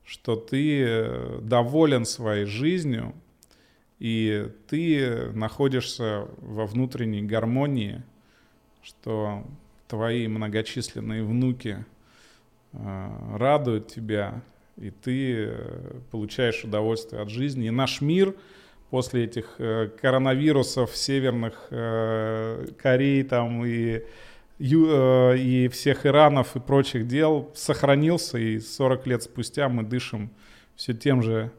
[0.05, 3.14] что ты э, доволен своей жизнью,
[3.98, 8.02] и ты находишься во внутренней гармонии,
[8.82, 9.44] что
[9.89, 11.85] твои многочисленные внуки
[12.72, 14.43] э, радуют тебя,
[14.76, 17.68] и ты э, получаешь удовольствие от жизни.
[17.68, 18.35] И наш мир
[18.90, 19.56] после этих
[20.01, 21.68] коронавирусов северных
[22.78, 24.05] Корей там и
[24.59, 30.31] Ю- э, и всех Иранов и прочих дел сохранился, и 40 лет спустя мы дышим
[30.76, 31.51] все тем же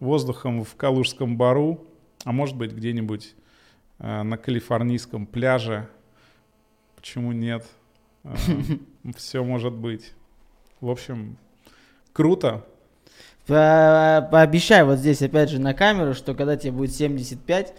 [0.00, 1.86] воздухом в Калужском бару,
[2.24, 3.34] а может быть где-нибудь
[3.98, 5.88] э, на калифорнийском пляже.
[6.96, 7.66] Почему нет?
[9.16, 10.14] Все может быть.
[10.80, 11.36] В общем,
[12.12, 12.64] круто.
[13.46, 17.74] По- Пообещай вот здесь опять же на камеру, что когда тебе будет 75,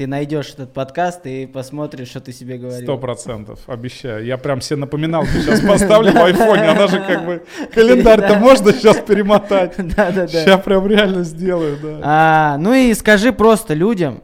[0.00, 2.84] ты найдешь этот подкаст и посмотришь, что ты себе говорил.
[2.84, 4.24] Сто процентов, обещаю.
[4.24, 6.70] Я прям себе напоминалку сейчас поставлю в айфоне.
[6.70, 7.44] Она же как бы...
[7.74, 9.74] Календарь-то можно сейчас перемотать.
[9.76, 10.26] Да-да-да.
[10.26, 12.00] Сейчас прям реально сделаю, да.
[12.02, 14.22] А, ну и скажи просто людям,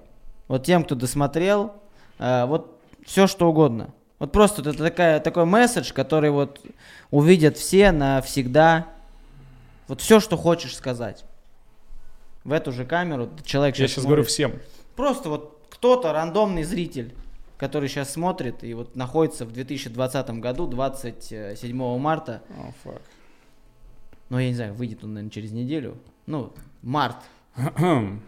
[0.48, 1.74] вот тем, кто досмотрел,
[2.18, 3.90] а, вот все что угодно.
[4.18, 6.58] Вот просто это такая, такой месседж, который вот
[7.10, 8.86] увидят все навсегда.
[9.88, 11.26] Вот все, что хочешь сказать.
[12.44, 14.54] В эту же камеру человек Я сейчас говорю всем.
[14.94, 15.55] Просто вот
[15.86, 17.14] кто-то, рандомный зритель,
[17.58, 22.42] который сейчас смотрит и вот находится в 2020 году, 27 марта.
[22.58, 23.00] Oh, fuck.
[24.28, 25.96] Ну, я не знаю, выйдет он, наверное, через неделю.
[26.26, 26.52] Ну,
[26.82, 27.16] март.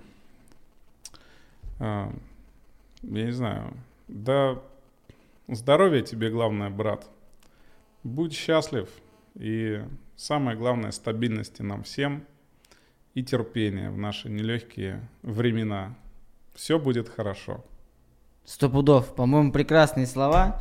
[1.80, 2.12] А,
[3.02, 3.72] Я не знаю.
[4.08, 4.60] Да
[5.48, 7.08] здоровья тебе главное, брат.
[8.04, 8.88] Будь счастлив.
[9.34, 9.80] И
[10.16, 12.24] самое главное, стабильности нам всем
[13.14, 15.96] и терпения в наши нелегкие времена.
[16.58, 17.64] Все будет хорошо.
[18.44, 19.14] Сто пудов.
[19.14, 20.60] По-моему, прекрасные слова.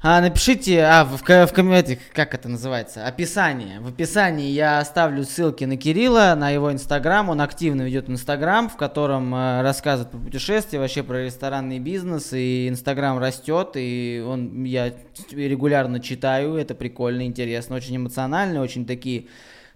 [0.00, 3.80] А, напишите, а, в, в ком- этих, как это называется, описание.
[3.80, 7.28] В описании я оставлю ссылки на Кирилла, на его инстаграм.
[7.28, 12.32] Он активно ведет инстаграм, в котором э, рассказывает про путешествия, вообще про ресторанный бизнес.
[12.32, 14.94] И инстаграм растет, и он, я
[15.32, 19.26] регулярно читаю, это прикольно, интересно, очень эмоционально, очень такие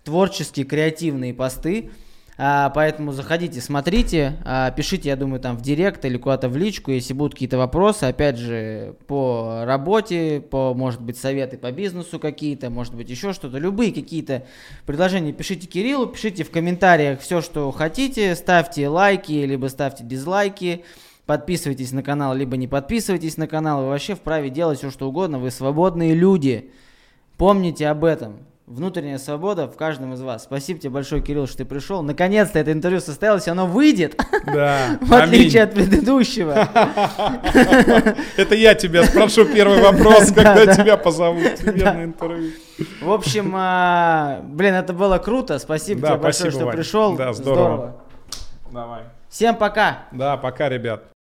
[0.04, 1.90] творческие, креативные посты.
[2.36, 6.90] А, поэтому заходите, смотрите, а, пишите, я думаю, там в директ или куда-то в личку,
[6.90, 12.70] если будут какие-то вопросы, опять же, по работе, по, может быть, советы по бизнесу какие-то,
[12.70, 14.46] может быть, еще что-то, любые какие-то
[14.84, 20.84] предложения пишите Кириллу, пишите в комментариях все, что хотите, ставьте лайки, либо ставьте дизлайки,
[21.26, 25.38] подписывайтесь на канал, либо не подписывайтесь на канал, вы вообще вправе делать все, что угодно,
[25.38, 26.72] вы свободные люди,
[27.36, 28.38] помните об этом.
[28.66, 30.44] Внутренняя свобода в каждом из вас.
[30.44, 32.02] Спасибо тебе большое, Кирилл, что ты пришел.
[32.02, 34.96] Наконец-то это интервью состоялось, оно выйдет, Да.
[35.02, 36.54] в отличие от предыдущего.
[38.38, 40.74] Это я тебя спрошу первый вопрос, Да, когда да.
[40.76, 42.52] тебя позовут на интервью.
[43.02, 45.58] В общем, а, блин, это было круто.
[45.58, 47.16] Спасибо тебе большое, что пришел.
[47.16, 47.96] Да, здорово.
[48.72, 49.02] Давай.
[49.28, 50.04] Всем пока.
[50.10, 51.13] Да, пока, ребят.